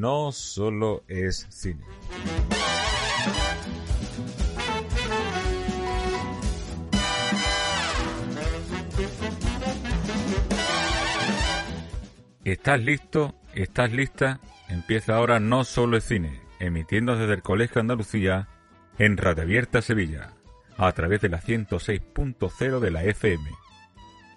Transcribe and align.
No 0.00 0.32
solo 0.32 1.04
es 1.08 1.46
cine. 1.50 1.84
¿Estás 12.44 12.80
listo? 12.80 13.34
¿Estás 13.54 13.92
lista? 13.92 14.40
Empieza 14.70 15.16
ahora 15.16 15.38
No 15.38 15.64
Solo 15.64 15.98
es 15.98 16.04
Cine, 16.04 16.40
emitiendo 16.60 17.14
desde 17.16 17.34
el 17.34 17.42
Colegio 17.42 17.82
Andalucía 17.82 18.48
en 18.96 19.18
Radio 19.18 19.42
Abierta 19.42 19.82
Sevilla, 19.82 20.32
a 20.78 20.90
través 20.92 21.20
de 21.20 21.28
la 21.28 21.42
106.0 21.42 22.80
de 22.80 22.90
la 22.90 23.04
FM. 23.04 23.50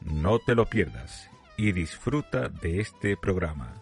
No 0.02 0.39
te 0.39 0.55
lo 0.55 0.66
pierdas 0.66 1.30
y 1.55 1.71
disfruta 1.71 2.49
de 2.49 2.81
este 2.81 3.16
programa. 3.16 3.75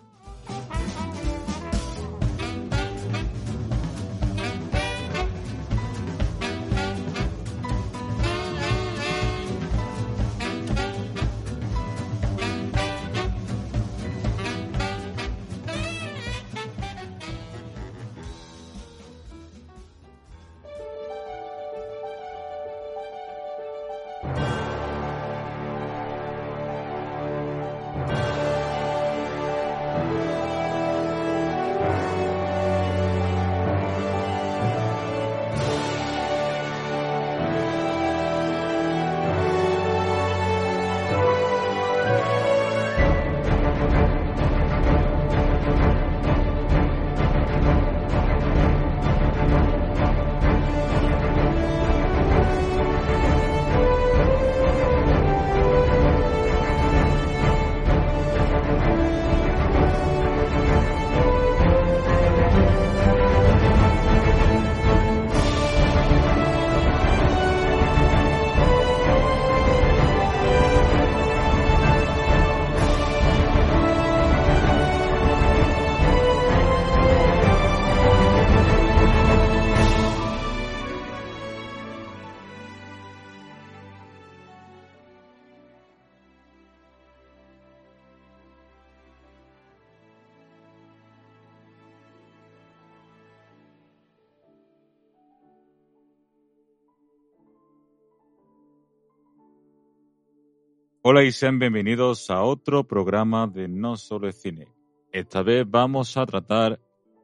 Hola 101.22 101.28
y 101.28 101.34
sean 101.34 101.60
bienvenidos 101.60 102.32
a 102.32 102.42
otro 102.42 102.84
programa 102.84 103.46
de 103.46 103.68
No 103.68 103.96
Solo 103.96 104.28
es 104.28 104.42
Cine. 104.42 104.68
Esta 105.12 105.44
vez 105.44 105.70
vamos 105.70 106.18
a 106.18 106.26
tratar 106.26 106.80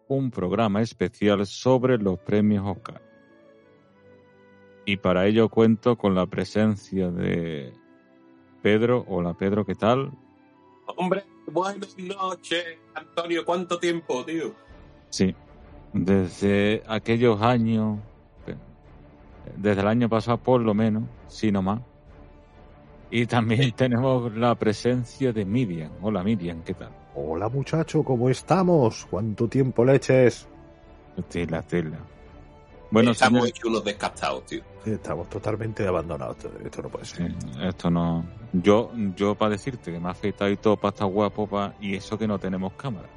un 0.07 0.29
programa 0.29 0.83
especial 0.83 1.43
sobre 1.47 1.97
los 1.97 2.19
premios 2.19 2.63
Oscar. 2.63 3.01
Y 4.85 4.97
para 4.97 5.25
ello 5.25 5.49
cuento 5.49 5.97
con 5.97 6.13
la 6.13 6.27
presencia 6.27 7.09
de 7.09 7.73
Pedro. 8.61 9.03
Hola 9.07 9.33
Pedro, 9.33 9.65
¿qué 9.65 9.73
tal? 9.73 10.11
Hombre, 10.95 11.23
buenas 11.47 11.97
noches, 11.97 12.77
Antonio. 12.93 13.43
¿Cuánto 13.43 13.79
tiempo, 13.79 14.23
tío? 14.23 14.53
Sí, 15.09 15.33
desde 15.91 16.83
aquellos 16.87 17.41
años, 17.41 17.97
desde 19.55 19.81
el 19.81 19.87
año 19.87 20.07
pasado 20.07 20.37
por 20.37 20.61
lo 20.61 20.75
menos, 20.75 21.01
si 21.27 21.51
no 21.51 21.63
más 21.63 21.81
y 23.11 23.25
también 23.25 23.71
tenemos 23.75 24.33
la 24.35 24.55
presencia 24.55 25.31
de 25.31 25.45
Miriam. 25.45 25.91
Hola 26.01 26.23
Miriam, 26.23 26.61
¿qué 26.63 26.73
tal? 26.73 26.91
Hola 27.15 27.49
muchacho, 27.49 28.03
¿cómo 28.03 28.29
estamos? 28.29 29.07
¿Cuánto 29.09 29.47
tiempo 29.47 29.83
leches? 29.83 30.47
Tela, 31.29 31.61
tela. 31.63 31.97
Bueno, 32.89 33.11
estamos 33.11 33.47
hechos 33.47 33.65
unos 33.65 33.83
descastados, 33.83 34.45
tío. 34.45 34.61
Estamos 34.85 35.29
totalmente 35.29 35.85
abandonados. 35.85 36.37
Esto 36.63 36.83
no 36.83 36.89
puede 36.89 37.05
ser. 37.05 37.33
esto 37.61 37.89
no. 37.89 38.23
Yo, 38.53 38.91
yo 39.15 39.35
para 39.35 39.51
decirte 39.51 39.91
que 39.91 39.99
me 39.99 40.07
ha 40.07 40.11
afeitado 40.11 40.49
y 40.49 40.57
todo 40.57 40.77
para 40.77 40.93
estar 40.93 41.07
guapo 41.07 41.49
y 41.81 41.95
eso 41.95 42.17
que 42.17 42.27
no 42.27 42.39
tenemos 42.39 42.73
cámara. 42.73 43.09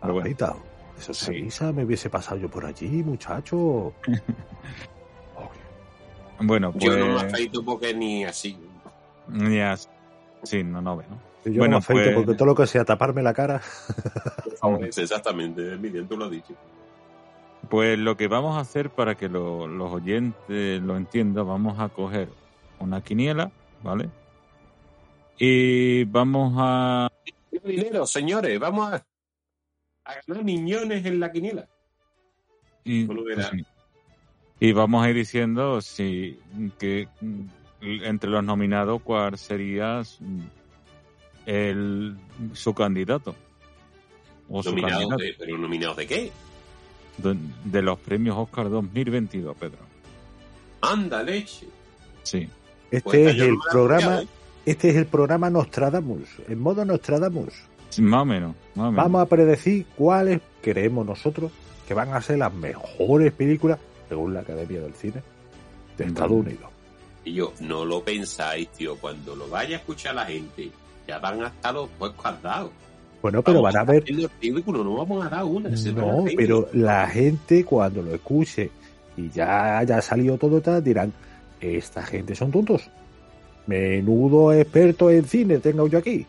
Afeitado. 0.00 0.56
Eso 0.98 1.14
sí. 1.14 1.48
me 1.74 1.84
hubiese 1.84 2.10
pasado 2.10 2.40
yo 2.40 2.50
por 2.50 2.64
allí, 2.64 3.02
muchacho. 3.04 3.92
Bueno, 6.38 6.72
pues. 6.72 6.84
Yo 6.84 6.96
no 6.96 7.06
me 7.06 7.12
pues 7.12 7.24
afeito 7.24 7.64
porque 7.64 7.94
ni 7.94 8.24
así. 8.24 8.58
Ya, 9.28 9.76
sí, 10.42 10.62
no, 10.62 10.80
no 10.80 10.96
ve, 10.96 11.04
¿no? 11.08 11.20
Yo 11.44 11.58
bueno, 11.58 11.76
me 11.76 11.78
afeito 11.78 12.02
pues 12.02 12.14
porque 12.14 12.34
todo 12.34 12.46
lo 12.46 12.54
que 12.54 12.66
sea 12.66 12.84
taparme 12.84 13.22
la 13.22 13.32
cara. 13.32 13.60
Exactamente, 14.80 15.76
Miguel, 15.76 16.08
tú 16.08 16.16
lo 16.16 16.24
has 16.24 16.30
dicho. 16.30 16.54
Pues 17.68 17.98
lo 17.98 18.16
que 18.16 18.28
vamos 18.28 18.56
a 18.56 18.60
hacer 18.60 18.90
para 18.90 19.14
que 19.14 19.28
los 19.28 19.92
oyentes 19.92 20.82
lo 20.82 20.96
entiendan, 20.96 21.46
vamos 21.46 21.78
a 21.78 21.88
coger 21.88 22.28
una 22.78 23.02
quiniela, 23.02 23.50
¿vale? 23.82 24.08
Y 25.38 26.04
vamos 26.04 26.54
a... 26.56 27.10
Dinero, 27.64 28.06
señores, 28.06 28.58
vamos 28.58 28.92
a, 28.92 29.06
a 30.04 30.14
ganar 30.26 30.44
niñones 30.44 31.04
en 31.04 31.20
la 31.20 31.32
quiniela. 31.32 31.68
Y, 32.84 33.04
pues 33.06 33.50
y 34.58 34.72
vamos 34.72 35.04
a 35.04 35.10
ir 35.10 35.16
diciendo 35.16 35.80
si 35.80 36.38
que 36.78 37.08
entre 37.80 38.30
los 38.30 38.44
nominados, 38.44 39.02
¿cuál 39.02 39.36
sería 39.38 40.02
el, 41.44 42.16
su 42.52 42.74
candidato? 42.74 43.34
O 44.48 44.62
su 44.62 44.74
candidato. 44.74 45.16
De, 45.16 45.34
¿Pero 45.38 45.58
nominados 45.58 45.96
de 45.96 46.06
qué? 46.06 46.32
De, 47.64 47.82
los 47.82 47.98
premios 47.98 48.36
Oscar 48.36 48.70
2022, 48.70 49.56
Pedro. 49.56 49.78
Anda, 50.82 51.22
leche. 51.22 51.66
Sí. 52.22 52.48
Este 52.90 53.02
pues 53.02 53.34
es 53.34 53.42
el 53.42 53.56
programa, 53.70 54.22
¿eh? 54.22 54.28
este 54.64 54.90
es 54.90 54.96
el 54.96 55.06
programa 55.06 55.50
Nostradamus, 55.50 56.28
en 56.48 56.60
modo 56.60 56.84
Nostradamus. 56.84 57.52
más, 57.98 58.22
o 58.22 58.24
menos, 58.24 58.54
más 58.74 58.88
o 58.88 58.92
menos. 58.92 59.04
Vamos 59.04 59.22
a 59.22 59.26
predecir 59.26 59.86
cuáles 59.96 60.40
creemos 60.62 61.04
nosotros 61.04 61.50
que 61.88 61.94
van 61.94 62.12
a 62.12 62.20
ser 62.20 62.38
las 62.38 62.52
mejores 62.52 63.32
películas, 63.32 63.78
según 64.08 64.34
la 64.34 64.40
Academia 64.40 64.80
del 64.80 64.94
Cine, 64.94 65.22
de 65.96 66.04
Estados 66.04 66.32
Unidos. 66.32 66.75
Y 67.26 67.32
yo, 67.32 67.52
no 67.58 67.84
lo 67.84 68.04
pensáis, 68.04 68.68
tío, 68.68 68.96
cuando 68.98 69.34
lo 69.34 69.48
vaya 69.48 69.74
a 69.74 69.78
escuchar 69.80 70.14
la 70.14 70.24
gente, 70.24 70.70
ya 71.08 71.18
van 71.18 71.42
a 71.42 71.48
estar 71.48 71.74
los 71.74 71.88
pues 71.98 72.12
dados. 72.40 72.70
Bueno, 73.20 73.42
pero 73.42 73.60
van 73.60 73.76
a 73.76 73.82
ver. 73.82 74.04
no 74.08 74.94
vamos 74.94 75.26
a 75.26 75.28
dar 75.28 75.44
una. 75.44 75.68
No, 75.68 76.24
pero 76.36 76.68
la 76.72 77.08
gente 77.08 77.64
cuando 77.64 78.00
lo 78.00 78.14
escuche 78.14 78.70
y 79.16 79.28
ya 79.30 79.78
haya 79.78 80.00
salido 80.00 80.38
todo 80.38 80.60
tal, 80.60 80.84
dirán, 80.84 81.12
esta 81.60 82.04
gente 82.04 82.36
son 82.36 82.52
tontos. 82.52 82.88
Menudo 83.66 84.52
experto 84.52 85.10
en 85.10 85.24
cine 85.24 85.58
tengo 85.58 85.88
yo 85.88 85.98
aquí. 85.98 86.24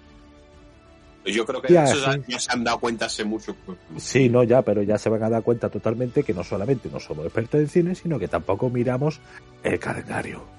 Yo 1.25 1.45
creo 1.45 1.61
que 1.61 1.73
ya, 1.73 1.85
ya, 2.27 2.39
se 2.39 2.51
han 2.51 2.63
dado 2.63 2.79
cuenta 2.79 3.05
hace 3.05 3.23
mucho. 3.23 3.55
Pues. 3.67 3.77
Sí, 3.97 4.29
no, 4.29 4.43
ya, 4.43 4.63
pero 4.63 4.81
ya 4.81 4.97
se 4.97 5.09
van 5.09 5.21
a 5.21 5.29
dar 5.29 5.43
cuenta 5.43 5.69
totalmente 5.69 6.23
que 6.23 6.33
no 6.33 6.43
solamente 6.43 6.89
no 6.91 6.99
somos 6.99 7.25
expertos 7.25 7.59
en 7.59 7.67
cine, 7.67 7.93
sino 7.93 8.17
que 8.17 8.27
tampoco 8.27 8.71
miramos 8.71 9.19
el 9.61 9.77
calendario 9.77 10.56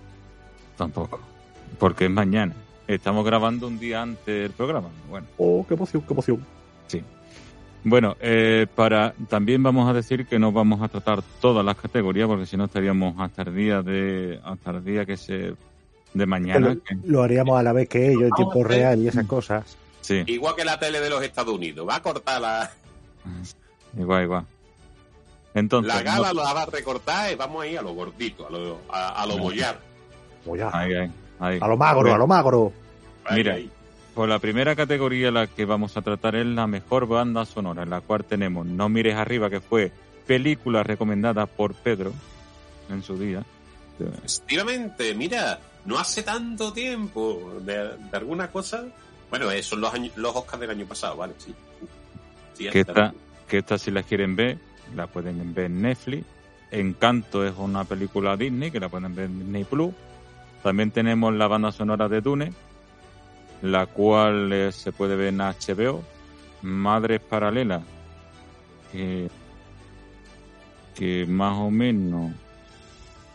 tampoco. 0.78 1.20
Porque 1.78 2.06
es 2.06 2.10
mañana. 2.10 2.54
Estamos 2.86 3.25
grabando 3.26 3.66
un 3.66 3.78
día 3.78 4.00
antes 4.00 4.25
del 4.26 4.52
programa. 4.52 4.88
Bueno. 5.10 5.26
Oh, 5.36 5.64
qué 5.69 5.75
emoción, 5.75 6.02
qué 6.06 6.14
emoción. 6.14 6.46
Sí. 6.86 7.02
Bueno, 7.84 8.16
eh, 8.20 8.66
para 8.75 9.12
también 9.28 9.62
vamos 9.62 9.88
a 9.88 9.92
decir 9.92 10.26
que 10.26 10.38
no 10.38 10.52
vamos 10.52 10.80
a 10.80 10.88
tratar 10.88 11.22
todas 11.40 11.64
las 11.64 11.76
categorías 11.76 12.26
porque 12.26 12.46
si 12.46 12.56
no 12.56 12.64
estaríamos 12.64 13.14
hasta 13.19 13.42
el 13.42 13.54
día 13.54 13.82
de 13.82 14.40
hasta 14.42 14.70
el 14.70 14.84
día 14.84 15.04
que 15.04 15.16
se 15.16 15.54
de 16.14 16.26
mañana. 16.26 16.76
Lo, 17.04 17.22
haríamos 17.22 17.58
a 17.58 17.62
la 17.62 17.72
vez 17.72 17.88
que 17.88 18.10
ellos 18.10 18.22
en 18.22 18.30
tiempo 18.30 18.64
real 18.64 19.00
y 19.00 19.08
esas 19.08 19.26
cosas. 19.26 19.76
Sí. 20.00 20.22
Igual 20.26 20.54
que 20.56 20.64
la 20.64 20.78
tele 20.78 21.00
de 21.00 21.10
los 21.10 21.22
Estados 21.22 21.54
Unidos, 21.54 21.86
va 21.86 21.96
a 21.96 22.02
cortar 22.02 22.40
la 22.40 22.70
Igual, 23.96 24.25
igual. 24.25 24.46
Entonces, 25.54 25.92
La 25.92 26.02
gala 26.02 26.32
no- 26.32 26.42
la 26.42 26.52
va 26.52 26.62
a 26.62 26.66
recortar 26.66 27.32
y 27.32 27.34
vamos 27.34 27.62
ahí 27.62 27.76
a 27.76 27.82
lo 27.82 27.92
gordito, 27.92 28.46
a 28.46 28.50
lo, 28.50 28.78
a, 28.90 29.22
a 29.22 29.26
lo 29.26 29.38
mollar. 29.38 29.78
Pues 30.44 30.61
ya. 30.61 30.70
ahí, 30.73 30.94
ahí, 30.94 31.11
ahí. 31.40 31.58
A 31.61 31.69
lo 31.69 31.76
magro, 31.76 32.14
a 32.14 32.19
lo 32.19 32.26
magro. 32.26 32.73
Mira. 33.31 33.56
Pues 34.14 34.29
la 34.29 34.40
primera 34.40 34.75
categoría 34.75 35.31
la 35.31 35.46
que 35.46 35.64
vamos 35.64 35.96
a 35.96 36.02
tratar 36.02 36.35
es 36.35 36.44
la 36.44 36.67
mejor 36.67 37.06
banda 37.06 37.44
sonora, 37.44 37.85
en 37.85 37.90
la 37.90 38.00
cual 38.00 38.25
tenemos 38.25 38.67
No 38.67 38.88
mires 38.88 39.14
arriba, 39.14 39.49
que 39.49 39.61
fue 39.61 39.93
película 40.26 40.82
recomendada 40.82 41.46
por 41.46 41.75
Pedro 41.75 42.12
en 42.90 43.02
su 43.02 43.17
día. 43.17 43.44
Efectivamente, 44.00 45.14
mira, 45.14 45.61
no 45.85 45.99
hace 45.99 46.23
tanto 46.23 46.73
tiempo 46.73 47.61
de, 47.61 47.96
de 47.96 48.17
alguna 48.17 48.50
cosa. 48.50 48.85
Bueno, 49.31 49.50
eh, 49.50 49.62
son 49.62 49.81
los, 49.81 49.93
años, 49.93 50.17
los 50.17 50.35
Oscars 50.35 50.61
del 50.61 50.70
año 50.70 50.87
pasado, 50.87 51.17
¿vale? 51.17 51.35
Sí. 51.38 51.55
Sí, 52.55 52.69
Que 52.70 52.81
esta, 52.81 53.14
que 53.46 53.58
esta 53.58 53.79
si 53.79 53.90
la 53.90 54.02
quieren 54.02 54.35
ver, 54.35 54.58
la 54.94 55.06
pueden 55.06 55.55
ver 55.55 55.67
en 55.67 55.82
Netflix. 55.82 56.25
Encanto 56.70 57.46
es 57.46 57.55
una 57.56 57.85
película 57.85 58.37
Disney 58.37 58.70
que 58.70 58.81
la 58.81 58.88
pueden 58.88 59.14
ver 59.14 59.26
en 59.26 59.38
Disney 59.38 59.64
Plus. 59.64 59.94
También 60.68 60.90
tenemos 60.90 61.32
la 61.32 61.46
banda 61.46 61.72
sonora 61.72 62.10
de 62.10 62.20
Dune, 62.20 62.52
la 63.62 63.86
cual 63.86 64.52
eh, 64.52 64.70
se 64.70 64.92
puede 64.92 65.16
ver 65.16 65.28
en 65.28 65.38
HBO. 65.38 66.04
Madres 66.60 67.22
Paralelas, 67.22 67.82
que, 68.92 69.30
que 70.94 71.24
más 71.26 71.56
o 71.56 71.70
menos 71.70 72.32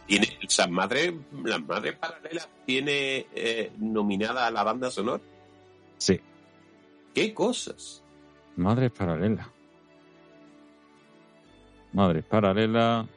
Tiene, 0.05 0.27
o 0.45 0.47
sea, 0.47 0.67
madre, 0.67 1.17
las 1.43 1.59
madres 1.65 1.95
paralelas 1.95 2.47
tiene 2.67 3.25
eh, 3.33 3.71
nominada 3.79 4.45
a 4.45 4.51
la 4.51 4.61
banda 4.61 4.91
sonora. 4.91 5.23
Sí, 5.97 6.21
¿Qué 7.15 7.33
cosas? 7.33 8.03
Madres 8.57 8.91
Paralelas. 8.91 9.47
Madres 11.93 12.25
Paralelas. 12.25 13.07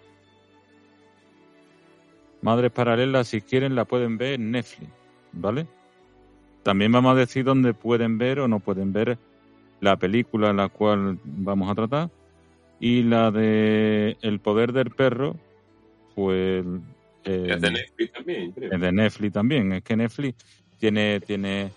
Madres 2.46 2.70
Paralelas, 2.70 3.26
si 3.26 3.40
quieren, 3.40 3.75
la 3.75 3.84
pueden 3.87 4.19
ver 4.19 4.34
en 4.34 4.52
Netflix, 4.52 4.88
¿vale? 5.32 5.66
También 6.62 6.93
vamos 6.93 7.10
a 7.10 7.16
decir 7.16 7.44
dónde 7.44 7.75
pueden 7.75 8.19
ver 8.19 8.38
o 8.38 8.46
no 8.46 8.60
pueden 8.60 8.93
ver 8.93 9.19
la 9.81 9.96
película 9.96 10.52
la 10.52 10.69
cual 10.69 11.19
vamos 11.25 11.69
a 11.69 11.75
tratar. 11.75 12.08
Y 12.78 13.02
la 13.02 13.32
de 13.32 14.16
El 14.22 14.38
poder 14.38 14.72
del 14.72 14.90
perro, 14.90 15.34
pues. 16.14 16.64
eh, 17.25 17.48
Es 17.50 17.60
de 17.60 17.70
Netflix 17.72 18.12
también, 18.12 18.52
creo. 18.52 18.72
es 18.72 18.81
de 18.81 18.92
Netflix 18.92 19.32
también. 19.32 19.72
Es 19.72 19.82
que 19.82 19.96
Netflix 19.96 20.37
tiene, 20.78 21.19
tiene, 21.19 21.72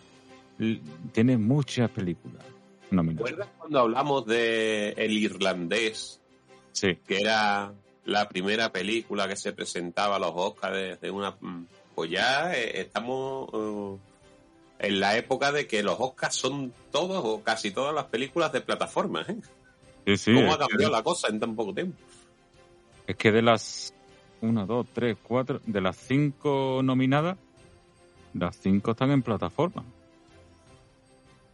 tiene 1.12 1.36
muchas 1.38 1.90
películas 1.90 2.46
nominadas. 2.92 3.28
¿Recuerdas 3.32 3.50
cuando 3.58 3.80
hablamos 3.80 4.26
de 4.28 4.90
El 4.92 5.14
Irlandés, 5.14 6.22
Sí, 6.74 6.96
que 7.08 7.18
era 7.22 7.74
la 8.10 8.28
primera 8.28 8.72
película 8.72 9.28
que 9.28 9.36
se 9.36 9.54
presentaba 9.54 10.18
a 10.18 10.20
los 10.20 10.32
Oscars 10.34 11.00
de 11.00 11.12
una... 11.12 11.32
mm, 11.40 11.66
Pues 11.96 12.12
ya 12.12 12.54
eh, 12.54 12.82
estamos 12.82 13.50
eh, 13.54 13.98
en 14.80 15.00
la 15.00 15.18
época 15.18 15.52
de 15.52 15.68
que 15.68 15.84
los 15.84 15.98
Oscars 16.00 16.36
son 16.36 16.74
todos 16.92 17.22
o 17.24 17.44
casi 17.44 17.72
todas 17.72 17.94
las 17.94 18.06
películas 18.06 18.52
de 18.52 18.62
plataformas. 18.62 19.30
¿eh? 19.30 19.38
sí, 20.06 20.18
sí. 20.18 20.34
¿Cómo 20.34 20.54
ha 20.54 20.58
cambiado 20.58 20.92
la 20.92 21.04
cosa 21.04 21.28
en 21.28 21.40
tan 21.40 21.56
poco 21.56 21.74
tiempo? 21.74 21.98
Es 23.06 23.16
que 23.16 23.32
de 23.32 23.42
las 23.42 23.94
una, 24.42 24.66
dos, 24.66 24.88
tres, 24.94 25.18
cuatro, 25.22 25.62
de 25.66 25.82
las 25.82 25.98
cinco 25.98 26.82
nominadas, 26.84 27.38
las 28.34 28.56
cinco 28.56 28.92
están 28.92 29.12
en 29.12 29.22
plataforma. 29.22 29.84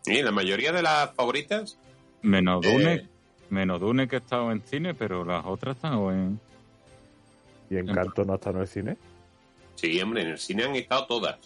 Sí, 0.02 0.22
la 0.22 0.31
mayoría 0.31 0.72
de 0.72 0.84
las 0.84 1.13
favoritas... 1.16 1.80
Menos 2.22 2.62
Dune, 2.62 2.94
eh, 2.94 3.07
menos 3.50 3.80
Dune 3.80 4.07
que 4.07 4.18
ha 4.18 4.19
estado 4.19 4.52
en 4.52 4.62
cine, 4.62 4.94
pero 4.94 5.24
las 5.24 5.46
otras 5.46 5.75
están 5.75 5.94
o 5.94 6.12
en. 6.12 6.40
Y 7.69 7.77
Encanto 7.77 8.23
no 8.25 8.35
está 8.35 8.50
en 8.51 8.57
el 8.57 8.67
cine. 8.67 8.97
sí, 9.75 10.00
hombre, 10.01 10.21
en 10.21 10.27
el 10.29 10.38
cine 10.38 10.63
han 10.63 10.75
estado 10.75 11.06
todas. 11.07 11.38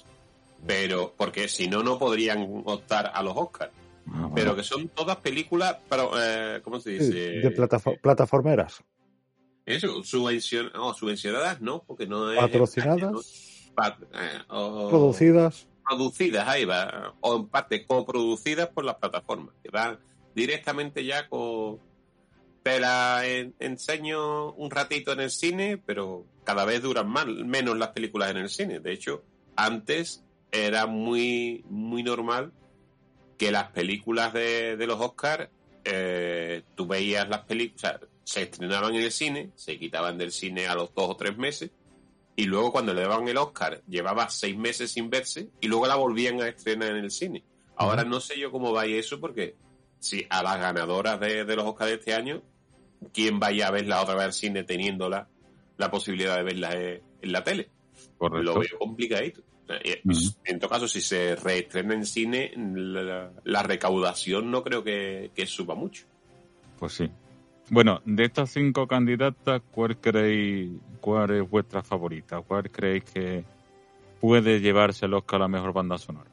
Pero, 0.67 1.13
porque 1.17 1.47
si 1.47 1.67
no, 1.67 1.83
no 1.83 1.97
podrían 1.97 2.63
optar 2.65 3.11
a 3.13 3.23
los 3.23 3.35
Oscars. 3.35 3.71
Ah. 4.11 4.29
Pero 4.35 4.55
que 4.55 4.63
son 4.63 4.89
todas 4.89 5.17
películas, 5.17 5.77
pero, 5.89 6.11
eh, 6.17 6.61
¿cómo 6.63 6.79
se 6.79 6.97
Sí, 6.97 7.05
dice? 7.05 7.19
de 7.39 7.55
platafo- 7.55 7.99
plataformeras. 8.01 8.83
Eso, 9.65 10.03
subvencion 10.03 10.71
no, 10.73 10.93
subvencionadas 10.93 11.61
no, 11.61 11.83
porque 11.83 12.07
no 12.07 12.31
es. 12.31 12.39
Patrocinadas. 12.39 13.71
Pa- 13.75 13.97
eh, 14.13 14.39
o- 14.49 14.89
Producidas. 14.89 15.67
Producidas, 15.87 16.47
ahí 16.47 16.65
va. 16.65 17.13
O 17.21 17.35
en 17.37 17.47
parte 17.47 17.85
coproducidas 17.85 18.67
por 18.69 18.83
las 18.83 18.95
plataformas, 18.95 19.53
que 19.63 19.69
van 19.69 19.99
directamente 20.35 21.05
ya 21.05 21.27
con. 21.29 21.79
Te 22.69 22.79
la 22.79 23.25
en- 23.25 23.55
enseño 23.57 24.51
un 24.51 24.69
ratito 24.69 25.11
en 25.13 25.21
el 25.21 25.31
cine, 25.31 25.79
pero 25.83 26.27
cada 26.43 26.65
vez 26.65 26.83
duran 26.83 27.09
más, 27.09 27.25
menos 27.25 27.75
las 27.75 27.89
películas 27.89 28.29
en 28.29 28.37
el 28.37 28.47
cine. 28.49 28.79
De 28.79 28.93
hecho, 28.93 29.23
antes 29.55 30.23
era 30.51 30.85
muy, 30.85 31.63
muy 31.67 32.03
normal 32.03 32.51
que 33.39 33.51
las 33.51 33.71
películas 33.71 34.33
de, 34.33 34.77
de 34.77 34.85
los 34.85 35.01
Oscars, 35.01 35.49
eh, 35.83 36.61
tú 36.75 36.85
veías 36.85 37.27
las 37.27 37.39
películas, 37.45 37.95
o 37.95 37.99
sea, 37.99 37.99
se 38.23 38.43
estrenaban 38.43 38.93
en 38.93 39.01
el 39.01 39.11
cine, 39.11 39.49
se 39.55 39.79
quitaban 39.79 40.19
del 40.19 40.31
cine 40.31 40.67
a 40.67 40.75
los 40.75 40.93
dos 40.93 41.09
o 41.09 41.15
tres 41.17 41.35
meses, 41.37 41.71
y 42.35 42.43
luego 42.45 42.71
cuando 42.71 42.93
le 42.93 43.01
daban 43.01 43.27
el 43.27 43.37
Oscar, 43.37 43.81
llevaba 43.87 44.29
seis 44.29 44.55
meses 44.55 44.91
sin 44.91 45.09
verse, 45.09 45.49
y 45.59 45.67
luego 45.67 45.87
la 45.87 45.95
volvían 45.95 46.39
a 46.39 46.47
estrenar 46.49 46.89
en 46.91 47.03
el 47.05 47.09
cine. 47.09 47.43
Ahora 47.77 48.03
no 48.03 48.19
sé 48.19 48.37
yo 48.39 48.51
cómo 48.51 48.71
vaya 48.71 48.95
eso, 48.95 49.19
porque 49.19 49.55
si 49.99 50.27
a 50.29 50.43
las 50.43 50.59
ganadoras 50.59 51.19
de, 51.19 51.45
de 51.45 51.55
los 51.55 51.65
Oscars 51.65 51.89
de 51.89 51.95
este 51.97 52.13
año, 52.13 52.43
¿quién 53.13 53.39
vaya 53.39 53.67
a 53.67 53.71
verla 53.71 54.01
otra 54.01 54.15
vez 54.15 54.23
al 54.25 54.33
cine 54.33 54.63
teniendo 54.63 55.09
la, 55.09 55.27
la 55.77 55.91
posibilidad 55.91 56.35
de 56.37 56.43
verla 56.43 56.73
en, 56.73 57.01
en 57.21 57.31
la 57.31 57.43
tele? 57.43 57.69
Correcto. 58.17 58.43
Lo 58.43 58.59
veo 58.59 58.79
complicadito. 58.79 59.41
Ujú. 60.03 60.19
En 60.45 60.59
todo 60.59 60.69
caso, 60.69 60.87
si 60.87 60.99
se 60.99 61.35
reestrena 61.35 61.93
en 61.93 62.05
cine, 62.05 62.51
la, 62.55 63.31
la 63.43 63.63
recaudación 63.63 64.49
no 64.49 64.63
creo 64.63 64.83
que, 64.83 65.31
que 65.35 65.45
suba 65.45 65.75
mucho. 65.75 66.05
Pues 66.79 66.93
sí. 66.93 67.09
Bueno, 67.69 68.01
de 68.03 68.23
estas 68.23 68.49
cinco 68.49 68.87
candidatas, 68.87 69.61
¿cuál 69.71 69.97
creéis, 69.97 70.71
cuál 70.99 71.31
es 71.31 71.47
vuestra 71.47 71.83
favorita? 71.83 72.41
¿Cuál 72.41 72.71
creéis 72.71 73.03
que 73.03 73.43
puede 74.19 74.59
llevarse 74.59 75.05
el 75.05 75.13
Oscar 75.13 75.37
a 75.37 75.43
la 75.43 75.47
mejor 75.49 75.71
banda 75.71 75.99
sonora? 75.99 76.31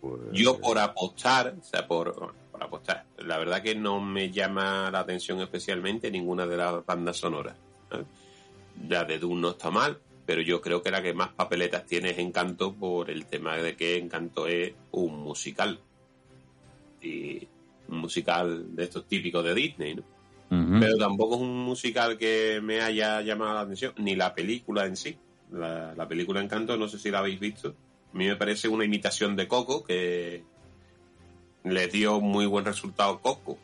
Pues, 0.00 0.20
Yo 0.32 0.60
por 0.60 0.78
apostar, 0.78 1.56
o 1.60 1.64
sea, 1.64 1.86
por, 1.86 2.32
apostar, 2.64 3.04
la 3.18 3.38
verdad 3.38 3.62
que 3.62 3.74
no 3.74 4.00
me 4.00 4.30
llama 4.30 4.90
la 4.90 5.00
atención 5.00 5.40
especialmente 5.40 6.10
ninguna 6.10 6.46
de 6.46 6.56
las 6.56 6.84
bandas 6.84 7.16
sonoras. 7.16 7.56
¿eh? 7.92 8.04
La 8.88 9.04
de 9.04 9.18
Dune 9.18 9.40
no 9.40 9.50
está 9.50 9.70
mal, 9.70 9.98
pero 10.26 10.42
yo 10.42 10.60
creo 10.60 10.82
que 10.82 10.90
la 10.90 11.02
que 11.02 11.14
más 11.14 11.28
papeletas 11.28 11.86
tiene 11.86 12.10
es 12.10 12.18
Encanto 12.18 12.74
por 12.74 13.10
el 13.10 13.26
tema 13.26 13.56
de 13.56 13.76
que 13.76 13.98
Encanto 13.98 14.46
es 14.46 14.72
un 14.92 15.20
musical. 15.20 15.80
Y 17.00 17.48
un 17.88 17.98
musical 17.98 18.74
de 18.74 18.84
estos 18.84 19.06
típicos 19.06 19.44
de 19.44 19.54
Disney, 19.54 19.94
¿no? 19.94 20.02
Pero 20.80 20.98
tampoco 20.98 21.36
es 21.36 21.40
un 21.40 21.64
musical 21.64 22.18
que 22.18 22.60
me 22.62 22.82
haya 22.82 23.22
llamado 23.22 23.54
la 23.54 23.60
atención, 23.62 23.94
ni 23.96 24.14
la 24.14 24.34
película 24.34 24.84
en 24.84 24.96
sí. 24.96 25.16
La, 25.50 25.94
la 25.94 26.06
película 26.06 26.42
Encanto, 26.42 26.76
no 26.76 26.88
sé 26.88 26.98
si 26.98 27.10
la 27.10 27.20
habéis 27.20 27.40
visto. 27.40 27.74
A 28.12 28.16
mí 28.18 28.26
me 28.26 28.36
parece 28.36 28.68
una 28.68 28.84
imitación 28.84 29.34
de 29.34 29.48
Coco 29.48 29.82
que 29.82 30.44
le 31.64 31.88
dio 31.88 32.20
muy 32.20 32.46
buen 32.46 32.64
resultado 32.64 33.20
Coco 33.20 33.58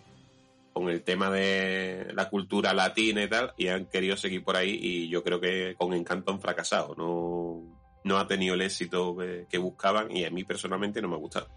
con 0.72 0.88
el 0.88 1.02
tema 1.02 1.30
de 1.30 2.08
la 2.14 2.28
cultura 2.28 2.72
latina 2.72 3.24
y 3.24 3.28
tal, 3.28 3.52
y 3.56 3.66
han 3.66 3.86
querido 3.86 4.16
seguir 4.16 4.44
por 4.44 4.56
ahí 4.56 4.78
y 4.80 5.08
yo 5.08 5.24
creo 5.24 5.40
que 5.40 5.74
con 5.76 5.92
Encanto 5.92 6.30
han 6.30 6.40
fracasado. 6.40 6.94
No, 6.96 7.62
no 8.04 8.18
ha 8.18 8.28
tenido 8.28 8.54
el 8.54 8.62
éxito 8.62 9.16
que, 9.16 9.46
que 9.48 9.58
buscaban 9.58 10.14
y 10.14 10.24
a 10.24 10.30
mí 10.30 10.44
personalmente 10.44 11.02
no 11.02 11.08
me 11.08 11.16
ha 11.16 11.18
gustado. 11.18 11.48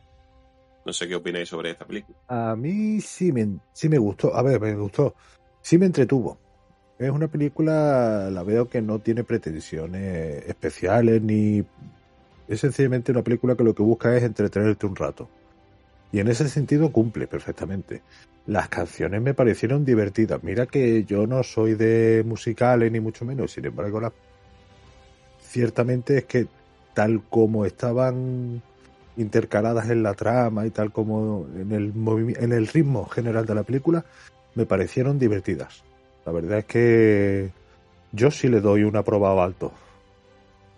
No 0.84 0.94
sé 0.94 1.08
qué 1.08 1.16
opináis 1.16 1.50
sobre 1.50 1.72
esta 1.72 1.86
película. 1.86 2.18
A 2.28 2.56
mí 2.56 3.00
sí 3.02 3.32
me, 3.32 3.60
sí 3.74 3.88
me 3.88 4.00
gustó. 4.00 4.36
A 4.36 4.42
ver, 4.42 4.60
me 4.60 4.74
gustó. 4.74 5.14
Sí 5.62 5.78
me 5.78 5.86
entretuvo. 5.86 6.40
Es 6.98 7.10
una 7.12 7.28
película, 7.28 8.30
la 8.32 8.44
veo 8.44 8.68
que 8.70 8.82
no 8.82 9.00
tiene 9.00 9.24
pretensiones 9.24 10.46
especiales 10.48 11.22
ni... 11.22 11.64
Es 12.48 12.60
sencillamente 12.60 13.12
una 13.12 13.24
película 13.24 13.56
que 13.56 13.64
lo 13.64 13.74
que 13.74 13.84
busca 13.84 14.16
es 14.16 14.24
entretenerte 14.24 14.86
un 14.86 14.96
rato. 14.96 15.30
Y 16.12 16.20
en 16.20 16.28
ese 16.28 16.50
sentido 16.50 16.92
cumple 16.92 17.28
perfectamente. 17.28 18.02
Las 18.48 18.70
canciones 18.70 19.22
me 19.22 19.34
parecieron 19.34 19.86
divertidas. 19.86 20.44
Mira 20.44 20.66
que 20.66 21.06
yo 21.06 21.28
no 21.28 21.44
soy 21.44 21.76
de 21.76 22.24
musicales 22.26 22.92
ni 22.92 23.00
mucho 23.00 23.24
menos. 23.24 23.52
Sin 23.52 23.66
embargo, 23.66 24.02
la... 24.02 24.12
ciertamente 25.42 26.20
es 26.20 26.26
que 26.26 26.48
tal 26.94 27.24
como 27.30 27.66
estaban 27.66 28.62
intercaladas 29.18 29.90
en 29.90 30.04
la 30.04 30.14
trama 30.14 30.66
y 30.66 30.72
tal 30.72 30.92
como 30.92 31.48
en 31.56 31.72
el 31.72 31.94
en 32.38 32.52
el 32.54 32.68
ritmo 32.68 33.06
general 33.06 33.46
de 33.46 33.56
la 33.56 33.64
película 33.64 34.06
me 34.56 34.66
parecieron 34.66 35.20
divertidas. 35.20 35.84
La 36.26 36.32
verdad 36.32 36.60
es 36.60 36.66
que 36.66 37.52
yo 38.12 38.32
sí 38.32 38.48
le 38.48 38.62
doy 38.62 38.84
un 38.84 38.96
aprobado 38.96 39.42
alto. 39.42 39.72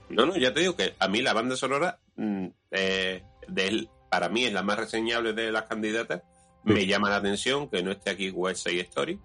No, 0.10 0.26
no, 0.26 0.36
ya 0.38 0.54
te 0.54 0.62
digo 0.62 0.76
que 0.76 0.94
a 1.00 1.08
mí 1.08 1.22
la 1.22 1.34
banda 1.34 1.56
sonora, 1.56 2.00
mm, 2.16 2.48
eh, 2.72 3.24
de 3.48 3.68
él, 3.68 3.90
para 4.14 4.30
mí 4.30 4.46
es 4.46 4.54
la 4.54 4.62
más 4.64 4.78
reseñable 4.78 5.34
de 5.34 5.52
las 5.52 5.64
candidatas 5.64 6.22
Me 6.64 6.86
llama 6.86 7.10
la 7.10 7.16
atención 7.18 7.68
que 7.70 7.82
no 7.84 7.92
esté 7.92 8.12
aquí 8.12 8.30
West 8.30 8.68
Side 8.68 8.82
Story. 8.82 9.20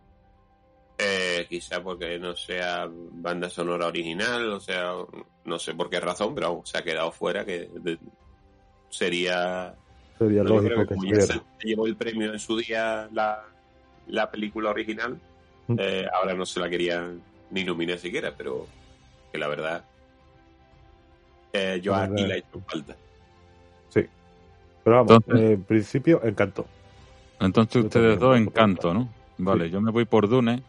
Eh, 0.99 1.47
quizá 1.49 1.81
porque 1.83 2.19
no 2.19 2.35
sea 2.35 2.89
banda 2.91 3.49
sonora 3.49 3.87
original, 3.87 4.51
o 4.53 4.59
sea, 4.61 4.93
no 5.45 5.59
sé 5.61 5.75
por 5.75 5.89
qué 5.89 6.01
razón, 6.01 6.35
pero 6.35 6.63
se 6.65 6.79
ha 6.79 6.83
quedado 6.83 7.13
fuera, 7.13 7.45
que 7.45 7.71
de- 7.73 7.99
sería... 8.91 9.75
Sería 10.19 10.43
no, 10.43 10.49
lógico 10.61 10.85
que 10.87 10.95
estuviera. 10.95 11.23
se 11.27 11.41
llevó 11.63 11.87
el 11.87 11.95
premio 11.97 12.33
en 12.33 12.41
su 12.41 12.57
día 12.57 13.09
la, 13.13 13.45
la 14.09 14.31
película 14.31 14.71
original, 14.71 15.21
Mm. 15.69 15.77
eh, 15.79 16.07
ahora 16.13 16.33
no 16.35 16.47
se 16.47 16.59
la 16.61 16.69
querían 16.71 17.21
ni 17.51 17.63
nominar 17.63 17.99
siquiera, 17.99 18.33
pero 18.37 18.67
que 19.31 19.37
la 19.39 19.49
verdad 19.49 19.85
eh, 21.53 21.79
yo 21.83 21.93
La 21.93 22.03
aquí 22.05 22.13
verdad. 22.15 22.29
la 22.29 22.35
he 22.35 22.39
hecho 22.39 22.61
falta. 22.67 22.97
Pero 24.89 25.05
vamos, 25.05 25.23
Entonces- 25.27 25.51
en 25.51 25.63
principio, 25.65 26.21
encantó. 26.25 26.67
Entonces 27.41 27.85
ustedes 27.85 28.19
dos 28.19 28.37
encanto. 28.39 28.95
¿no? 28.95 29.09
Vale, 29.37 29.71
yo 29.71 29.81
me 29.81 29.91
voy 29.91 30.05
por 30.07 30.29
Dune 30.29 30.63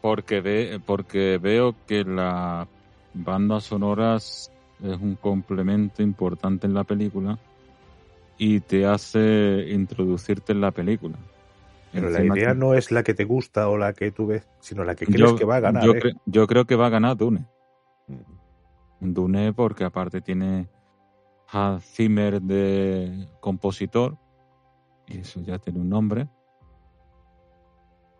porque 0.00 0.40
ve, 0.40 0.80
porque 0.84 1.38
veo 1.40 1.74
que 1.86 2.04
la 2.04 2.66
banda 3.12 3.60
sonoras 3.60 4.50
es 4.82 4.96
un 4.98 5.16
complemento 5.16 6.02
importante 6.02 6.66
en 6.66 6.72
la 6.74 6.84
película 6.84 7.38
y 8.38 8.60
te 8.60 8.86
hace 8.86 9.66
introducirte 9.70 10.52
en 10.52 10.62
la 10.62 10.70
película. 10.70 11.16
Pero 11.92 12.08
la 12.08 12.24
idea 12.24 12.48
que- 12.52 12.54
no 12.54 12.72
es 12.74 12.90
la 12.90 13.02
que 13.02 13.12
te 13.14 13.24
gusta 13.24 13.68
o 13.68 13.76
la 13.76 13.92
que 13.92 14.12
tú 14.12 14.28
ves, 14.28 14.48
sino 14.60 14.82
la 14.84 14.94
que 14.94 15.04
crees 15.06 15.20
yo- 15.32 15.36
que 15.36 15.44
va 15.44 15.56
a 15.56 15.60
ganar. 15.60 15.84
Yo, 15.84 15.92
¿eh? 15.92 16.14
yo 16.24 16.46
creo 16.46 16.64
que 16.64 16.76
va 16.76 16.86
a 16.86 16.90
ganar 16.90 17.16
Dune. 17.16 17.44
Mm. 18.06 19.12
Dune 19.12 19.52
porque 19.52 19.84
aparte 19.84 20.20
tiene 20.20 20.66
Hans 21.52 21.84
Zimmer 21.84 22.40
de 22.40 23.28
compositor 23.40 24.16
y 25.06 25.18
eso 25.18 25.40
ya 25.40 25.58
tiene 25.58 25.80
un 25.80 25.88
nombre 25.88 26.28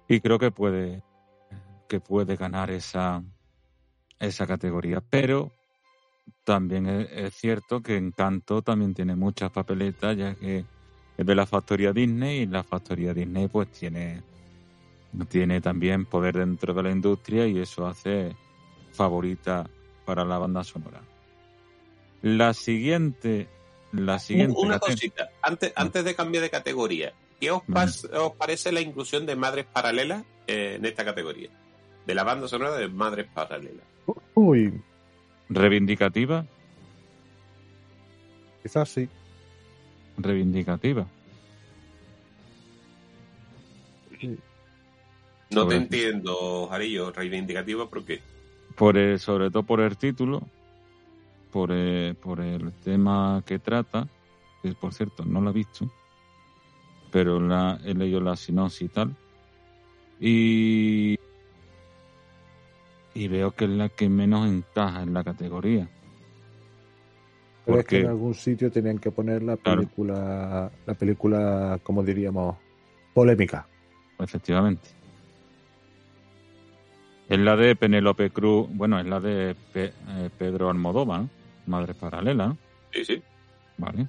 y 0.08 0.20
creo 0.20 0.38
que 0.38 0.50
puede 0.50 1.02
que 1.88 2.00
puede 2.00 2.36
ganar 2.36 2.70
esa 2.70 3.22
esa 4.18 4.46
categoría 4.46 5.00
pero 5.00 5.52
también 6.44 6.86
es, 6.86 7.34
cierto 7.34 7.82
que 7.82 7.96
Encanto 7.96 8.62
también 8.62 8.94
tiene 8.94 9.14
muchas 9.14 9.50
papeletas 9.50 10.16
ya 10.16 10.34
que 10.34 10.64
es 11.16 11.26
de 11.26 11.34
la 11.34 11.46
factoría 11.46 11.92
Disney 11.92 12.40
y 12.40 12.46
la 12.46 12.62
factoría 12.62 13.14
Disney 13.14 13.48
pues 13.48 13.70
tiene 13.70 14.22
tiene 15.28 15.60
también 15.60 16.06
poder 16.06 16.38
dentro 16.38 16.72
de 16.74 16.82
la 16.82 16.90
industria 16.90 17.46
y 17.46 17.58
eso 17.58 17.86
hace 17.86 18.34
favorita 18.92 19.68
para 20.04 20.24
la 20.24 20.38
banda 20.38 20.64
sonora. 20.64 21.09
La 22.22 22.52
siguiente, 22.54 23.48
la 23.92 24.18
siguiente 24.18 24.54
Una 24.58 24.78
cosita, 24.78 25.30
antes, 25.42 25.72
antes 25.74 26.04
de 26.04 26.14
cambiar 26.14 26.42
de 26.42 26.50
categoría, 26.50 27.12
¿qué 27.40 27.50
os, 27.50 27.62
pas- 27.62 28.08
os 28.12 28.32
parece 28.36 28.72
la 28.72 28.80
inclusión 28.80 29.24
de 29.26 29.36
madres 29.36 29.66
paralelas 29.72 30.24
eh, 30.46 30.74
en 30.76 30.84
esta 30.84 31.04
categoría? 31.04 31.48
De 32.06 32.14
la 32.14 32.22
banda 32.24 32.46
sonora 32.48 32.76
de 32.76 32.88
madres 32.88 33.26
paralelas. 33.32 33.84
Uy, 34.34 34.80
reivindicativa, 35.48 36.44
quizás 38.62 38.88
sí. 38.90 39.08
reivindicativa. 40.18 41.06
No 45.50 45.62
Sobre- 45.62 45.76
te 45.78 45.82
entiendo, 45.82 46.68
Jarillo, 46.68 47.10
reivindicativa, 47.12 47.88
porque 47.88 48.20
Por 48.76 48.96
el- 48.96 49.18
sobre 49.18 49.50
todo 49.50 49.62
por 49.64 49.80
el 49.80 49.96
título, 49.96 50.42
por 51.52 51.72
el, 51.72 52.14
por 52.16 52.40
el 52.40 52.72
tema 52.84 53.42
que 53.46 53.58
trata, 53.58 54.08
que 54.62 54.72
por 54.72 54.92
cierto 54.94 55.24
no 55.24 55.40
lo 55.40 55.50
he 55.50 55.54
visto, 55.54 55.86
pero 57.10 57.40
la, 57.40 57.78
he 57.84 57.94
leído 57.94 58.20
la 58.20 58.36
sinopsis 58.36 58.82
y 58.82 58.88
tal, 58.88 59.16
y, 60.20 61.16
y 63.14 63.28
veo 63.28 63.52
que 63.52 63.64
es 63.64 63.70
la 63.70 63.88
que 63.88 64.08
menos 64.08 64.46
encaja 64.46 65.02
en 65.02 65.14
la 65.14 65.24
categoría. 65.24 65.88
Pero 67.66 67.78
es 67.80 67.86
que 67.86 68.00
en 68.00 68.08
algún 68.08 68.34
sitio 68.34 68.70
tenían 68.70 68.98
que 68.98 69.10
poner 69.10 69.42
la 69.42 69.56
Claro. 69.56 69.82
película, 69.82 70.70
la 70.86 70.94
película, 70.94 71.78
como 71.82 72.02
diríamos, 72.02 72.56
polémica. 73.14 73.66
Efectivamente. 74.18 74.88
Es 77.28 77.38
la 77.38 77.54
de 77.54 77.76
Penélope 77.76 78.30
Cruz, 78.30 78.68
bueno, 78.72 78.98
es 78.98 79.06
la 79.06 79.20
de 79.20 79.54
Pe- 79.72 79.92
eh, 80.08 80.30
Pedro 80.36 80.68
Almodóvar, 80.68 81.20
¿no? 81.20 81.39
Madre 81.70 81.94
paralela, 81.94 82.56
sí, 82.92 83.04
sí. 83.04 83.22
Vale. 83.78 84.06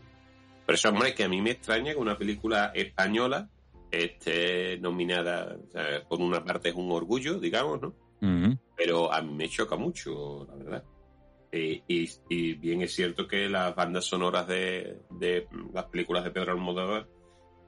Pero 0.65 0.75
eso, 0.75 0.89
hombre, 0.89 1.13
que 1.13 1.24
a 1.24 1.30
mí 1.30 1.41
me 1.41 1.51
extraña 1.51 1.94
que 1.94 2.00
una 2.00 2.18
película 2.18 2.72
española 2.74 3.48
esté 3.91 4.77
nominada, 4.80 5.58
o 5.68 5.72
sea, 5.72 6.03
por 6.08 6.20
una 6.20 6.44
parte 6.44 6.70
es 6.70 6.75
un 6.75 6.91
orgullo, 6.91 7.39
digamos, 7.39 7.82
¿no? 7.82 7.94
Pero 8.75 9.13
a 9.13 9.22
mí 9.22 9.34
me 9.34 9.48
choca 9.48 9.75
mucho, 9.75 10.46
la 10.50 10.56
verdad. 10.56 10.84
Eh, 11.51 11.84
y, 11.88 12.10
y 12.30 12.53
bien 12.53 12.82
es 12.82 12.96
cierto 12.96 13.27
que 13.27 13.50
las 13.50 13.75
bandas 13.75 14.06
sonoras 14.06 14.48
de, 14.48 15.01
de 15.12 15.48
las 15.74 15.86
películas 15.86 16.24
de 16.24 16.32
Pedro 16.32 16.53
Almodóvar 16.53 17.08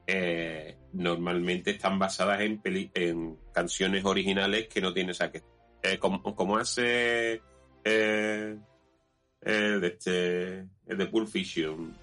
eh, 0.07 0.77
normalmente 0.93 1.71
están 1.71 1.99
basadas 1.99 2.41
en, 2.41 2.61
peli- 2.61 2.91
en 2.93 3.37
canciones 3.53 4.05
originales 4.05 4.67
que 4.69 4.81
no 4.81 4.93
tienen 4.93 5.13
saque. 5.13 5.43
Eh, 5.81 5.97
como, 5.99 6.21
como 6.23 6.57
hace 6.57 7.41
eh, 7.83 8.57
el 9.45 9.81
de 9.81 9.87
este 9.87 10.57
el 10.87 10.97
de 10.97 11.05
Pulp 11.07 11.27
Fiction, 11.27 11.95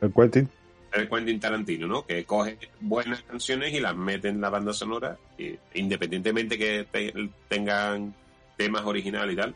El 0.00 0.12
Quentin, 0.12 0.48
el 0.92 1.08
Quentin 1.08 1.40
Tarantino, 1.40 1.86
¿no? 1.86 2.06
Que 2.06 2.24
coge 2.24 2.58
buenas 2.80 3.22
canciones 3.22 3.72
y 3.72 3.80
las 3.80 3.96
mete 3.96 4.28
en 4.28 4.40
la 4.40 4.50
banda 4.50 4.72
sonora, 4.72 5.16
y- 5.38 5.56
independientemente 5.74 6.58
que 6.58 6.86
te- 6.90 7.30
tengan 7.48 8.14
temas 8.56 8.84
originales 8.84 9.32
y 9.34 9.36
tal, 9.36 9.54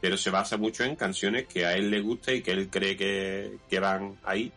pero 0.00 0.16
se 0.16 0.30
basa 0.30 0.56
mucho 0.56 0.84
en 0.84 0.96
canciones 0.96 1.46
que 1.46 1.66
a 1.66 1.74
él 1.76 1.90
le 1.90 2.00
gusta 2.00 2.32
y 2.32 2.42
que 2.42 2.52
él 2.52 2.68
cree 2.70 2.96
que, 2.96 3.58
que 3.68 3.80
van 3.80 4.16
ahí. 4.24 4.52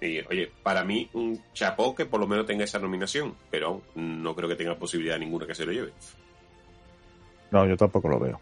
Y 0.00 0.18
oye, 0.30 0.50
para 0.62 0.84
mí 0.84 1.08
un 1.14 1.42
chapó 1.54 1.94
que 1.94 2.04
por 2.04 2.20
lo 2.20 2.26
menos 2.26 2.46
tenga 2.46 2.64
esa 2.64 2.78
nominación, 2.78 3.34
pero 3.50 3.82
no 3.94 4.34
creo 4.36 4.48
que 4.48 4.54
tenga 4.56 4.76
posibilidad 4.78 5.18
ninguna 5.18 5.46
que 5.46 5.54
se 5.54 5.64
lo 5.64 5.72
lleve. 5.72 5.92
no, 7.50 7.66
yo 7.66 7.76
tampoco 7.76 8.08
lo 8.08 8.18
veo. 8.20 8.40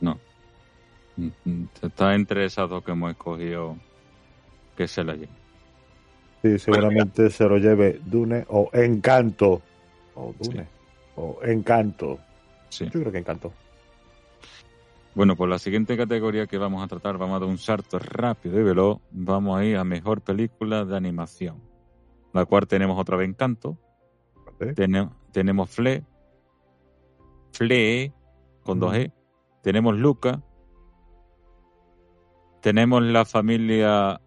No. 0.00 0.18
Mm, 1.16 1.28
mm, 1.44 1.68
Está 1.82 2.14
entre 2.14 2.44
esas 2.44 2.68
dos 2.68 2.82
que 2.84 2.92
hemos 2.92 3.10
escogido 3.10 3.76
que 4.76 4.88
se 4.88 5.04
la 5.04 5.14
lleve. 5.14 5.28
Sí, 6.42 6.58
seguramente 6.58 7.30
se 7.30 7.44
lo 7.44 7.56
lleve 7.56 8.00
Dune 8.04 8.44
o 8.48 8.68
Encanto. 8.72 9.62
O 10.14 10.34
Dune. 10.38 10.66
O 11.16 11.38
Encanto. 11.42 12.18
Sí. 12.68 12.84
Yo 12.86 13.00
creo 13.00 13.12
que 13.12 13.18
Encanto. 13.18 13.52
Bueno, 15.14 15.36
pues 15.36 15.48
la 15.48 15.58
siguiente 15.58 15.96
categoría 15.96 16.46
que 16.46 16.58
vamos 16.58 16.82
a 16.82 16.88
tratar, 16.88 17.18
vamos 17.18 17.36
a 17.36 17.40
dar 17.40 17.48
un 17.48 17.58
salto 17.58 17.98
rápido 18.00 18.58
y 18.58 18.64
veloz. 18.64 18.98
Vamos 19.12 19.58
a 19.58 19.64
ir 19.64 19.76
a 19.76 19.84
mejor 19.84 20.20
película 20.22 20.84
de 20.84 20.96
animación. 20.96 21.62
La 22.32 22.44
cual 22.44 22.66
tenemos 22.66 23.00
otra 23.00 23.16
vez 23.16 23.28
Encanto. 23.28 23.78
tenemos 25.32 25.70
Fle. 25.70 26.04
Fle, 27.52 28.12
con 28.64 28.80
dos 28.80 28.94
E. 28.96 29.12
Tenemos 29.62 29.96
Luca. 29.96 30.42
Tenemos 32.64 33.02
la 33.02 33.26
familia 33.26 34.22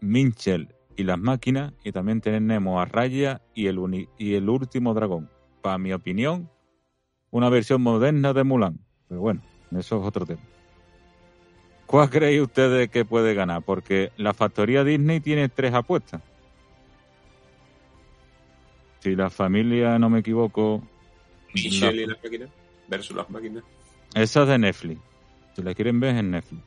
Minchel 0.00 0.72
y 0.96 1.02
las 1.02 1.18
máquinas. 1.18 1.72
Y 1.82 1.90
también 1.90 2.20
tenemos 2.20 2.80
a 2.80 2.84
Raya 2.84 3.40
y 3.56 3.66
el, 3.66 3.80
uni- 3.80 4.08
y 4.18 4.34
el 4.34 4.48
último 4.48 4.94
dragón. 4.94 5.28
Para 5.62 5.78
mi 5.78 5.92
opinión, 5.92 6.48
una 7.32 7.48
versión 7.48 7.82
moderna 7.82 8.32
de 8.32 8.44
Mulan. 8.44 8.78
Pero 9.08 9.20
bueno, 9.20 9.40
eso 9.72 10.00
es 10.00 10.06
otro 10.06 10.24
tema. 10.24 10.40
¿Cuál 11.86 12.08
creéis 12.08 12.42
ustedes 12.42 12.88
que 12.88 13.04
puede 13.04 13.34
ganar? 13.34 13.62
Porque 13.62 14.12
la 14.16 14.32
factoría 14.32 14.84
Disney 14.84 15.18
tiene 15.18 15.48
tres 15.48 15.74
apuestas. 15.74 16.22
Si 19.00 19.16
la 19.16 19.28
familia, 19.28 19.98
no 19.98 20.08
me 20.08 20.20
equivoco, 20.20 20.86
Michelle 21.52 21.96
La- 21.96 22.02
y 22.02 22.06
las 22.06 22.22
máquinas 22.22 22.48
versus 22.86 23.16
las 23.16 23.28
máquinas. 23.28 23.64
esa 24.14 24.42
es 24.42 24.48
de 24.48 24.58
Netflix. 24.58 25.00
Si 25.56 25.62
la 25.64 25.74
quieren 25.74 25.98
ver 25.98 26.14
es 26.14 26.20
en 26.20 26.30
Netflix. 26.30 26.62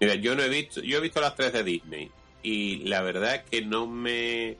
Mira, 0.00 0.14
yo 0.14 0.34
no 0.34 0.42
he 0.42 0.48
visto, 0.48 0.80
yo 0.80 0.98
he 0.98 1.00
visto 1.00 1.20
las 1.20 1.36
tres 1.36 1.52
de 1.52 1.62
Disney 1.62 2.10
y 2.42 2.78
la 2.88 3.02
verdad 3.02 3.34
es 3.34 3.42
que 3.42 3.62
no 3.62 3.86
me 3.86 4.56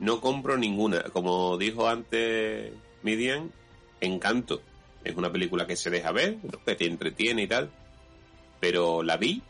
no 0.00 0.20
compro 0.20 0.56
ninguna. 0.56 1.02
Como 1.04 1.56
dijo 1.56 1.88
antes 1.88 2.72
Midian, 3.02 3.52
Encanto. 4.00 4.60
Es 5.04 5.16
una 5.16 5.30
película 5.32 5.66
que 5.66 5.76
se 5.76 5.90
deja 5.90 6.12
ver, 6.12 6.38
que 6.66 6.74
te 6.74 6.86
entretiene 6.86 7.42
y 7.42 7.46
tal. 7.46 7.70
Pero 8.60 9.02
la 9.02 9.16
vi, 9.16 9.42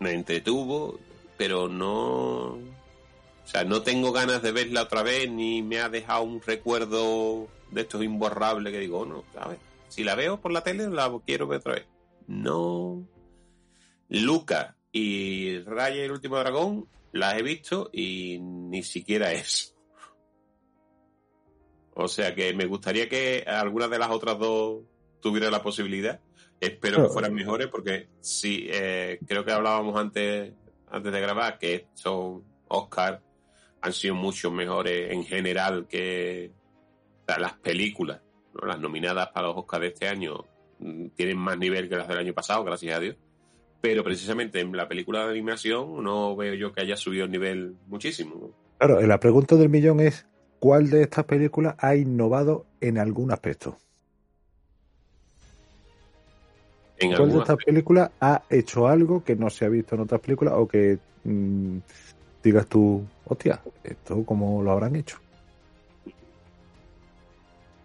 me 0.00 0.12
entretuvo, 0.12 0.98
pero 1.36 1.68
no. 1.68 2.54
O 2.54 3.50
sea, 3.50 3.64
no 3.64 3.82
tengo 3.82 4.12
ganas 4.12 4.42
de 4.42 4.52
verla 4.52 4.82
otra 4.82 5.02
vez, 5.02 5.30
ni 5.30 5.62
me 5.62 5.80
ha 5.80 5.88
dejado 5.88 6.22
un 6.22 6.42
recuerdo 6.42 7.48
de 7.70 7.82
estos 7.82 8.02
imborrables 8.02 8.72
que 8.72 8.80
digo, 8.80 9.00
"Oh, 9.00 9.06
no, 9.06 9.24
¿sabes? 9.32 9.58
Si 9.88 10.04
la 10.04 10.14
veo 10.14 10.38
por 10.38 10.52
la 10.52 10.62
tele, 10.62 10.88
la 10.88 11.10
quiero 11.24 11.46
ver 11.46 11.60
otra 11.60 11.74
vez. 11.74 11.86
No. 12.26 13.02
Luca 14.08 14.76
y 14.92 15.58
Raya 15.60 15.96
y 15.96 16.00
el 16.00 16.12
último 16.12 16.38
dragón 16.38 16.88
las 17.12 17.36
he 17.36 17.42
visto 17.42 17.90
y 17.92 18.38
ni 18.40 18.82
siquiera 18.82 19.32
eso. 19.32 19.74
O 21.94 22.08
sea 22.08 22.34
que 22.34 22.54
me 22.54 22.66
gustaría 22.66 23.08
que 23.08 23.44
algunas 23.46 23.90
de 23.90 23.98
las 23.98 24.10
otras 24.10 24.38
dos 24.38 24.84
tuviera 25.20 25.50
la 25.50 25.62
posibilidad. 25.62 26.20
Espero 26.60 27.02
que 27.02 27.12
fueran 27.12 27.34
mejores 27.34 27.68
porque 27.68 28.08
sí, 28.20 28.68
eh, 28.70 29.18
creo 29.26 29.44
que 29.44 29.52
hablábamos 29.52 29.96
antes, 29.96 30.54
antes 30.88 31.12
de 31.12 31.20
grabar 31.20 31.58
que 31.58 31.74
estos 31.74 32.42
Oscar 32.68 33.22
han 33.80 33.92
sido 33.92 34.14
mucho 34.14 34.50
mejores 34.50 35.12
en 35.12 35.24
general 35.24 35.86
que 35.88 36.52
las 37.26 37.54
películas. 37.54 38.20
Las 38.62 38.80
nominadas 38.80 39.28
para 39.28 39.48
los 39.48 39.56
Oscars 39.56 39.82
de 39.82 39.88
este 39.88 40.08
año 40.08 40.44
mm, 40.78 41.08
tienen 41.10 41.36
más 41.36 41.58
nivel 41.58 41.88
que 41.88 41.96
las 41.96 42.08
del 42.08 42.18
año 42.18 42.32
pasado, 42.32 42.64
gracias 42.64 42.96
a 42.96 43.00
Dios. 43.00 43.16
Pero 43.80 44.02
precisamente 44.02 44.60
en 44.60 44.76
la 44.76 44.88
película 44.88 45.24
de 45.24 45.30
animación 45.30 46.02
no 46.02 46.34
veo 46.34 46.54
yo 46.54 46.72
que 46.72 46.80
haya 46.80 46.96
subido 46.96 47.24
el 47.24 47.30
nivel 47.30 47.76
muchísimo. 47.86 48.50
Claro, 48.78 49.00
la 49.00 49.20
pregunta 49.20 49.56
del 49.56 49.68
millón 49.68 50.00
es 50.00 50.26
¿cuál 50.58 50.90
de 50.90 51.02
estas 51.02 51.24
películas 51.24 51.74
ha 51.78 51.94
innovado 51.94 52.66
en 52.80 52.98
algún 52.98 53.32
aspecto? 53.32 53.76
¿Cuál 57.16 57.32
de 57.32 57.38
estas 57.38 57.56
películas 57.64 58.10
ha 58.20 58.42
hecho 58.50 58.88
algo 58.88 59.22
que 59.22 59.36
no 59.36 59.50
se 59.50 59.64
ha 59.64 59.68
visto 59.68 59.94
en 59.94 60.00
otras 60.00 60.20
películas 60.20 60.54
o 60.56 60.66
que 60.66 60.98
mm, 61.22 61.78
digas 62.42 62.66
tú, 62.66 63.06
hostia, 63.24 63.60
esto 63.84 64.24
cómo 64.24 64.62
lo 64.62 64.72
habrán 64.72 64.96
hecho? 64.96 65.18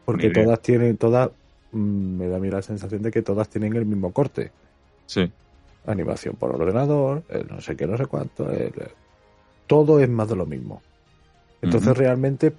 Porque 0.05 0.31
todas 0.31 0.59
tienen, 0.61 0.97
todas, 0.97 1.29
mm, 1.71 2.17
me 2.17 2.27
da 2.27 2.37
a 2.37 2.39
mí 2.39 2.49
la 2.49 2.61
sensación 2.61 3.03
de 3.03 3.11
que 3.11 3.21
todas 3.21 3.49
tienen 3.49 3.75
el 3.75 3.85
mismo 3.85 4.11
corte. 4.11 4.51
Sí. 5.05 5.31
Animación 5.85 6.35
por 6.35 6.55
ordenador, 6.55 7.23
no 7.49 7.59
sé 7.61 7.75
qué, 7.75 7.85
no 7.85 7.97
sé 7.97 8.05
cuánto. 8.05 8.47
todo 9.67 9.99
es 9.99 10.09
más 10.09 10.29
de 10.29 10.35
lo 10.35 10.45
mismo. 10.45 10.81
Entonces 11.61 11.97
realmente, 11.97 12.53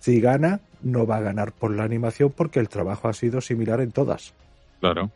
si 0.00 0.20
gana, 0.20 0.60
no 0.82 1.06
va 1.06 1.16
a 1.16 1.20
ganar 1.20 1.52
por 1.52 1.70
la 1.74 1.84
animación 1.84 2.32
porque 2.34 2.60
el 2.60 2.68
trabajo 2.68 3.08
ha 3.08 3.12
sido 3.12 3.40
similar 3.40 3.80
en 3.80 3.92
todas. 3.92 4.34
Claro. 4.80 5.10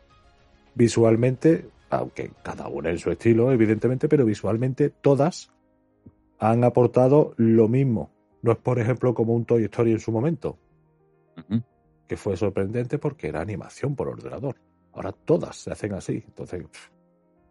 Visualmente, 0.75 1.69
aunque 1.89 2.31
cada 2.43 2.67
una 2.67 2.89
en 2.89 2.97
su 2.97 3.11
estilo, 3.11 3.51
evidentemente, 3.51 4.09
pero 4.09 4.25
visualmente 4.25 4.89
todas 4.89 5.51
han 6.39 6.63
aportado 6.63 7.33
lo 7.37 7.67
mismo. 7.67 8.09
No 8.41 8.51
es, 8.51 8.57
por 8.57 8.79
ejemplo, 8.79 9.13
como 9.13 9.33
un 9.35 9.45
Toy 9.45 9.65
Story 9.65 9.91
en 9.91 9.99
su 9.99 10.11
momento, 10.11 10.57
que 12.07 12.17
fue 12.17 12.35
sorprendente 12.35 12.97
porque 12.97 13.27
era 13.27 13.41
animación 13.41 13.95
por 13.95 14.07
ordenador. 14.07 14.55
Ahora 14.93 15.11
todas 15.11 15.55
se 15.55 15.71
hacen 15.71 15.93
así. 15.93 16.23
Entonces, 16.27 16.65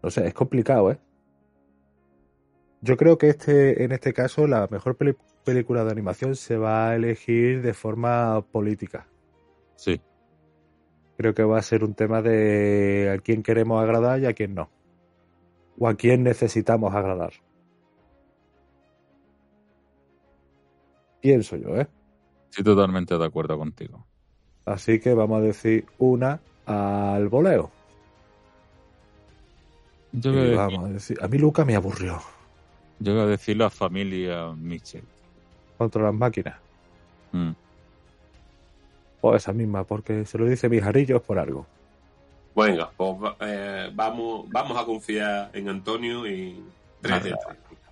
no 0.02 0.10
sé, 0.10 0.26
es 0.26 0.34
complicado, 0.34 0.90
¿eh? 0.90 0.98
Yo 2.82 2.96
creo 2.96 3.18
que 3.18 3.28
este, 3.28 3.84
en 3.84 3.92
este 3.92 4.12
caso, 4.12 4.46
la 4.46 4.66
mejor 4.70 4.96
película 5.44 5.84
de 5.84 5.90
animación 5.90 6.34
se 6.34 6.56
va 6.56 6.90
a 6.90 6.96
elegir 6.96 7.60
de 7.62 7.74
forma 7.74 8.40
política. 8.50 9.06
Sí. 9.76 10.00
Creo 11.18 11.34
que 11.34 11.42
va 11.42 11.58
a 11.58 11.62
ser 11.62 11.84
un 11.84 11.94
tema 11.94 12.22
de 12.22 13.12
a 13.14 13.18
quién 13.18 13.42
queremos 13.42 13.82
agradar 13.82 14.20
y 14.20 14.26
a 14.26 14.32
quién 14.32 14.54
no. 14.54 14.70
O 15.78 15.88
a 15.88 15.94
quién 15.94 16.22
necesitamos 16.22 16.94
agradar. 16.94 17.32
Pienso 21.20 21.56
yo, 21.56 21.76
¿eh? 21.76 21.86
Sí, 22.48 22.62
totalmente 22.62 23.16
de 23.16 23.24
acuerdo 23.24 23.58
contigo. 23.58 24.06
Así 24.64 25.00
que 25.00 25.12
vamos 25.12 25.40
a 25.40 25.44
decir 25.44 25.84
una 25.98 26.40
al 26.66 27.28
voleo. 27.28 27.70
Yo 30.12 30.56
vamos 30.56 30.84
a 30.84 30.92
decir, 30.92 31.18
a 31.22 31.28
mí 31.28 31.38
Luca 31.38 31.64
me 31.64 31.76
aburrió. 31.76 32.20
Yo 32.98 33.14
voy 33.14 33.22
a 33.22 33.26
decir 33.26 33.56
la 33.56 33.70
familia 33.70 34.52
Mitchell. 34.52 35.04
Contra 35.78 36.02
las 36.02 36.14
máquinas. 36.14 36.56
Mm. 37.32 37.52
O 39.22 39.34
esa 39.34 39.52
misma, 39.52 39.84
porque 39.84 40.24
se 40.24 40.38
lo 40.38 40.46
dice 40.46 40.68
Mijarillo 40.68 41.22
por 41.22 41.38
algo. 41.38 41.66
Venga, 42.56 42.90
pues 42.96 43.16
eh, 43.40 43.90
vamos, 43.94 44.48
vamos 44.50 44.76
a 44.76 44.84
confiar 44.84 45.50
en 45.52 45.68
Antonio 45.68 46.26
y 46.26 46.62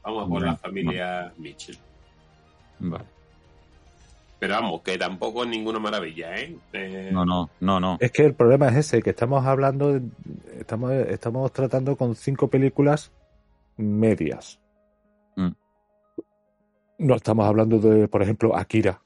Vamos 0.02 0.26
a 0.26 0.28
por 0.28 0.42
la 0.42 0.56
familia 0.56 1.32
Mitchell. 1.38 1.78
Vale. 2.78 3.04
Pero 4.38 4.54
vamos, 4.54 4.82
que 4.82 4.96
tampoco 4.96 5.42
es 5.42 5.48
ninguna 5.48 5.80
maravilla, 5.80 6.36
¿eh? 6.38 6.56
¿eh? 6.72 7.10
No, 7.12 7.24
no, 7.24 7.50
no, 7.60 7.80
no. 7.80 7.96
Es 8.00 8.12
que 8.12 8.24
el 8.24 8.34
problema 8.34 8.68
es 8.68 8.76
ese, 8.76 9.02
que 9.02 9.10
estamos 9.10 9.44
hablando, 9.44 10.00
estamos, 10.58 10.92
estamos 10.92 11.52
tratando 11.52 11.96
con 11.96 12.14
cinco 12.14 12.48
películas 12.48 13.10
medias. 13.76 14.60
Mm. 15.34 15.50
No 16.98 17.14
estamos 17.14 17.46
hablando 17.46 17.78
de, 17.78 18.06
por 18.06 18.22
ejemplo, 18.22 18.56
Akira. 18.56 19.00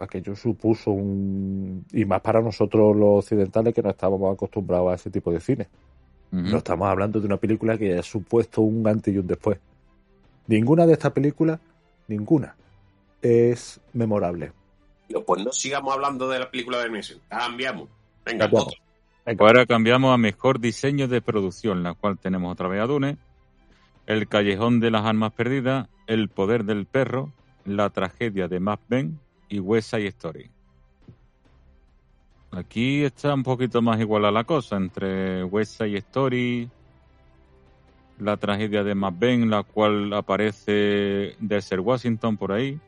Aquello 0.00 0.34
supuso 0.34 0.90
un... 0.90 1.84
Y 1.92 2.04
más 2.04 2.20
para 2.20 2.40
nosotros 2.40 2.96
los 2.96 3.24
occidentales 3.24 3.72
que 3.72 3.82
no 3.82 3.90
estábamos 3.90 4.34
acostumbrados 4.34 4.90
a 4.90 4.94
ese 4.96 5.10
tipo 5.10 5.30
de 5.32 5.38
cine. 5.38 5.68
No 6.32 6.56
estamos 6.56 6.88
hablando 6.88 7.20
de 7.20 7.26
una 7.26 7.36
película 7.36 7.76
que 7.76 7.92
haya 7.92 8.02
supuesto 8.02 8.62
un 8.62 8.86
antes 8.88 9.14
y 9.14 9.18
un 9.18 9.26
después. 9.26 9.58
Ninguna 10.46 10.86
de 10.86 10.94
estas 10.94 11.12
películas, 11.12 11.60
ninguna, 12.08 12.56
es 13.22 13.80
memorable. 13.92 14.52
Pues 15.26 15.44
no 15.44 15.52
sigamos 15.52 15.94
hablando 15.94 16.28
de 16.28 16.40
la 16.40 16.50
película 16.50 16.78
de 16.78 16.84
animación. 16.84 17.20
Cambiamos. 17.28 17.88
Venga, 18.24 18.50
Ahora 19.38 19.66
cambiamos 19.66 20.12
a 20.12 20.16
mejor 20.16 20.58
diseño 20.58 21.08
de 21.08 21.22
producción, 21.22 21.82
la 21.82 21.94
cual 21.94 22.18
tenemos 22.18 22.52
otra 22.52 22.68
vez 22.68 22.80
a 22.80 22.86
Dune 22.86 23.18
el 24.06 24.28
callejón 24.28 24.80
de 24.80 24.90
las 24.90 25.04
almas 25.04 25.32
perdidas, 25.32 25.88
El 26.06 26.28
poder 26.28 26.64
del 26.64 26.86
perro, 26.86 27.32
La 27.64 27.90
tragedia 27.90 28.48
de 28.48 28.60
Matt 28.60 28.80
Ben 28.88 29.18
y 29.48 29.60
West 29.60 29.90
Side 29.90 30.08
Story. 30.08 30.50
Aquí 32.50 33.04
está 33.04 33.32
un 33.32 33.42
poquito 33.42 33.80
más 33.80 34.00
igual 34.00 34.24
a 34.24 34.30
la 34.30 34.44
cosa 34.44 34.76
entre 34.76 35.44
West 35.44 35.78
Side 35.78 35.96
Story, 35.98 36.68
la 38.18 38.36
tragedia 38.36 38.82
de 38.82 38.94
Matt 38.94 39.14
Ben, 39.18 39.48
la 39.48 39.62
cual 39.62 40.12
aparece 40.12 41.36
Desert 41.38 41.82
Washington 41.82 42.36
por 42.36 42.52
ahí. 42.52 42.78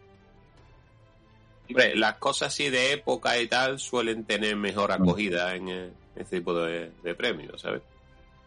Hombre, 1.69 1.97
las 1.97 2.17
cosas 2.17 2.49
así 2.49 2.69
de 2.69 2.93
época 2.93 3.39
y 3.41 3.49
tal 3.49 3.79
suelen 3.79 4.25
tener 4.25 4.57
mejor 4.57 4.91
mm. 4.91 5.03
acogida 5.03 5.55
en, 5.55 5.93
este 6.15 6.39
tipo 6.39 6.55
de, 6.55 6.91
premios, 7.17 7.61
¿sabes? 7.61 7.83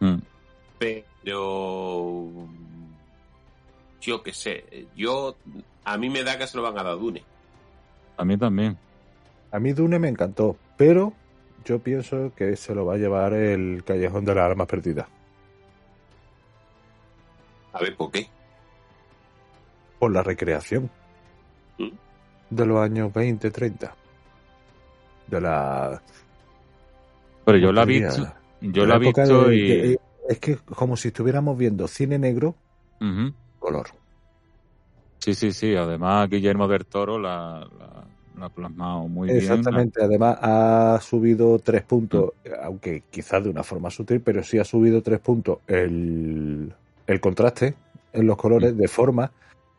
Mm. 0.00 0.18
Pero 0.78 2.30
yo 4.00 4.22
qué 4.22 4.32
sé, 4.32 4.86
yo 4.96 5.36
a 5.84 5.98
mí 5.98 6.08
me 6.08 6.22
da 6.22 6.38
que 6.38 6.46
se 6.46 6.56
lo 6.56 6.62
van 6.62 6.74
a 6.74 6.82
dar 6.84 6.92
a 6.92 6.96
Dune. 6.96 7.24
A 8.16 8.24
mí 8.24 8.36
también. 8.36 8.78
A 9.50 9.58
mí 9.58 9.72
Dune 9.72 9.98
me 9.98 10.08
encantó, 10.08 10.56
pero 10.76 11.12
yo 11.64 11.80
pienso 11.80 12.32
que 12.36 12.56
se 12.56 12.74
lo 12.74 12.86
va 12.86 12.94
a 12.94 12.98
llevar 12.98 13.32
el 13.32 13.82
Callejón 13.84 14.24
de 14.24 14.34
las 14.34 14.50
Almas 14.50 14.68
Perdidas. 14.68 15.06
A 17.72 17.80
ver, 17.80 17.96
¿por 17.96 18.10
qué? 18.10 18.28
Por 19.98 20.12
la 20.12 20.22
recreación. 20.22 20.90
¿Mm? 21.78 21.88
De 22.50 22.66
los 22.66 22.78
años 22.80 23.12
20, 23.12 23.50
30. 23.50 23.94
De 25.26 25.40
la... 25.40 26.00
Pero 27.44 27.58
yo 27.58 27.72
la 27.72 27.82
he 27.82 27.86
visto... 27.86 28.32
Yo 28.60 28.86
la 28.86 28.96
he 28.96 28.98
visto 28.98 29.52
y 29.52 29.96
es 30.28 30.38
que 30.40 30.56
como 30.56 30.96
si 30.96 31.08
estuviéramos 31.08 31.56
viendo 31.56 31.88
cine 31.88 32.18
negro, 32.18 32.54
color. 33.58 33.88
Sí, 35.18 35.34
sí, 35.34 35.52
sí. 35.52 35.74
Además, 35.74 36.28
Guillermo 36.28 36.68
del 36.68 36.84
Toro 36.86 37.18
la, 37.18 37.66
ha 38.40 38.48
plasmado 38.50 39.08
muy 39.08 39.28
bien. 39.28 39.40
Exactamente. 39.40 40.02
Además, 40.02 40.38
ha 40.40 41.00
subido 41.00 41.58
tres 41.58 41.82
puntos, 41.82 42.32
mm. 42.44 42.48
aunque 42.62 43.04
quizás 43.10 43.44
de 43.44 43.50
una 43.50 43.62
forma 43.62 43.90
sutil, 43.90 44.20
pero 44.20 44.42
sí 44.42 44.58
ha 44.58 44.64
subido 44.64 45.02
tres 45.02 45.20
puntos 45.20 45.58
el, 45.66 46.74
contraste 47.20 47.74
en 48.12 48.26
los 48.26 48.36
colores, 48.36 48.74
mm. 48.74 48.76
de 48.76 48.88
forma 48.88 49.32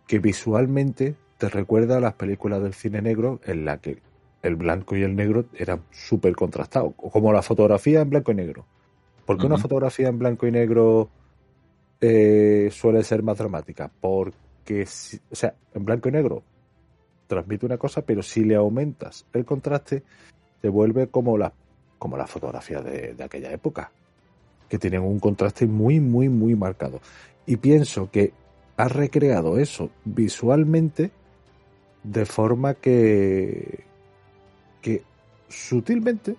que 0.08 0.20
visualmente 0.20 1.16
te 1.39 1.47
recuerda 1.47 1.97
a 1.97 1.99
las 2.02 2.13
películas 2.13 2.62
del 2.62 2.73
cine 2.73 3.02
negro 3.02 3.39
en 3.45 3.63
la 3.63 3.78
que 3.78 3.97
el 4.43 4.58
blanco 4.58 4.95
y 4.97 5.04
el 5.04 5.15
negro 5.15 5.45
eran 5.56 5.82
súper 5.89 6.36
contrastados, 6.36 6.93
como 6.95 7.32
la 7.32 7.41
fotografía 7.41 8.02
en 8.02 8.10
blanco 8.10 8.34
y 8.34 8.36
negro. 8.36 8.65
¿Por 9.25 9.38
qué 9.38 9.45
una 9.45 9.58
fotografía 9.58 10.10
en 10.10 10.19
blanco 10.19 10.47
y 10.47 10.52
negro 10.52 11.10
eh, 12.02 12.69
suele 12.71 13.04
ser 13.04 13.23
más 13.23 13.38
dramática? 13.38 13.89
Porque, 14.02 14.84
o 14.84 15.36
sea, 15.36 15.56
en 15.73 15.86
blanco 15.86 16.10
y 16.10 16.12
negro 16.12 16.43
transmite 17.28 17.65
una 17.65 17.78
cosa, 17.78 18.02
pero 18.02 18.21
si 18.21 18.43
le 18.43 18.56
aumentas 18.56 19.25
el 19.32 19.45
contraste, 19.45 20.04
se 20.62 20.67
vuelve 20.67 21.08
como 21.08 21.38
la, 21.38 21.54
como 21.97 22.17
la 22.17 22.28
fotografía 22.28 22.82
de, 22.82 23.13
de 23.13 23.23
aquella 23.23 23.52
época, 23.54 23.91
que 24.67 24.78
tienen 24.78 25.04
un 25.04 25.19
contraste 25.19 25.67
muy, 25.67 26.02
muy, 26.02 26.28
muy 26.28 26.56
marcado. 26.56 26.99
Y 27.45 27.58
pienso 27.58 28.12
que 28.12 28.34
ha 28.75 28.89
recreado 28.89 29.58
eso 29.58 29.89
visualmente 30.04 31.12
de 32.04 32.26
forma 32.26 32.74
que, 32.76 33.84
que 34.82 35.04
sutilmente 35.48 36.36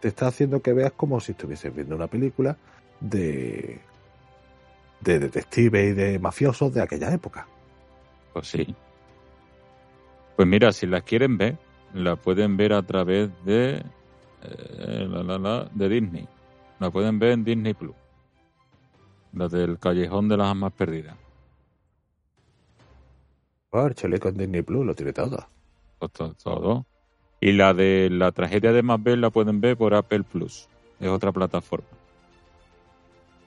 te 0.00 0.08
está 0.08 0.28
haciendo 0.28 0.62
que 0.62 0.72
veas 0.72 0.92
como 0.92 1.18
si 1.18 1.32
estuvieses 1.32 1.74
viendo 1.74 1.96
una 1.96 2.06
película 2.06 2.56
de 3.00 3.80
de 5.00 5.18
detectives 5.18 5.90
y 5.90 5.92
de 5.92 6.18
mafiosos 6.18 6.72
de 6.74 6.82
aquella 6.82 7.12
época. 7.12 7.46
Pues 8.32 8.48
sí. 8.48 8.74
Pues 10.36 10.48
mira, 10.48 10.72
si 10.72 10.86
las 10.86 11.02
quieren 11.02 11.38
ver, 11.38 11.56
la 11.94 12.16
pueden 12.16 12.56
ver 12.56 12.72
a 12.72 12.82
través 12.82 13.30
de 13.44 13.82
eh, 14.42 15.06
la, 15.08 15.22
la, 15.22 15.38
la, 15.38 15.68
de 15.72 15.88
Disney. 15.88 16.28
La 16.78 16.90
pueden 16.90 17.18
ver 17.18 17.32
en 17.32 17.44
Disney 17.44 17.74
Plus. 17.74 17.94
La 19.32 19.48
del 19.48 19.78
Callejón 19.78 20.28
de 20.28 20.36
las 20.36 20.48
Almas 20.48 20.72
Perdidas. 20.72 21.16
Oh, 23.70 23.90
chale 23.90 24.18
con 24.18 24.36
Disney 24.36 24.62
Plus 24.62 24.84
lo 24.84 24.94
tiene 24.94 25.12
todo. 25.12 25.46
Todo, 25.98 26.34
todo. 26.34 26.86
Y 27.40 27.52
la 27.52 27.74
de 27.74 28.08
la 28.10 28.32
tragedia 28.32 28.72
de 28.72 28.82
Mabel 28.82 29.20
la 29.20 29.30
pueden 29.30 29.60
ver 29.60 29.76
por 29.76 29.94
Apple 29.94 30.22
Plus. 30.22 30.68
Es 30.98 31.08
otra 31.08 31.32
plataforma. 31.32 31.86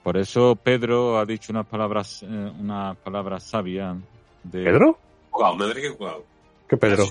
Por 0.02 0.16
eso 0.16 0.56
Pedro 0.56 1.18
ha 1.18 1.26
dicho 1.26 1.52
unas 1.52 1.66
palabras, 1.66 2.22
eh, 2.22 2.26
unas 2.26 2.96
palabras 2.98 3.44
sabias. 3.44 3.96
De... 4.42 4.64
¿Pedro? 4.64 4.98
Jugado, 5.30 5.56
madre 5.56 5.82
que 5.82 5.88
jugado. 5.90 6.24
¿Qué 6.68 6.76
Pedro? 6.76 7.04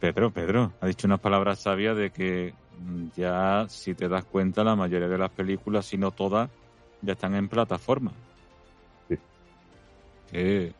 Pedro, 0.00 0.30
Pedro, 0.30 0.72
ha 0.80 0.86
dicho 0.86 1.06
unas 1.06 1.20
palabras 1.20 1.58
sabias 1.58 1.96
de 1.96 2.10
que 2.10 2.54
mm, 2.78 3.06
ya, 3.16 3.66
si 3.68 3.94
te 3.94 4.08
das 4.08 4.24
cuenta, 4.24 4.64
la 4.64 4.76
mayoría 4.76 5.08
de 5.08 5.18
las 5.18 5.30
películas, 5.30 5.86
si 5.86 5.98
no 5.98 6.10
todas, 6.10 6.48
ya 7.02 7.12
están 7.12 7.34
en 7.34 7.48
plataforma. 7.48 8.12
Sí. 9.08 9.18
Eh, 10.32 10.72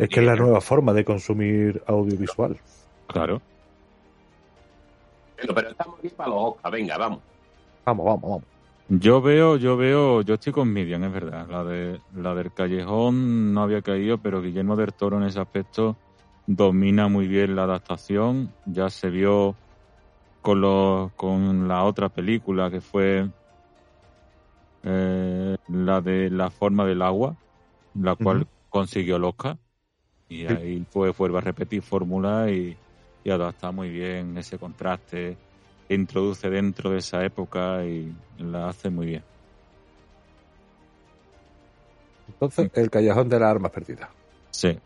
Es 0.00 0.08
que 0.08 0.20
es 0.20 0.26
la 0.26 0.34
nueva 0.34 0.62
forma 0.62 0.94
de 0.94 1.04
consumir 1.04 1.82
audiovisual. 1.86 2.56
claro. 3.06 3.42
Bueno, 5.36 5.54
pero 5.54 5.68
estamos 5.68 5.98
aquí 5.98 6.08
para 6.08 6.30
los 6.30 6.38
Oscar. 6.42 6.72
Venga, 6.72 6.96
vamos. 6.96 7.20
Vamos, 7.84 8.06
vamos, 8.06 8.22
vamos. 8.22 8.44
Yo 8.88 9.20
veo, 9.20 9.58
yo 9.58 9.76
veo, 9.76 10.22
yo 10.22 10.34
estoy 10.34 10.54
con 10.54 10.72
Midian, 10.72 11.04
es 11.04 11.12
verdad. 11.12 11.46
La 11.50 11.64
de 11.64 12.00
la 12.16 12.34
del 12.34 12.50
callejón 12.50 13.52
no 13.52 13.62
había 13.62 13.82
caído, 13.82 14.16
pero 14.16 14.40
Guillermo 14.40 14.74
del 14.74 14.94
Toro 14.94 15.18
en 15.18 15.24
ese 15.24 15.38
aspecto 15.38 15.96
domina 16.46 17.08
muy 17.08 17.28
bien 17.28 17.54
la 17.54 17.64
adaptación. 17.64 18.50
Ya 18.64 18.88
se 18.88 19.10
vio 19.10 19.54
con 20.40 20.62
los, 20.62 21.12
con 21.12 21.68
la 21.68 21.84
otra 21.84 22.08
película 22.08 22.70
que 22.70 22.80
fue 22.80 23.28
eh, 24.82 25.56
la 25.68 26.00
de 26.00 26.30
la 26.30 26.48
forma 26.48 26.86
del 26.86 27.02
agua, 27.02 27.36
la 27.94 28.14
cual 28.16 28.46
consiguió 28.70 29.16
el 29.16 29.24
Oscar. 29.24 29.58
Y 30.30 30.46
Sí. 30.46 30.46
ahí 30.46 30.86
fue, 30.90 31.10
vuelve 31.10 31.38
a 31.38 31.42
repetir 31.42 31.82
fórmula 31.82 32.50
y, 32.50 32.74
y 33.24 33.30
adapta 33.30 33.70
muy 33.72 33.90
bien 33.90 34.38
ese 34.38 34.56
contraste 34.58 35.36
introduce 35.90 36.48
dentro 36.48 36.90
de 36.90 36.98
esa 36.98 37.24
época 37.24 37.84
y 37.84 38.14
la 38.38 38.68
hace 38.68 38.90
muy 38.90 39.06
bien. 39.06 39.24
Entonces, 42.28 42.70
el 42.74 42.88
callejón 42.90 43.28
de 43.28 43.40
las 43.40 43.50
armas 43.50 43.72
perdidas. 43.72 44.08
Sí. 44.50 44.78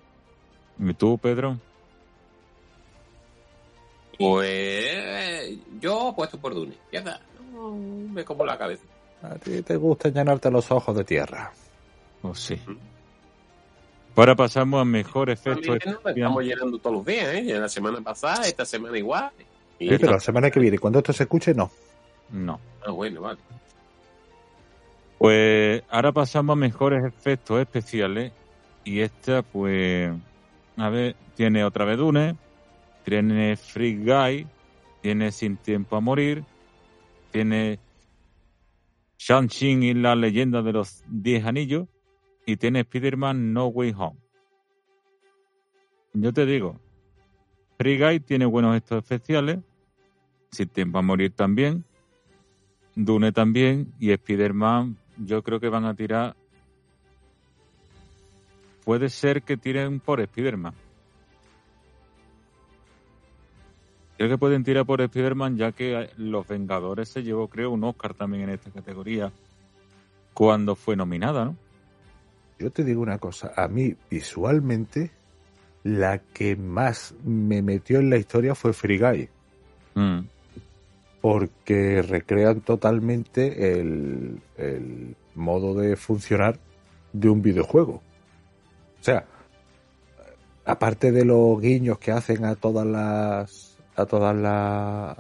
¿Y 0.78 0.94
tú, 0.94 1.18
Pedro? 1.18 1.58
Pues 4.18 5.58
yo 5.80 6.08
apuesto 6.08 6.40
por 6.40 6.54
Dune. 6.54 6.76
Ya 6.90 7.00
está. 7.00 7.20
No 7.52 7.72
me 7.72 8.24
como 8.24 8.44
la 8.44 8.56
cabeza. 8.56 8.84
A 9.22 9.34
ti 9.36 9.62
te 9.62 9.76
gusta 9.76 10.08
llenarte 10.08 10.50
los 10.50 10.70
ojos 10.70 10.96
de 10.96 11.04
tierra. 11.04 11.52
Oh, 12.22 12.34
sí. 12.34 12.58
Ahora 14.16 14.36
pasamos 14.36 14.80
a 14.80 14.84
mejor 14.84 15.30
efecto 15.30 15.74
especial. 15.74 15.98
estamos 16.06 16.44
llenando 16.44 16.78
todos 16.78 16.96
los 16.96 17.04
días, 17.06 17.34
¿eh? 17.34 17.42
La 17.58 17.68
semana 17.68 18.00
pasada, 18.00 18.46
esta 18.46 18.64
semana 18.64 18.96
igual. 18.96 19.30
Y- 19.78 19.88
Sí, 19.88 19.96
pero 19.98 20.12
la 20.12 20.20
semana 20.20 20.50
que 20.50 20.60
viene, 20.60 20.78
cuando 20.78 21.00
esto 21.00 21.12
se 21.12 21.24
escuche, 21.24 21.52
no. 21.52 21.70
No. 22.30 22.60
Ah, 22.86 22.90
bueno, 22.92 23.22
vale. 23.22 23.38
Pues 25.18 25.82
ahora 25.90 26.12
pasamos 26.12 26.52
a 26.54 26.56
mejores 26.56 27.04
efectos 27.04 27.60
especiales. 27.60 28.32
Y 28.84 29.00
esta, 29.00 29.42
pues, 29.42 30.12
a 30.76 30.88
ver, 30.90 31.16
tiene 31.36 31.64
otra 31.64 31.84
vez 31.84 31.96
Dune, 31.98 32.36
tiene 33.04 33.56
Free 33.56 33.96
Guy, 33.96 34.46
tiene 35.00 35.32
Sin 35.32 35.56
Tiempo 35.56 35.96
a 35.96 36.00
Morir, 36.00 36.44
tiene 37.32 37.78
Shang-Chi 39.18 39.68
y 39.70 39.94
la 39.94 40.14
leyenda 40.14 40.60
de 40.62 40.72
los 40.72 41.02
Diez 41.08 41.44
Anillos, 41.46 41.88
y 42.46 42.56
tiene 42.56 42.80
Spider-Man 42.80 43.52
No 43.52 43.66
Way 43.66 43.94
Home. 43.96 44.18
Yo 46.12 46.32
te 46.32 46.46
digo, 46.46 46.78
Free 47.78 47.98
Guy 47.98 48.20
tiene 48.20 48.46
buenos 48.46 48.76
efectos 48.76 48.98
especiales, 48.98 49.58
Sin 50.50 50.68
Tiempo 50.68 50.98
a 50.98 51.02
Morir 51.02 51.32
también, 51.32 51.84
Dune 52.94 53.32
también 53.32 53.92
y 53.98 54.12
Spider-Man 54.12 54.96
yo 55.18 55.42
creo 55.42 55.60
que 55.60 55.68
van 55.68 55.84
a 55.84 55.94
tirar 55.94 56.36
puede 58.84 59.08
ser 59.08 59.42
que 59.42 59.56
tiren 59.56 60.00
por 60.00 60.20
Spider-Man 60.20 60.74
creo 64.16 64.28
que 64.28 64.38
pueden 64.38 64.62
tirar 64.62 64.86
por 64.86 65.00
Spider-Man 65.00 65.56
ya 65.56 65.72
que 65.72 66.10
Los 66.16 66.46
Vengadores 66.46 67.08
se 67.08 67.22
llevó 67.22 67.48
creo 67.48 67.70
un 67.70 67.84
Oscar 67.84 68.14
también 68.14 68.44
en 68.44 68.50
esta 68.50 68.70
categoría 68.70 69.32
cuando 70.34 70.76
fue 70.76 70.94
nominada 70.94 71.46
¿no? 71.46 71.56
Yo 72.58 72.70
te 72.70 72.84
digo 72.84 73.02
una 73.02 73.18
cosa, 73.18 73.52
a 73.56 73.68
mí 73.68 73.96
visualmente 74.10 75.10
la 75.82 76.18
que 76.18 76.56
más 76.56 77.14
me 77.24 77.62
metió 77.62 77.98
en 77.98 78.10
la 78.10 78.16
historia 78.16 78.54
fue 78.54 78.72
Free 78.72 78.98
Guy, 78.98 79.28
Mm, 79.94 80.20
porque 81.20 82.02
recrean 82.02 82.60
totalmente 82.60 83.78
el, 83.80 84.40
el 84.56 85.16
modo 85.34 85.74
de 85.74 85.96
funcionar 85.96 86.58
de 87.12 87.28
un 87.28 87.40
videojuego. 87.42 88.02
O 89.00 89.04
sea, 89.04 89.24
aparte 90.64 91.12
de 91.12 91.24
los 91.24 91.60
guiños 91.60 91.98
que 91.98 92.12
hacen 92.12 92.44
a 92.44 92.56
todas 92.56 92.86
las 92.86 93.78
a 93.96 94.06
todas 94.06 94.34
las 94.34 95.16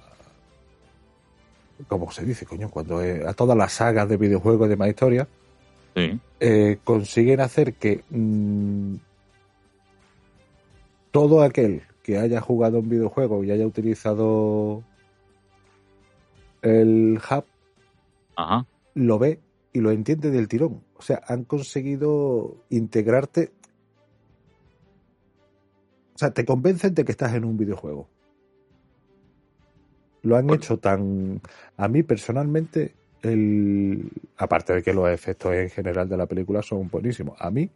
¿cómo 1.86 2.10
se 2.10 2.24
dice, 2.24 2.44
coño? 2.44 2.68
Cuando 2.68 2.98
a 2.98 3.32
todas 3.34 3.56
las 3.56 3.72
sagas 3.72 4.08
de 4.08 4.16
videojuegos 4.16 4.68
de 4.68 4.76
más 4.76 4.88
historia, 4.88 5.28
sí 5.94 6.20
eh, 6.40 6.78
consiguen 6.84 7.40
hacer 7.40 7.74
que 7.74 8.04
mm, 8.10 8.96
todo 11.10 11.42
aquel 11.42 11.82
que 12.02 12.18
haya 12.18 12.40
jugado 12.40 12.80
un 12.80 12.88
videojuego 12.88 13.44
y 13.44 13.50
haya 13.50 13.66
utilizado 13.66 14.82
el 16.62 17.18
hub 17.30 17.44
ajá 18.36 18.66
lo 18.94 19.18
ve 19.18 19.40
y 19.72 19.80
lo 19.80 19.90
entiende 19.90 20.30
del 20.30 20.48
tirón. 20.48 20.82
O 20.96 21.02
sea, 21.02 21.20
han 21.26 21.44
conseguido 21.44 22.56
integrarte. 22.70 23.52
O 26.14 26.18
sea, 26.18 26.32
te 26.32 26.44
convencen 26.44 26.94
de 26.94 27.04
que 27.04 27.10
estás 27.10 27.34
en 27.34 27.44
un 27.44 27.56
videojuego. 27.56 28.08
Lo 30.22 30.36
han 30.36 30.46
Bueno. 30.46 30.62
hecho 30.62 30.78
tan. 30.78 31.42
A 31.76 31.88
mí 31.88 32.04
personalmente, 32.04 32.94
el... 33.24 34.10
aparte 34.36 34.74
de 34.74 34.82
que 34.82 34.92
los 34.92 35.08
efectos 35.08 35.54
en 35.54 35.70
general 35.70 36.08
de 36.08 36.16
la 36.16 36.26
película 36.26 36.62
son 36.62 36.88
buenísimos, 36.88 37.36
a 37.40 37.50
mí, 37.50 37.70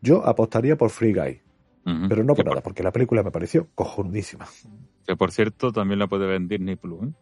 yo 0.00 0.26
apostaría 0.26 0.76
por 0.76 0.90
Free 0.90 1.12
Guy. 1.12 1.40
Pero 1.82 2.22
no 2.22 2.34
que, 2.34 2.44
por 2.44 2.52
nada, 2.52 2.62
porque 2.62 2.82
la 2.82 2.92
película 2.92 3.22
me 3.22 3.30
pareció 3.30 3.66
cojonudísima. 3.74 4.46
que 5.06 5.16
por 5.16 5.32
cierto 5.32 5.72
también 5.72 5.98
la 5.98 6.06
puede 6.06 6.26
ver 6.26 6.36
en 6.36 6.46
Disney 6.46 6.76
Plus 6.76 7.02
¿eh? 7.02 7.12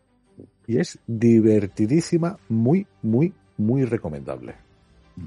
Y 0.67 0.79
es 0.79 0.99
divertidísima, 1.07 2.37
muy, 2.49 2.87
muy, 3.03 3.33
muy 3.57 3.85
recomendable. 3.85 4.55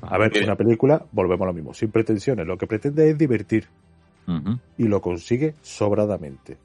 A 0.02 0.18
ver, 0.18 0.32
Mira. 0.34 0.46
una 0.46 0.56
película, 0.56 1.06
volvemos 1.12 1.46
a 1.46 1.48
lo 1.48 1.54
mismo, 1.54 1.74
sin 1.74 1.92
pretensiones. 1.92 2.46
Lo 2.46 2.58
que 2.58 2.68
pretende 2.68 3.10
es 3.10 3.18
divertir 3.18 3.68
y 4.78 4.84
lo 4.88 5.02
consigue 5.02 5.56
sobradamente. 5.62 6.58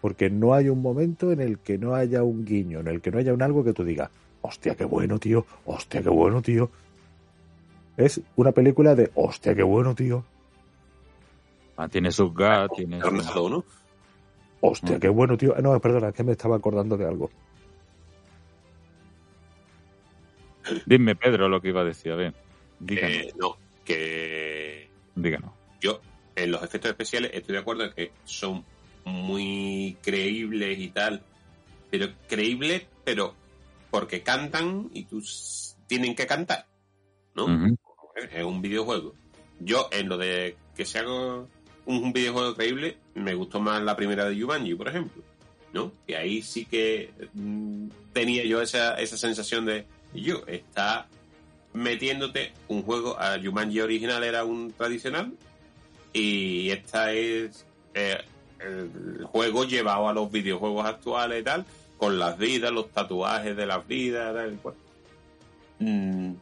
Porque 0.00 0.28
no 0.28 0.52
hay 0.52 0.68
un 0.68 0.82
momento 0.82 1.32
en 1.32 1.40
el 1.40 1.58
que 1.58 1.78
no 1.78 1.94
haya 1.94 2.22
un 2.22 2.44
guiño, 2.44 2.80
en 2.80 2.88
el 2.88 3.00
que 3.00 3.10
no 3.10 3.18
haya 3.18 3.32
un 3.32 3.40
algo 3.40 3.64
que 3.64 3.72
tú 3.72 3.84
digas, 3.84 4.10
hostia, 4.46 4.74
qué 4.74 4.84
bueno, 4.84 5.18
tío, 5.18 5.46
hostia, 5.64 6.02
qué 6.02 6.10
bueno, 6.10 6.42
tío. 6.42 6.70
Es 7.96 8.20
una 8.36 8.52
película 8.52 8.94
de, 8.94 9.10
hostia, 9.14 9.54
qué 9.54 9.62
bueno, 9.62 9.94
tío, 9.94 10.24
Ah, 11.76 11.88
tiene 11.88 12.12
sus 12.12 12.32
gas 12.34 12.70
tiene 12.76 13.00
sus- 13.00 13.10
Ronaldo, 13.10 13.48
¿no? 13.48 13.64
hostia, 14.60 14.96
Mm. 14.96 15.00
qué 15.00 15.08
bueno, 15.08 15.36
tío. 15.36 15.54
Ah, 15.56 15.60
No, 15.62 15.80
perdona, 15.80 16.08
es 16.10 16.14
que 16.14 16.22
me 16.22 16.32
estaba 16.32 16.56
acordando 16.56 16.96
de 16.96 17.06
algo. 17.06 17.30
dime 20.86 21.14
Pedro 21.14 21.48
lo 21.48 21.60
que 21.60 21.68
iba 21.68 21.82
a 21.82 21.84
decir 21.84 22.12
a 22.12 22.16
ver 22.16 22.34
díganos 22.80 23.16
Eh, 23.18 23.32
no, 23.38 23.56
que 23.84 24.88
díganos 25.14 25.52
yo 25.80 26.00
en 26.36 26.50
los 26.50 26.62
efectos 26.62 26.90
especiales 26.90 27.32
estoy 27.34 27.54
de 27.54 27.60
acuerdo 27.60 27.84
en 27.84 27.92
que 27.92 28.12
son 28.24 28.64
muy 29.04 29.98
creíbles 30.02 30.78
y 30.78 30.88
tal, 30.88 31.22
pero 31.90 32.06
creíbles, 32.28 32.86
pero 33.04 33.34
porque 33.94 34.24
cantan 34.24 34.90
y 34.92 35.04
tú 35.04 35.22
tienen 35.86 36.16
que 36.16 36.26
cantar, 36.26 36.66
¿no? 37.36 37.44
Ujú. 37.44 37.78
Es 38.32 38.42
un 38.42 38.60
videojuego. 38.60 39.14
Yo 39.60 39.88
en 39.92 40.08
lo 40.08 40.18
de 40.18 40.56
que 40.74 40.84
sea 40.84 41.06
un, 41.06 41.48
un 41.86 42.12
videojuego 42.12 42.56
creíble 42.56 42.96
me 43.14 43.34
gustó 43.34 43.60
más 43.60 43.80
la 43.82 43.94
primera 43.94 44.24
de 44.24 44.40
Jumanji, 44.40 44.74
por 44.74 44.88
ejemplo, 44.88 45.22
¿no? 45.72 45.92
Que 46.08 46.16
ahí 46.16 46.42
sí 46.42 46.64
que 46.64 47.12
mm, 47.34 47.86
tenía 48.12 48.44
yo 48.44 48.60
esa, 48.60 48.96
esa 48.96 49.16
sensación 49.16 49.64
de 49.64 49.86
yo 50.12 50.42
está 50.48 51.06
metiéndote 51.72 52.52
un 52.66 52.82
juego. 52.82 53.16
A 53.16 53.38
Jumanji 53.40 53.80
original 53.80 54.24
era 54.24 54.42
un 54.42 54.72
tradicional 54.72 55.34
y 56.12 56.68
esta 56.70 57.12
es 57.12 57.64
eh, 57.94 58.18
el 58.58 59.24
juego 59.24 59.62
llevado 59.62 60.08
a 60.08 60.12
los 60.12 60.32
videojuegos 60.32 60.84
actuales 60.84 61.42
y 61.42 61.44
tal, 61.44 61.64
con 61.96 62.18
las 62.18 62.36
vidas, 62.38 62.72
los 62.72 62.90
tatuajes 62.90 63.56
de 63.56 63.66
las 63.66 63.86
vidas, 63.86 64.34
tal, 64.34 64.58
cual. 64.58 64.74
Mm, 65.78 66.32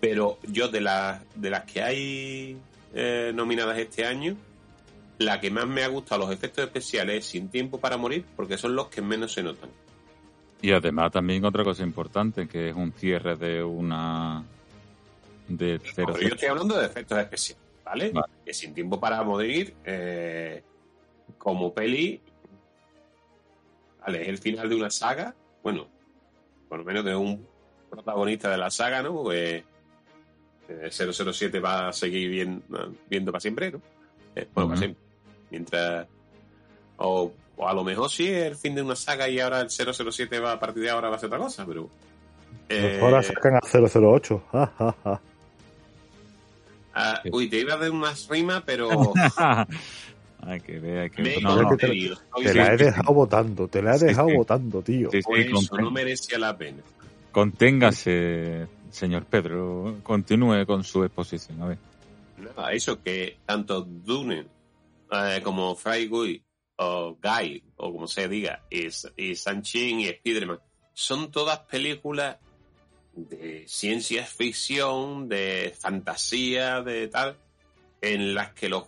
pero 0.00 0.38
yo 0.46 0.68
de 0.68 0.80
las 0.80 1.22
de 1.34 1.50
las 1.50 1.64
que 1.64 1.82
hay 1.82 2.56
eh, 2.94 3.32
nominadas 3.34 3.78
este 3.78 4.04
año, 4.04 4.36
la 5.18 5.40
que 5.40 5.50
más 5.50 5.66
me 5.66 5.82
ha 5.82 5.88
gustado 5.88 6.22
los 6.22 6.32
efectos 6.32 6.64
especiales 6.64 7.18
es 7.18 7.26
Sin 7.26 7.48
Tiempo 7.48 7.78
para 7.78 7.96
Morir, 7.96 8.24
porque 8.36 8.56
son 8.56 8.74
los 8.74 8.88
que 8.88 9.02
menos 9.02 9.32
se 9.32 9.42
notan. 9.42 9.70
Y 10.60 10.72
además 10.72 11.12
también 11.12 11.44
otra 11.44 11.64
cosa 11.64 11.82
importante, 11.82 12.48
que 12.48 12.70
es 12.70 12.74
un 12.74 12.92
cierre 12.92 13.36
de 13.36 13.62
una... 13.62 14.44
De 15.46 15.78
No, 15.78 15.84
cero, 15.94 16.12
pero 16.12 16.28
yo 16.28 16.34
estoy 16.34 16.48
hablando 16.48 16.78
de 16.78 16.86
efectos 16.86 17.18
especiales, 17.18 17.64
¿vale? 17.84 18.10
Vale. 18.10 18.32
Que 18.44 18.52
Sin 18.52 18.74
Tiempo 18.74 19.00
para 19.00 19.22
Morir, 19.22 19.74
eh, 19.84 20.62
como 21.38 21.72
peli, 21.72 22.20
vale, 24.08 24.22
es 24.22 24.28
el 24.28 24.38
final 24.38 24.68
de 24.68 24.74
una 24.76 24.90
saga, 24.90 25.34
bueno, 25.62 25.86
por 26.68 26.78
lo 26.78 26.84
menos 26.84 27.04
de 27.04 27.14
un 27.14 27.46
protagonista 27.90 28.50
de 28.50 28.56
la 28.58 28.70
saga, 28.70 29.02
¿no? 29.02 29.22
Pues 29.22 29.62
eh, 30.68 30.90
007 30.90 31.60
va 31.60 31.88
a 31.88 31.92
seguir 31.92 32.28
bien- 32.30 32.62
viendo 33.08 33.30
para 33.32 33.40
siempre, 33.40 33.70
¿no? 33.72 33.80
Eh, 34.34 34.48
bueno, 34.54 34.68
para 34.68 34.72
Ujú. 34.72 34.76
siempre. 34.78 35.02
Mientras... 35.50 36.06
O, 36.98 37.32
o 37.56 37.68
a 37.68 37.72
lo 37.74 37.84
mejor 37.84 38.10
sí 38.10 38.28
es 38.28 38.44
el 38.46 38.56
fin 38.56 38.74
de 38.74 38.82
una 38.82 38.96
saga 38.96 39.28
y 39.28 39.40
ahora 39.40 39.60
el 39.60 39.70
007 39.70 40.38
va 40.40 40.52
a 40.52 40.58
partir 40.60 40.82
de 40.82 40.90
ahora 40.90 41.08
va 41.10 41.16
a 41.16 41.18
ser 41.18 41.26
otra 41.28 41.38
cosa, 41.38 41.64
pero... 41.66 41.88
eh, 42.68 42.98
Ahora 43.02 43.22
sacan 43.22 43.54
a 43.56 43.60
008. 43.62 44.42
Ja, 44.52 44.72
ja, 44.78 44.96
ja. 45.04 45.20
ah, 46.94 47.22
uy, 47.32 47.48
te 47.48 47.58
iba 47.58 47.74
a 47.74 47.76
dar 47.78 47.90
unas 47.90 48.26
rimas, 48.28 48.62
pero... 48.66 48.88
hay 50.48 50.60
que 50.60 50.78
ver, 50.78 50.98
hay 50.98 51.10
que 51.10 51.40
no, 51.40 51.62
no. 51.62 51.70
que 51.70 51.76
te-. 51.76 52.06
Estoy 52.06 52.44
Te 52.44 52.54
la 52.54 52.72
he 52.72 52.76
dejado 52.76 53.12
votando, 53.14 53.68
te 53.68 53.82
la 53.82 53.96
he 53.96 53.98
dejado 53.98 54.28
sí. 54.28 54.36
votando, 54.36 54.82
tío. 54.82 55.10
Sí, 55.10 55.18
eso 55.18 55.76
no 55.76 55.90
merecía 55.90 56.38
la 56.38 56.56
pena. 56.56 56.82
conténgase, 57.32 58.66
señor 58.90 59.26
Pedro. 59.26 59.98
Continúe 60.02 60.64
con 60.66 60.84
su 60.84 61.04
exposición. 61.04 61.62
A 61.62 61.66
ver. 61.66 61.78
Nada, 62.38 62.72
eso 62.72 63.02
que 63.02 63.38
tanto 63.44 63.82
Dune 63.82 64.46
eh, 65.10 65.40
como 65.42 65.74
Fry 65.74 66.06
Guy 66.06 66.42
o 66.76 67.18
Guy, 67.20 67.62
o 67.76 67.92
como 67.92 68.06
se 68.06 68.28
diga, 68.28 68.62
y, 68.70 68.86
y 69.16 69.34
Sanchin 69.34 70.00
y 70.00 70.08
Spiderman, 70.08 70.60
son 70.94 71.30
todas 71.30 71.60
películas 71.60 72.38
de 73.12 73.64
ciencia 73.66 74.24
ficción, 74.24 75.28
de 75.28 75.74
fantasía, 75.78 76.80
de 76.82 77.08
tal, 77.08 77.36
en 78.00 78.34
las 78.34 78.52
que 78.52 78.68
los, 78.68 78.84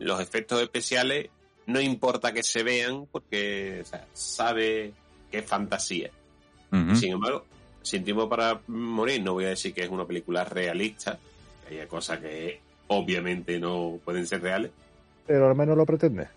los 0.00 0.20
efectos 0.20 0.60
especiales 0.60 1.30
no 1.66 1.80
importa 1.80 2.32
que 2.32 2.42
se 2.42 2.62
vean 2.62 3.06
porque 3.10 3.80
o 3.82 3.84
sea, 3.84 4.06
sabe 4.12 4.92
que 5.30 5.38
es 5.38 5.46
fantasía. 5.46 6.10
Sin 6.94 7.12
embargo, 7.12 7.44
Sin 7.82 8.04
Tiempo 8.04 8.28
para 8.28 8.60
Morir, 8.68 9.22
no 9.22 9.32
voy 9.32 9.46
a 9.46 9.48
decir 9.48 9.74
que 9.74 9.82
es 9.82 9.88
una 9.88 10.06
película 10.06 10.44
realista, 10.44 11.18
hay 11.68 11.84
cosas 11.86 12.20
que 12.20 12.60
obviamente 12.86 13.58
no 13.58 13.98
pueden 14.04 14.26
ser 14.26 14.42
reales. 14.42 14.70
Pero 15.26 15.48
al 15.48 15.56
menos 15.56 15.76
lo 15.76 15.84
pretende. 15.84 16.28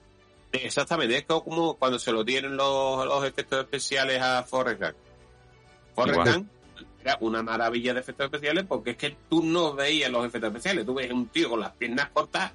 Exactamente, 0.52 1.18
es 1.18 1.26
como 1.26 1.76
cuando 1.76 2.00
se 2.00 2.12
lo 2.12 2.24
dieron 2.24 2.58
los, 2.58 3.06
los 3.06 3.24
efectos 3.26 3.60
especiales 3.60 4.22
a 4.22 4.44
Forrest 4.44 4.82
Gump. 4.82 4.96
Forrest 5.96 6.20
Igual. 6.20 6.34
Gump 6.34 6.50
era 7.04 7.18
una 7.22 7.44
maravilla 7.44 7.94
de 7.94 8.00
efectos 8.00 8.26
especiales 8.26 8.66
porque 8.68 8.92
es 8.92 8.98
que 8.98 9.16
tú 9.30 9.44
no 9.44 9.74
veías 9.74 10.12
los 10.12 10.26
efectos 10.26 10.50
especiales, 10.50 10.86
tú 10.86 10.96
ves 10.96 11.12
un 11.12 11.28
tío 11.28 11.50
con 11.50 11.60
las 11.60 11.74
piernas 11.74 12.10
cortas, 12.12 12.52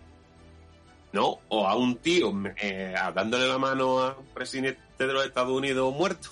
¿no? 1.13 1.39
O 1.49 1.67
a 1.67 1.77
un 1.77 1.97
tío 1.97 2.33
eh, 2.61 2.95
dándole 3.15 3.47
la 3.49 3.59
mano 3.59 4.01
a 4.01 4.17
un 4.19 4.27
presidente 4.35 4.81
de 4.99 5.13
los 5.13 5.25
Estados 5.25 5.53
Unidos 5.57 5.95
muerto. 5.95 6.29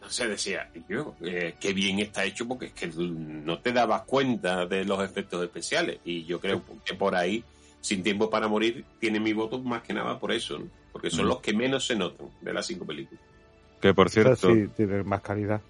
No 0.00 0.08
se 0.10 0.28
decía, 0.28 0.70
y 0.74 0.82
yo, 0.92 1.14
eh, 1.22 1.54
qué 1.60 1.72
bien 1.72 1.98
está 2.00 2.24
hecho 2.24 2.46
porque 2.48 2.66
es 2.66 2.72
que 2.72 2.88
no 2.88 3.58
te 3.60 3.72
dabas 3.72 4.02
cuenta 4.02 4.66
de 4.66 4.84
los 4.84 5.02
efectos 5.02 5.42
especiales. 5.42 5.98
Y 6.04 6.24
yo 6.24 6.40
creo 6.40 6.62
que 6.84 6.94
por 6.94 7.14
ahí, 7.14 7.44
Sin 7.80 8.02
Tiempo 8.02 8.28
para 8.30 8.48
Morir, 8.48 8.84
tiene 9.00 9.18
mi 9.20 9.32
voto 9.32 9.58
más 9.60 9.82
que 9.82 9.92
nada 9.92 10.18
por 10.18 10.32
eso, 10.32 10.58
¿no? 10.58 10.66
Porque 10.92 11.10
son 11.10 11.24
Mm. 11.24 11.28
los 11.28 11.40
que 11.40 11.52
menos 11.54 11.86
se 11.86 11.96
notan 11.96 12.28
de 12.40 12.52
las 12.52 12.66
cinco 12.66 12.84
películas. 12.84 13.22
Que 13.80 13.94
por 13.94 14.08
cierto, 14.10 14.36
sí, 14.54 14.68
tiene 14.76 15.02
más 15.02 15.20
calidad. 15.22 15.60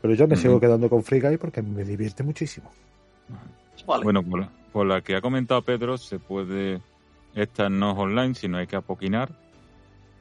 Pero 0.00 0.14
yo 0.14 0.26
me 0.26 0.34
sigo 0.36 0.58
quedando 0.58 0.88
con 0.90 1.04
Free 1.04 1.20
Guy 1.20 1.36
porque 1.36 1.62
me 1.62 1.84
divierte 1.84 2.24
muchísimo. 2.24 2.72
bueno, 3.86 4.22
por, 4.22 4.48
por 4.72 4.86
la 4.86 5.00
que 5.00 5.14
ha 5.14 5.20
comentado 5.20 5.62
Pedro, 5.62 5.96
se 5.98 6.18
puede. 6.18 6.80
Esta 7.34 7.68
no 7.68 7.92
es 7.92 7.98
online, 7.98 8.34
sino 8.34 8.58
hay 8.58 8.66
que 8.66 8.76
apoquinar. 8.76 9.30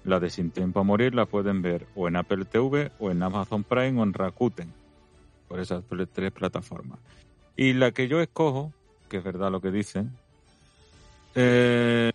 La 0.03 0.19
de 0.19 0.29
Sin 0.29 0.49
Tiempo 0.51 0.79
a 0.79 0.83
Morir 0.83 1.13
la 1.13 1.25
pueden 1.25 1.61
ver 1.61 1.85
o 1.95 2.07
en 2.07 2.15
Apple 2.15 2.45
TV, 2.45 2.91
o 2.99 3.11
en 3.11 3.21
Amazon 3.21 3.63
Prime, 3.63 3.99
o 3.99 4.03
en 4.03 4.13
Rakuten. 4.13 4.71
Por 5.47 5.59
esas 5.59 5.83
tre- 5.87 6.07
tres 6.11 6.31
plataformas. 6.31 6.99
Y 7.55 7.73
la 7.73 7.91
que 7.91 8.07
yo 8.07 8.21
escojo, 8.21 8.71
que 9.09 9.17
es 9.17 9.23
verdad 9.23 9.51
lo 9.51 9.61
que 9.61 9.69
dicen, 9.71 10.09
eh, 11.35 12.11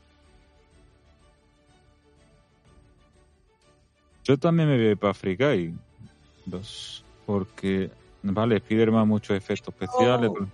yo 4.24 4.36
también 4.38 4.68
me 4.68 4.84
voy 4.84 4.94
para 4.96 5.14
Free 5.14 5.36
Guy 5.36 5.74
2, 6.46 7.04
porque, 7.26 7.90
vale, 8.22 8.56
Spider-Man 8.56 9.06
muchos 9.06 9.36
efectos 9.36 9.74
especiales, 9.74 10.30
Oh. 10.30 10.46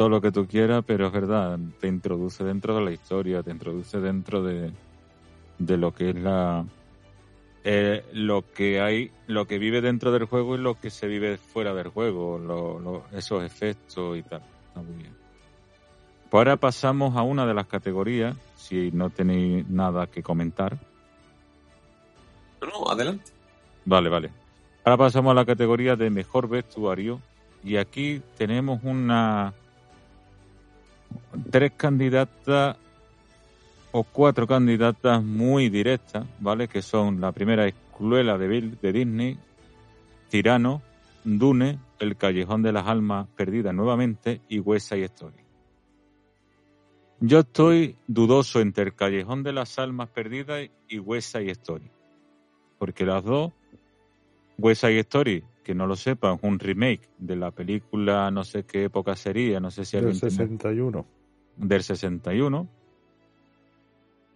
Todo 0.00 0.08
lo 0.08 0.22
que 0.22 0.32
tú 0.32 0.46
quieras, 0.46 0.82
pero 0.86 1.08
es 1.08 1.12
verdad, 1.12 1.58
te 1.78 1.86
introduce 1.86 2.42
dentro 2.42 2.74
de 2.74 2.80
la 2.82 2.90
historia, 2.90 3.42
te 3.42 3.50
introduce 3.50 4.00
dentro 4.00 4.42
de, 4.42 4.72
de 5.58 5.76
lo 5.76 5.92
que 5.92 6.08
es 6.08 6.16
la 6.16 6.64
eh, 7.64 8.02
lo 8.14 8.42
que 8.54 8.80
hay, 8.80 9.10
lo 9.26 9.44
que 9.46 9.58
vive 9.58 9.82
dentro 9.82 10.10
del 10.10 10.24
juego 10.24 10.54
y 10.54 10.58
lo 10.58 10.80
que 10.80 10.88
se 10.88 11.06
vive 11.06 11.36
fuera 11.36 11.74
del 11.74 11.88
juego, 11.88 12.38
lo- 12.38 12.80
lo- 12.80 13.04
esos 13.12 13.44
efectos 13.44 14.16
y 14.16 14.22
tal. 14.22 14.40
Está 14.68 14.80
muy 14.80 14.94
bien. 15.02 15.14
Pues 16.30 16.38
ahora 16.40 16.56
pasamos 16.56 17.14
a 17.18 17.20
una 17.20 17.44
de 17.44 17.52
las 17.52 17.66
categorías, 17.66 18.34
si 18.56 18.90
no 18.92 19.10
tenéis 19.10 19.68
nada 19.68 20.06
que 20.06 20.22
comentar. 20.22 20.78
No, 22.62 22.68
no, 22.68 22.90
adelante. 22.90 23.30
Vale, 23.84 24.08
vale. 24.08 24.30
Ahora 24.82 24.96
pasamos 24.96 25.32
a 25.32 25.34
la 25.34 25.44
categoría 25.44 25.94
de 25.94 26.08
mejor 26.08 26.48
vestuario 26.48 27.20
y 27.62 27.76
aquí 27.76 28.22
tenemos 28.38 28.80
una 28.82 29.52
tres 31.50 31.72
candidatas 31.76 32.76
o 33.92 34.04
cuatro 34.04 34.46
candidatas 34.46 35.22
muy 35.22 35.68
directas, 35.68 36.26
¿vale? 36.40 36.68
Que 36.68 36.82
son 36.82 37.20
la 37.20 37.32
primera 37.32 37.66
es 37.66 37.74
Cruella 37.96 38.38
de, 38.38 38.48
Vil- 38.48 38.78
de 38.80 38.92
Disney, 38.92 39.38
Tirano, 40.28 40.82
Dune, 41.24 41.78
El 41.98 42.16
Callejón 42.16 42.62
de 42.62 42.72
las 42.72 42.86
Almas 42.86 43.26
Perdidas 43.36 43.74
nuevamente 43.74 44.40
y 44.48 44.60
West 44.60 44.88
Side 44.90 45.04
Story. 45.06 45.36
Yo 47.20 47.40
estoy 47.40 47.96
dudoso 48.06 48.60
entre 48.60 48.84
El 48.84 48.94
Callejón 48.94 49.42
de 49.42 49.52
las 49.52 49.78
Almas 49.78 50.08
Perdidas 50.08 50.68
y 50.88 50.98
West 50.98 51.32
Side 51.36 51.50
Story. 51.50 51.90
Porque 52.78 53.04
las 53.04 53.22
dos, 53.24 53.52
West 54.56 54.80
Side 54.82 55.00
Story, 55.00 55.44
que 55.62 55.74
no 55.74 55.86
lo 55.86 55.96
sepan, 55.96 56.36
es 56.36 56.40
un 56.42 56.58
remake 56.58 57.10
de 57.18 57.36
la 57.36 57.50
película, 57.50 58.30
no 58.30 58.44
sé 58.44 58.64
qué 58.64 58.84
época 58.84 59.14
sería, 59.16 59.60
no 59.60 59.70
sé 59.70 59.84
si 59.84 59.98
tiene- 59.98 60.14
61. 60.14 61.04
Del 61.60 61.82
61. 61.82 62.68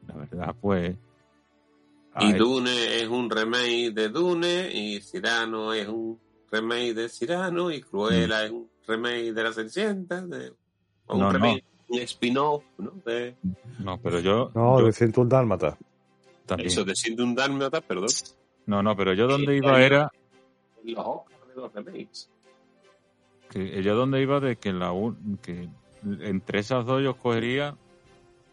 La 0.07 0.15
verdad, 0.17 0.55
pues. 0.61 0.97
Y 2.21 2.33
Dune 2.35 2.97
es 3.03 3.09
un 3.09 3.29
remake 3.29 3.91
de 3.93 4.09
Dune, 4.09 4.71
y 4.73 5.01
Cyrano 5.01 5.73
es 5.73 5.89
un 5.89 6.19
remake 6.51 6.95
de 6.95 7.09
Cyrano, 7.09 7.71
y 7.73 7.81
Cruella 7.81 8.45
es 8.45 8.53
un 8.53 8.69
remake 8.87 9.33
de 9.33 9.43
la 9.43 9.53
Cenicienta, 9.53 10.21
de, 10.25 10.53
o 11.07 11.15
un 11.15 11.21
No, 11.21 11.27
no. 11.27 11.33
remake, 11.33 11.65
un 11.89 11.99
spin-off, 12.01 12.63
¿no? 12.79 12.93
De, 13.05 13.35
no, 13.81 13.99
pero 14.01 14.21
yo. 14.21 14.53
No, 14.55 14.79
yo 14.79 14.87
de 14.87 14.93
101 14.93 15.29
Dálmata. 15.29 15.77
también. 16.47 16.69
eso 16.69 16.85
de 16.85 16.95
siendo 16.95 17.25
un 17.25 17.35
dálmata, 17.35 17.81
perdón. 17.81 18.09
No, 18.67 18.83
no, 18.83 18.95
pero 18.97 19.13
yo 19.15 19.27
donde 19.27 19.53
Sí, 19.53 19.59
iba 19.65 19.83
era. 19.83 20.11
Los 20.85 20.99
Oscars 21.05 21.49
de 21.49 21.55
los 21.57 21.73
remakes. 21.73 22.31
que 23.51 23.83
yo 23.83 23.97
donde 23.97 24.21
iba 24.23 24.39
de 24.41 24.57
que 24.57 24.73
la 24.73 24.93
un- 24.93 25.39
que 25.43 25.69
entre 26.21 26.61
esas 26.61 26.85
dos 26.85 27.03
yo 27.03 27.11
escogería 27.11 27.75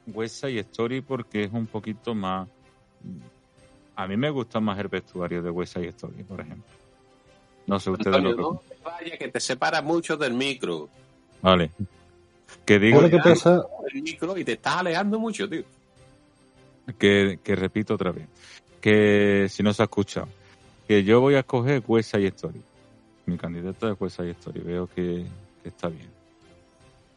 West 0.07 0.41
Side 0.41 0.59
Story 0.59 1.01
porque 1.01 1.43
es 1.43 1.51
un 1.51 1.67
poquito 1.67 2.15
más 2.15 2.47
a 3.95 4.07
mí 4.07 4.17
me 4.17 4.29
gusta 4.29 4.59
más 4.59 4.79
el 4.79 4.87
vestuario 4.87 5.41
de 5.41 5.49
West 5.49 5.73
Side 5.73 5.89
Story 5.89 6.23
por 6.23 6.41
ejemplo 6.41 6.71
no 7.67 7.79
sé 7.79 7.89
ustedes 7.89 8.15
Antonio, 8.15 8.31
lo 8.31 8.37
que 8.37 8.43
no 8.43 8.61
te 8.69 8.83
vayas, 8.83 9.19
que 9.19 9.27
te 9.27 9.39
separa 9.39 9.81
mucho 9.81 10.17
del 10.17 10.33
micro. 10.33 10.89
vale 11.41 11.71
que 12.65 12.79
digo 12.79 12.97
¿Sabes 12.97 13.11
lo 13.11 13.17
que 13.17 13.29
pasa? 13.29 13.65
El 13.93 14.01
micro 14.01 14.37
y 14.37 14.43
te 14.43 14.53
estás 14.53 14.77
alejando 14.77 15.19
mucho, 15.19 15.47
tío. 15.49 15.63
que, 16.97 17.39
que 17.43 17.55
repito 17.55 17.95
otra 17.95 18.11
vez 18.11 18.27
que 18.79 19.47
si 19.49 19.61
no 19.61 19.73
se 19.73 19.83
ha 19.83 19.85
escuchado 19.85 20.27
que 20.87 21.03
yo 21.03 21.21
voy 21.21 21.35
a 21.35 21.39
escoger 21.39 21.83
West 21.87 22.11
Side 22.11 22.27
Story 22.27 22.61
Mi 23.25 23.37
candidata 23.37 23.91
es 23.91 23.95
West 23.99 24.17
Side 24.17 24.31
Story. 24.31 24.59
Veo 24.61 24.87
que, 24.87 25.25
que 25.61 25.69
está 25.69 25.87
bien. 25.87 26.20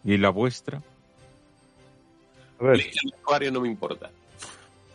¿Y 0.05 0.17
la 0.19 0.31
vuestra? 0.31 0.83
A 2.61 2.65
ver, 2.65 2.81
El 2.81 2.87
vestuario 3.13 3.51
no 3.53 3.61
me 3.61 3.69
importa. 3.69 4.11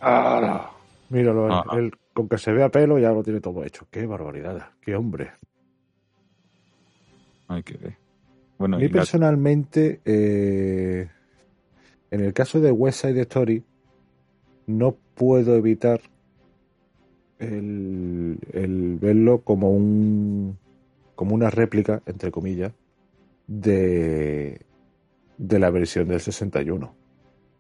ahora, 0.02 0.69
míralo, 1.10 1.48
él, 1.48 1.52
Ah. 1.54 1.65
él 1.78 1.91
con 2.13 2.30
que 2.30 2.38
se 2.38 2.52
vea 2.52 2.69
pelo 2.69 3.00
ya 3.00 3.12
lo 3.12 3.24
tiene 3.24 3.41
todo 3.41 3.63
hecho. 3.63 3.88
Qué 3.91 4.06
barbaridad, 4.06 4.69
qué 4.82 4.95
hombre. 4.95 5.32
Hay 7.48 7.63
que 7.63 7.78
ver. 7.78 7.98
Bueno, 8.58 8.76
A 8.76 8.80
mí 8.80 8.86
y 8.86 8.88
la- 8.89 8.93
personalmente, 8.93 10.02
eh, 10.06 11.10
en 12.12 12.22
el 12.22 12.34
caso 12.34 12.60
de 12.60 12.72
West 12.72 13.02
Side 13.02 13.22
Story, 13.22 13.63
no 14.67 14.95
puedo 15.15 15.56
evitar 15.56 16.02
el, 17.39 18.38
el 18.54 18.98
verlo 19.00 19.41
como 19.41 19.72
un 19.72 20.58
como 21.15 21.36
una 21.36 21.50
réplica, 21.50 22.02
entre 22.06 22.32
comillas, 22.32 22.72
de, 23.48 24.62
de 25.39 25.58
la 25.58 25.71
versión 25.71 26.08
del 26.08 26.19
61. 26.19 26.93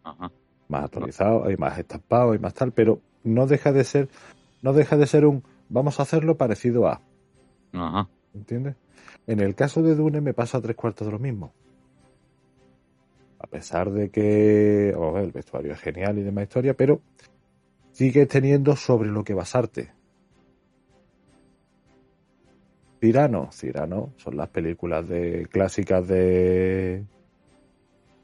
Ajá. 0.03 0.31
Más 0.67 0.83
actualizado, 0.83 1.45
hay 1.45 1.57
más 1.57 1.79
estampado, 1.79 2.33
hay 2.33 2.39
más 2.39 2.53
tal, 2.53 2.71
pero 2.73 3.01
no 3.23 3.47
deja 3.47 3.71
de 3.71 3.83
ser, 3.83 4.09
no 4.61 4.73
deja 4.73 4.97
de 4.97 5.07
ser 5.07 5.25
un 5.25 5.43
vamos 5.69 5.99
a 5.99 6.03
hacerlo 6.03 6.37
parecido 6.37 6.87
a. 6.87 7.01
Ajá. 7.73 8.07
¿Entiendes? 8.35 8.75
En 9.25 9.39
el 9.39 9.55
caso 9.55 9.81
de 9.81 9.95
Dune 9.95 10.21
me 10.21 10.33
pasa 10.33 10.61
tres 10.61 10.75
cuartos 10.75 11.07
de 11.07 11.13
lo 11.13 11.19
mismo. 11.19 11.53
A 13.39 13.47
pesar 13.47 13.89
de 13.91 14.09
que 14.09 14.93
ver, 14.93 15.23
el 15.23 15.31
vestuario 15.31 15.71
es 15.71 15.79
genial 15.79 16.19
y 16.19 16.23
demás 16.23 16.43
historia, 16.43 16.73
pero 16.75 17.01
sigues 17.91 18.27
teniendo 18.27 18.75
sobre 18.75 19.09
lo 19.09 19.23
que 19.23 19.33
basarte. 19.33 19.93
Cirano, 22.99 23.49
Cirano, 23.53 24.13
son 24.17 24.35
las 24.35 24.49
películas 24.49 25.07
de 25.07 25.47
clásicas 25.49 26.05
de 26.05 27.05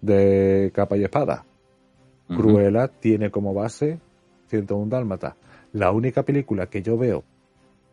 de 0.05 0.71
capa 0.73 0.97
y 0.97 1.03
espada. 1.03 1.45
Ujú. 2.29 2.41
Cruella 2.41 2.87
tiene 2.87 3.29
como 3.31 3.53
base 3.53 3.99
101 4.49 4.89
Dálmata. 4.89 5.35
La 5.73 5.91
única 5.91 6.23
película 6.23 6.67
que 6.67 6.81
yo 6.81 6.97
veo 6.97 7.23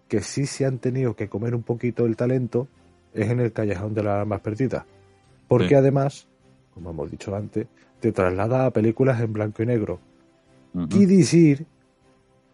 que 0.08 0.20
sí 0.20 0.46
se 0.46 0.66
han 0.66 0.78
tenido 0.78 1.16
que 1.16 1.28
comer 1.28 1.54
un 1.54 1.62
poquito 1.62 2.04
el 2.06 2.16
talento 2.16 2.68
es 3.14 3.30
en 3.30 3.40
el 3.40 3.52
Callejón 3.52 3.94
de 3.94 4.02
las 4.02 4.20
Almas 4.20 4.40
Perdidas. 4.40 4.84
Porque 5.48 5.68
Sí. 5.68 5.74
además, 5.74 6.26
como 6.74 6.90
hemos 6.90 7.10
dicho 7.10 7.34
antes, 7.34 7.66
te 8.00 8.12
traslada 8.12 8.66
a 8.66 8.70
películas 8.70 9.20
en 9.20 9.32
blanco 9.32 9.62
y 9.62 9.66
negro. 9.66 10.00
Y 10.90 11.04
decir 11.06 11.66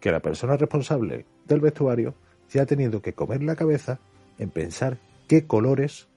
que 0.00 0.10
la 0.10 0.20
persona 0.20 0.56
responsable 0.56 1.24
del 1.46 1.60
vestuario 1.60 2.14
se 2.48 2.60
ha 2.60 2.66
tenido 2.66 3.00
que 3.00 3.12
comer 3.12 3.42
la 3.44 3.54
cabeza 3.54 4.00
en 4.38 4.50
pensar 4.50 4.98
qué 5.28 5.46
colores 5.46 6.07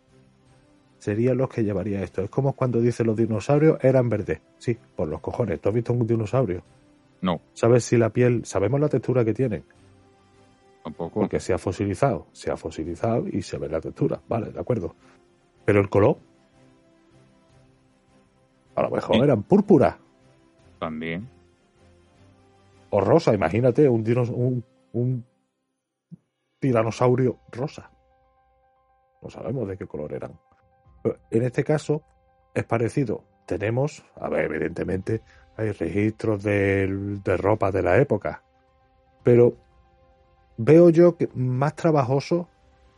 serían 1.01 1.35
los 1.37 1.49
que 1.49 1.63
llevaría 1.63 2.03
esto. 2.03 2.21
Es 2.21 2.29
como 2.29 2.53
cuando 2.53 2.79
dicen 2.79 3.07
los 3.07 3.15
dinosaurios 3.17 3.83
eran 3.83 4.07
verdes. 4.07 4.39
Sí, 4.59 4.77
por 4.95 5.07
los 5.07 5.19
cojones. 5.19 5.59
¿Tú 5.59 5.69
has 5.69 5.75
visto 5.75 5.91
un 5.93 6.05
dinosaurio? 6.05 6.61
No, 7.21 7.41
¿Sabes 7.53 7.83
si 7.85 7.97
la 7.97 8.09
piel, 8.11 8.45
sabemos 8.45 8.79
la 8.79 8.87
textura 8.87 9.25
que 9.25 9.33
tienen? 9.33 9.63
tampoco. 10.83 11.19
Porque 11.21 11.39
se 11.39 11.53
ha 11.53 11.57
fosilizado, 11.57 12.27
se 12.31 12.51
ha 12.51 12.57
fosilizado 12.57 13.27
y 13.27 13.41
se 13.41 13.57
ve 13.57 13.67
la 13.67 13.81
textura. 13.81 14.21
Vale, 14.27 14.51
de 14.51 14.59
acuerdo. 14.59 14.95
Pero 15.65 15.79
el 15.79 15.89
color, 15.89 16.17
a 18.75 18.83
lo 18.83 18.89
mejor 18.91 19.15
Sí. 19.15 19.21
eran 19.21 19.43
púrpura 19.43 19.97
También. 20.79 21.27
o 22.91 23.01
rosa. 23.01 23.33
Imagínate 23.33 23.87
un, 23.89 24.03
dinos- 24.03 24.29
un, 24.33 24.63
un 24.93 25.25
tiranosaurio 26.59 27.37
rosa. 27.51 27.91
No 29.21 29.29
sabemos 29.29 29.67
de 29.67 29.77
qué 29.77 29.85
color 29.87 30.13
eran. 30.13 30.31
En 31.31 31.43
este 31.43 31.63
caso 31.63 32.01
es 32.53 32.63
parecido. 32.63 33.23
Tenemos, 33.45 34.03
a 34.15 34.29
ver, 34.29 34.45
evidentemente 34.45 35.21
hay 35.57 35.71
registros 35.71 36.43
del- 36.43 37.21
de, 37.23 37.37
ropa 37.37 37.71
de 37.71 37.81
la 37.81 37.97
época, 37.97 38.41
pero 39.23 39.53
veo 40.57 40.89
yo 40.89 41.17
que 41.17 41.29
más 41.35 41.75
trabajoso 41.75 42.47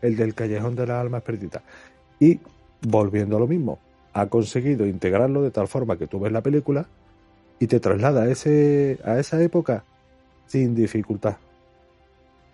el 0.02 0.16
del 0.16 0.36
Callejón 0.36 0.76
de 0.76 0.88
las 0.88 1.02
Almas 1.02 1.24
Perdidas. 1.24 1.64
Y 2.20 2.40
volviendo 2.82 3.38
a 3.38 3.40
lo 3.40 3.48
mismo, 3.48 3.80
ha 4.14 4.28
conseguido 4.28 4.86
integrarlo 4.86 5.42
de 5.42 5.52
tal 5.52 5.68
forma 5.68 5.98
que 5.98 6.08
tú 6.08 6.20
ves 6.20 6.32
la 6.32 6.42
película 6.42 6.86
y 7.60 7.68
te 7.68 7.80
traslada 7.80 8.24
a, 8.24 8.30
ese, 8.30 9.00
a 9.06 9.18
esa 9.20 9.42
época 9.42 9.84
sin 10.46 10.76
dificultad. 10.76 11.38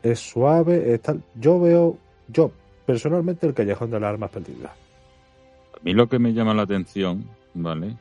Es 0.04 0.20
suave, 0.20 0.94
es 0.94 1.02
tal. 1.02 1.22
Yo 1.36 1.60
veo, 1.60 1.98
yo 2.28 2.52
personalmente, 2.86 3.46
el 3.48 3.54
Callejón 3.54 3.92
de 3.92 4.00
las 4.00 4.12
Almas 4.12 4.30
Perdidas. 4.30 4.72
A 5.80 5.84
mí 5.84 5.94
lo 5.94 6.08
que 6.08 6.20
me 6.20 6.34
llama 6.34 6.54
la 6.54 6.64
atención, 6.64 7.26
¿vale? 7.54 7.96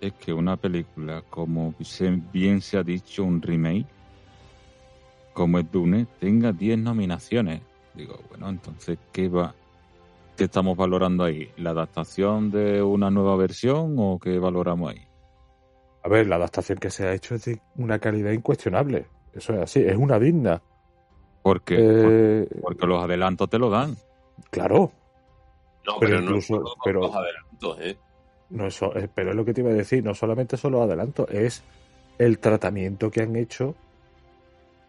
Es 0.00 0.12
que 0.14 0.32
una 0.32 0.56
película, 0.56 1.22
como 1.30 1.74
bien 2.32 2.60
se 2.60 2.78
ha 2.78 2.82
dicho, 2.82 3.22
un 3.22 3.40
remake, 3.40 3.86
como 5.32 5.58
es 5.58 5.70
Dune, 5.70 6.06
tenga 6.18 6.52
10 6.52 6.78
nominaciones. 6.78 7.60
Digo, 7.94 8.18
bueno, 8.30 8.48
entonces, 8.48 8.98
¿qué 9.12 9.28
va? 9.28 9.54
¿Qué 10.36 10.44
estamos 10.44 10.76
valorando 10.76 11.24
ahí? 11.24 11.50
¿La 11.58 11.70
adaptación 11.70 12.50
de 12.50 12.82
una 12.82 13.10
nueva 13.10 13.36
versión 13.36 13.94
o 13.98 14.18
qué 14.18 14.38
valoramos 14.38 14.90
ahí? 14.92 15.02
A 16.02 16.08
ver, 16.08 16.26
la 16.26 16.36
adaptación 16.36 16.78
que 16.78 16.90
se 16.90 17.06
ha 17.06 17.12
hecho 17.12 17.34
es 17.34 17.44
de 17.44 17.60
una 17.76 17.98
calidad 17.98 18.32
incuestionable. 18.32 19.06
Eso 19.34 19.52
es 19.54 19.60
así, 19.60 19.80
es 19.80 19.96
una 19.96 20.18
digna. 20.18 20.62
Porque, 21.42 21.76
Eh, 21.78 22.48
porque 22.60 22.86
los 22.86 23.02
adelantos 23.02 23.48
te 23.50 23.58
lo 23.58 23.70
dan. 23.70 23.96
claro, 24.50 24.92
No, 25.86 25.94
Pero 25.98 26.12
pero, 26.12 26.22
incluso- 26.22 26.60
no 26.60 26.74
pero- 26.84 27.00
los 27.00 27.14
adelantos, 27.14 27.78
¿eh? 27.80 27.96
no 28.50 28.66
es, 28.66 28.82
eh, 28.82 29.08
pero 29.14 29.30
es 29.30 29.36
lo 29.36 29.44
que 29.44 29.54
te 29.54 29.60
iba 29.60 29.70
a 29.70 29.74
decir, 29.74 30.04
no 30.04 30.14
solamente 30.14 30.56
son 30.56 30.72
los 30.72 30.82
adelantos, 30.82 31.28
es 31.30 31.62
el 32.18 32.38
tratamiento 32.38 33.10
que 33.10 33.22
han 33.22 33.36
hecho, 33.36 33.74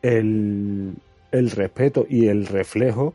el, 0.01 0.95
el 1.32 1.51
respeto 1.51 2.06
y 2.10 2.27
el 2.27 2.45
reflejo 2.47 3.13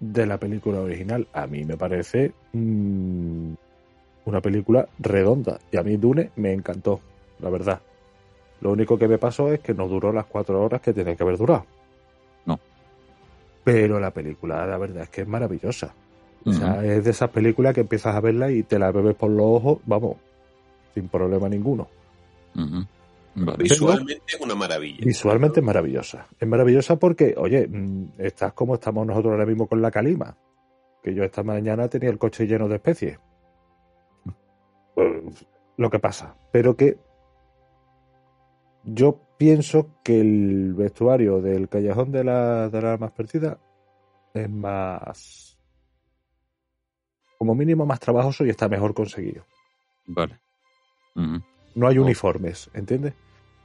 de 0.00 0.26
la 0.26 0.38
película 0.38 0.80
original. 0.80 1.26
A 1.32 1.46
mí 1.46 1.64
me 1.64 1.76
parece 1.76 2.32
mm, 2.52 3.52
una 4.26 4.40
película 4.40 4.88
redonda. 4.98 5.58
Y 5.70 5.76
a 5.78 5.82
mí 5.82 5.96
Dune 5.96 6.30
me 6.36 6.52
encantó, 6.52 7.00
la 7.40 7.50
verdad. 7.50 7.80
Lo 8.60 8.70
único 8.70 8.96
que 8.98 9.08
me 9.08 9.18
pasó 9.18 9.52
es 9.52 9.60
que 9.60 9.74
no 9.74 9.88
duró 9.88 10.12
las 10.12 10.26
cuatro 10.26 10.62
horas 10.62 10.80
que 10.80 10.92
tenía 10.92 11.16
que 11.16 11.22
haber 11.22 11.36
durado. 11.36 11.66
No. 12.46 12.58
Pero 13.64 13.98
la 13.98 14.10
película, 14.12 14.64
la 14.66 14.78
verdad 14.78 15.02
es 15.04 15.08
que 15.10 15.22
es 15.22 15.28
maravillosa. 15.28 15.94
O 16.44 16.50
Ujú. 16.50 16.58
sea, 16.58 16.84
es 16.84 17.04
de 17.04 17.10
esas 17.10 17.30
películas 17.30 17.74
que 17.74 17.82
empiezas 17.82 18.14
a 18.14 18.20
verla 18.20 18.50
y 18.50 18.62
te 18.62 18.78
la 18.78 18.90
bebes 18.90 19.14
por 19.14 19.30
los 19.30 19.46
ojos, 19.46 19.78
vamos, 19.86 20.16
sin 20.94 21.08
problema 21.08 21.48
ninguno. 21.48 21.88
Vale. 23.34 23.62
Visualmente 23.62 24.22
es 24.26 24.40
una 24.40 24.54
maravilla. 24.54 25.04
Visualmente 25.04 25.60
es 25.60 25.66
maravillosa. 25.66 26.26
Es 26.38 26.46
maravillosa 26.46 26.96
porque, 26.96 27.34
oye, 27.36 27.66
mm, 27.66 28.12
estás 28.18 28.52
como 28.52 28.74
estamos 28.74 29.06
nosotros 29.06 29.32
ahora 29.32 29.46
mismo 29.46 29.66
con 29.66 29.80
la 29.80 29.90
calima. 29.90 30.36
Que 31.02 31.14
yo 31.14 31.24
esta 31.24 31.42
mañana 31.42 31.88
tenía 31.88 32.10
el 32.10 32.18
coche 32.18 32.46
lleno 32.46 32.68
de 32.68 32.76
especies. 32.76 33.18
Pues, 34.94 35.46
lo 35.76 35.90
que 35.90 35.98
pasa. 35.98 36.34
Pero 36.52 36.76
que 36.76 36.98
yo 38.84 39.18
pienso 39.38 39.88
que 40.02 40.20
el 40.20 40.74
vestuario 40.74 41.40
del 41.40 41.68
Callejón 41.68 42.12
de, 42.12 42.24
la, 42.24 42.68
de 42.68 42.82
las 42.82 42.94
Almas 42.94 43.12
Perdidas 43.12 43.56
es 44.34 44.50
más. 44.50 45.51
Como 47.42 47.56
mínimo 47.56 47.84
más 47.84 47.98
trabajoso 47.98 48.46
y 48.46 48.50
está 48.50 48.68
mejor 48.68 48.94
conseguido. 48.94 49.44
Vale. 50.06 50.38
No 51.16 51.88
hay 51.88 51.98
Oh. 51.98 52.02
uniformes, 52.04 52.70
¿entiendes? 52.72 53.14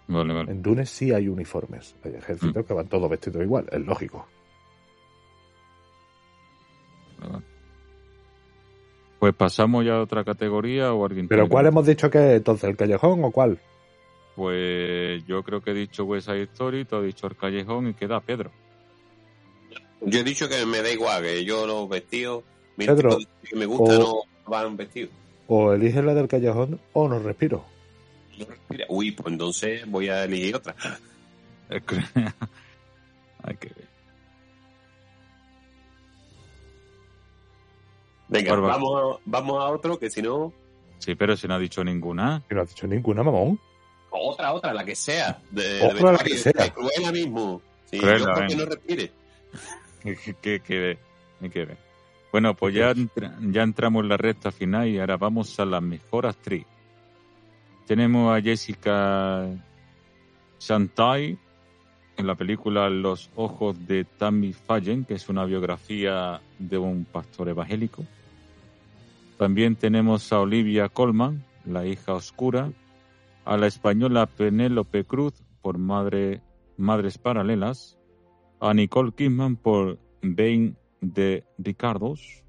Vale, 0.08 0.34
vale. 0.34 0.52
En 0.52 0.64
Dune 0.64 0.84
sí 0.88 1.14
hay 1.14 1.28
uniformes. 1.28 1.96
Hay 2.04 2.16
ejércitos 2.16 2.66
que 2.66 2.74
van 2.74 2.88
todos 2.88 3.08
vestidos 3.08 3.44
igual, 3.44 3.68
es 3.72 3.80
lógico. 3.82 4.26
vale. 7.20 7.46
Pues 9.20 9.36
pasamos 9.36 9.86
ya 9.86 9.98
a 9.98 10.02
otra 10.02 10.24
categoría 10.24 10.92
o 10.92 11.06
alguien. 11.06 11.28
Pero 11.28 11.48
¿cuál 11.48 11.68
hemos 11.68 11.86
dicho 11.86 12.10
que 12.10 12.18
es 12.18 12.38
entonces? 12.38 12.72
¿El 12.72 12.78
callejón 12.78 13.24
o 13.24 13.30
cuál? 13.30 13.60
Pues 14.36 15.24
yo 15.28 15.44
creo 15.44 15.62
que 15.62 15.70
he 15.70 15.76
dicho 15.76 16.04
West 16.06 16.26
Side 16.30 16.44
Story, 16.54 16.86
tú 16.86 16.96
has 16.96 17.04
dicho 17.04 17.28
el 17.28 17.36
callejón 17.36 17.90
y 17.90 17.94
queda 17.94 18.22
Pedro. 18.22 18.50
Yo 20.02 20.20
he 20.22 20.24
dicho 20.24 20.50
que 20.50 20.66
me 20.66 20.82
da 20.82 20.90
igual, 20.92 21.22
que 21.22 21.46
yo 21.46 21.68
los 21.68 21.88
vestidos, 21.88 22.44
Pedro, 22.86 23.18
de- 23.18 23.28
que 23.44 23.56
me 23.56 23.66
gusta 23.66 23.96
o- 23.98 24.00
no 24.00 24.22
van 24.52 24.78
vestidos. 24.78 25.10
O 25.48 25.74
eliges 25.74 26.04
la 26.04 26.14
del 26.14 26.28
callejón 26.28 26.80
o 26.94 27.08
no 27.08 27.20
respiro. 27.20 27.66
No 28.38 28.46
respira. 28.46 28.86
Uy, 28.90 29.12
pues 29.12 29.28
entonces 29.32 29.90
voy 29.90 30.10
a 30.10 30.24
elegir 30.26 30.56
otra. 30.56 30.76
Hay 33.44 33.56
que 33.58 33.68
ver. 33.70 33.88
Venga, 38.30 38.56
vamos 38.56 39.18
a, 39.18 39.20
vamos 39.26 39.64
a 39.64 39.68
otro, 39.70 39.98
que 39.98 40.10
si 40.10 40.22
no, 40.22 40.52
Sí, 41.00 41.16
pero 41.16 41.38
si 41.38 41.48
no 41.48 41.54
ha 41.54 41.60
dicho 41.60 41.84
ninguna. 41.84 42.44
Y 42.52 42.56
no 42.56 42.62
has 42.62 42.70
dicho 42.70 42.88
ninguna, 42.88 43.24
mamón. 43.24 43.60
otra, 44.10 44.52
otra, 44.54 44.74
la 44.74 44.84
que 44.84 44.96
sea. 44.96 45.40
De, 45.52 45.64
de 45.64 45.86
Otra, 45.88 46.12
la 46.14 46.18
que 46.18 46.36
sea. 46.38 46.52
de 46.52 46.72
Cruella 46.72 47.12
mismo. 47.12 47.62
Sí, 47.86 48.00
Cruella, 48.00 48.48
yo 48.48 48.58
no 48.58 48.66
respire. 48.66 49.12
Que, 50.04 50.16
que- 50.42 50.60
que- 50.62 50.98
hay 51.42 51.50
que 51.50 51.66
ver. 51.66 51.78
Bueno, 52.32 52.54
pues 52.56 52.76
ya, 52.76 52.94
ya 53.42 53.64
entramos 53.64 54.04
en 54.04 54.10
la 54.10 54.18
recta 54.18 54.52
final 54.52 54.88
y 54.88 55.00
ahora 55.00 55.18
vamos 55.18 55.60
a 55.60 55.66
la 55.66 55.82
mejor 55.82 56.26
actriz. 56.26 56.66
Tenemos 57.86 58.38
a 58.38 58.42
Jessica 58.42 59.48
Shantai 60.60 61.38
en 62.18 62.28
la 62.28 62.36
película 62.36 62.90
Los 62.90 63.30
ojos 63.36 63.88
de 63.88 64.04
Tammy 64.04 64.52
Fallen, 64.52 65.06
que 65.06 65.14
es 65.14 65.30
una 65.30 65.46
biografía 65.46 66.42
de 66.60 66.78
un 66.78 67.06
pastor 67.06 67.48
evangélico. 67.50 68.04
También 69.38 69.76
tenemos 69.76 70.34
a 70.34 70.40
Olivia 70.40 70.90
Colman, 70.90 71.44
la 71.64 71.86
hija 71.86 72.14
oscura, 72.14 72.72
a 73.46 73.56
la 73.56 73.68
española 73.68 74.26
Penélope 74.26 75.06
Cruz 75.06 75.34
por 75.62 75.78
Madre, 75.78 76.42
Madres 76.76 77.18
Paralelas, 77.18 77.98
a 78.60 78.74
Nicole 78.74 79.12
Kidman 79.12 79.56
por 79.56 80.00
Bane 80.22 80.74
de 81.02 81.46
Ricardos 81.58 82.44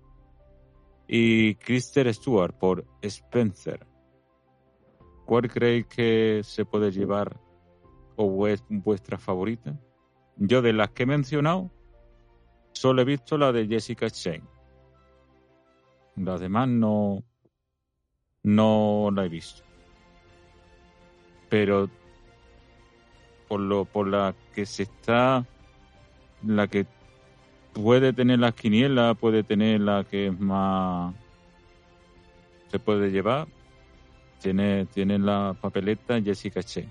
y 1.07 1.55
Kristen 1.57 2.12
Stewart 2.12 2.55
por 2.55 2.84
Spencer. 3.03 3.86
¿Cuál 5.24 5.51
creéis 5.51 5.86
que 5.86 6.40
se 6.42 6.64
puede 6.64 6.90
llevar 6.90 7.38
o 8.16 8.46
es 8.46 8.64
vuestra 8.68 9.18
favorita? 9.18 9.78
Yo 10.36 10.62
de 10.62 10.72
las 10.72 10.90
que 10.90 11.03
he 11.03 11.07
mencionado, 11.07 11.70
solo 12.72 13.03
he 13.03 13.05
visto 13.05 13.36
la 13.36 13.53
de 13.53 13.66
Jessica 13.66 14.09
Chastain. 14.09 14.42
Las 16.16 16.40
demás 16.40 16.68
no, 16.68 17.22
no 18.42 19.11
la 19.12 19.24
he 19.24 19.28
visto. 19.28 19.62
Pero 21.49 21.88
por 23.49 23.61
lo 23.61 23.84
por 23.86 24.07
la 24.07 24.34
que 24.55 24.66
se 24.66 24.84
está 24.84 25.46
la 26.44 26.68
que 26.68 26.86
puede 27.83 28.12
tener 28.12 28.39
las 28.39 28.55
quinielas, 28.55 29.16
puede 29.16 29.43
tener 29.43 29.81
la 29.81 30.05
que 30.05 30.29
es 30.29 30.39
más 30.39 31.14
se 32.70 32.79
puede 32.79 33.11
llevar. 33.11 33.47
Tiene, 34.41 34.87
tiene 34.87 35.18
la 35.18 35.57
papeleta 35.61 36.20
Jessica 36.20 36.62
Che. 36.62 36.89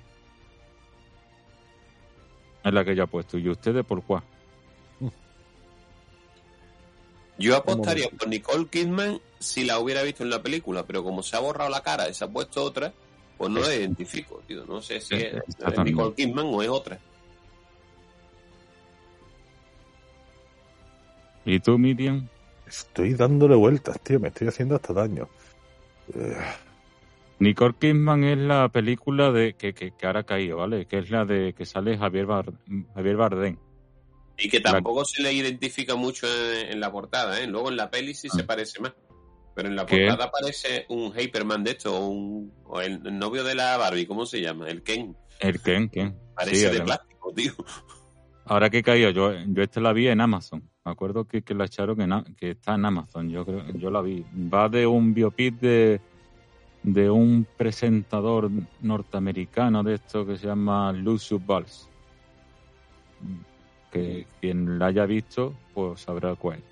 Es 2.64 2.74
la 2.74 2.84
que 2.84 2.92
he 2.92 3.08
puesto. 3.08 3.38
¿Y 3.38 3.48
ustedes 3.50 3.86
por 3.86 4.04
cuál? 4.04 4.24
Yo 7.40 7.56
apostaría 7.56 8.10
por 8.10 8.28
Nicole 8.28 8.66
Kidman 8.66 9.22
si 9.40 9.64
la 9.64 9.80
hubiera 9.80 10.02
visto 10.02 10.24
en 10.24 10.32
la 10.32 10.42
película, 10.42 10.84
pero 10.88 11.04
como 11.04 11.22
se 11.22 11.38
ha 11.38 11.40
borrado 11.40 11.70
la 11.70 11.84
cara 11.84 12.10
y 12.10 12.14
se 12.16 12.26
ha 12.26 12.28
puesto 12.28 12.64
otra, 12.64 12.92
pues 13.38 13.52
no 13.52 13.60
la 13.60 13.76
identifico, 13.76 14.42
tío. 14.48 14.66
No 14.66 14.82
sé 14.82 15.00
si 15.00 15.16
es, 15.16 15.36
es 15.36 15.84
Nicole 15.84 16.16
Kidman 16.16 16.48
o 16.48 16.64
es 16.64 16.70
otra. 16.70 17.00
¿Y 21.48 21.60
tú, 21.62 21.78
Miriam? 21.78 22.28
Estoy 22.68 23.14
dándole 23.14 23.56
vueltas, 23.56 24.00
tío. 24.02 24.20
Me 24.20 24.28
estoy 24.28 24.50
haciendo 24.50 24.76
hasta 24.76 24.92
daño. 24.92 25.30
Eh, 26.14 26.36
Nicole 27.40 27.76
Kidman 27.80 28.24
es 28.26 28.38
la 28.38 28.68
película 28.68 29.32
de 29.32 29.54
que, 29.54 29.74
que, 29.74 29.92
que 29.92 30.06
ahora 30.06 30.20
ha 30.20 30.26
caído, 30.26 30.58
¿vale? 30.58 30.86
Que 30.88 30.98
es 31.00 31.10
la 31.10 31.24
de 31.24 31.54
que 31.54 31.66
sale 31.66 31.98
Javier, 31.98 32.26
Bar, 32.26 32.52
Javier 32.96 33.16
Bardem. 33.16 33.58
Y 34.38 34.50
que 34.50 34.60
tampoco 34.60 35.06
se 35.06 35.24
le 35.24 35.32
identifica 35.32 35.96
mucho 35.96 36.28
en, 36.28 36.74
en 36.74 36.80
la 36.82 36.92
portada, 36.92 37.40
¿eh? 37.42 37.48
Luego 37.48 37.70
en 37.70 37.78
la 37.78 37.90
peli 37.90 38.14
sí 38.14 38.28
se 38.30 38.44
parece 38.44 38.82
más. 38.82 38.94
Pero 39.56 39.70
en 39.70 39.76
la 39.76 39.86
¿Qué? 39.86 40.06
portada 40.06 40.26
aparece 40.26 40.86
un 40.90 41.12
Hyperman 41.18 41.64
de 41.64 41.72
esto, 41.72 41.96
o, 41.98 42.08
un, 42.10 42.54
o 42.66 42.82
el, 42.82 43.02
el 43.08 43.18
novio 43.18 43.44
de 43.44 43.56
la 43.56 43.78
Barbie, 43.78 44.06
¿cómo 44.06 44.26
se 44.26 44.42
llama? 44.42 44.68
El 44.70 44.84
Ken. 44.84 45.16
El 45.40 45.62
Ken, 45.62 45.90
Ken. 45.90 46.16
Parece 46.36 46.56
Sí, 46.58 46.62
de 46.64 46.68
además. 46.68 46.86
plástico, 47.00 47.34
tío. 47.34 47.54
Ahora 48.46 48.70
que 48.70 48.78
he 48.80 48.84
caído, 48.84 49.10
yo, 49.10 49.32
yo 49.48 49.64
esta 49.64 49.82
la 49.82 49.94
vi 49.94 50.08
en 50.08 50.22
Amazon. 50.22 50.70
Me 50.88 50.94
acuerdo 50.94 51.26
que, 51.26 51.42
que 51.42 51.54
la 51.54 51.66
echaron 51.66 52.00
en, 52.00 52.24
que 52.36 52.52
está 52.52 52.76
en 52.76 52.86
Amazon. 52.86 53.30
Yo 53.30 53.44
creo, 53.46 53.62
yo 53.74 53.92
la 53.92 54.02
vi. 54.02 54.24
Va 54.34 54.70
de 54.70 54.88
un 54.88 55.14
biopic 55.14 55.60
de, 55.60 56.00
de 56.82 57.10
un 57.10 57.46
presentador 57.58 58.50
norteamericano 58.82 59.84
de 59.84 59.96
esto 59.96 60.26
que 60.26 60.38
se 60.38 60.48
llama 60.48 60.94
Lucius 60.94 61.46
Valls. 61.46 61.90
Que 63.92 64.28
quien 64.40 64.80
la 64.80 64.86
haya 64.86 65.06
visto, 65.06 65.54
pues 65.74 66.00
sabrá 66.00 66.36
cuál. 66.36 66.64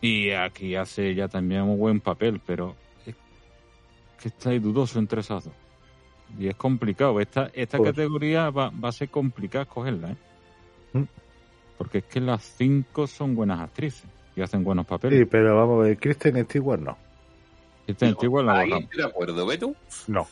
Y 0.00 0.30
aquí 0.30 0.76
hace 0.76 1.16
ya 1.16 1.26
también 1.26 1.62
un 1.62 1.80
buen 1.80 1.98
papel, 1.98 2.40
pero 2.46 2.76
es 3.04 3.16
que 4.22 4.28
está 4.28 4.50
ahí 4.50 4.60
dudoso 4.60 5.00
entre 5.00 5.22
esas 5.22 5.46
dos. 5.46 5.54
Y 6.38 6.46
es 6.46 6.54
complicado. 6.54 7.18
Esta, 7.18 7.50
esta 7.54 7.76
Pues- 7.78 7.90
categoría 7.90 8.50
va, 8.50 8.70
va 8.70 8.90
a 8.90 8.92
ser 8.92 9.08
complicada 9.08 9.64
escogerla, 9.64 10.12
¿eh? 10.12 10.16
Mm. 10.92 11.02
Porque 11.78 11.98
es 11.98 12.04
que 12.04 12.20
las 12.20 12.42
cinco 12.42 13.06
son 13.06 13.34
buenas 13.34 13.60
actrices 13.60 14.04
y 14.36 14.42
hacen 14.42 14.64
buenos 14.64 14.84
sí, 14.86 14.90
papeles. 14.90 15.28
pero 15.30 15.56
vamos 15.56 15.80
a 15.84 15.88
ver. 15.88 15.98
Kristen 15.98 16.44
Stewart 16.44 16.80
no. 16.80 16.98
Esta 17.86 18.06
antigua 18.06 18.42
la 18.42 18.58
Ahí 18.58 18.68
borramos. 18.68 18.84
estoy 18.90 18.98
de 19.02 19.08
acuerdo, 19.08 19.46
¿ves 19.46 19.58
tú? 19.60 19.76
No. 20.08 20.26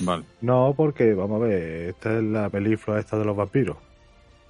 Vale. 0.00 0.24
No, 0.40 0.74
porque, 0.76 1.14
vamos 1.14 1.40
a 1.42 1.46
ver. 1.46 1.88
Esta 1.90 2.16
es 2.18 2.24
la 2.24 2.50
película 2.50 2.98
esta 2.98 3.16
de 3.18 3.24
los 3.24 3.36
vampiros. 3.36 3.76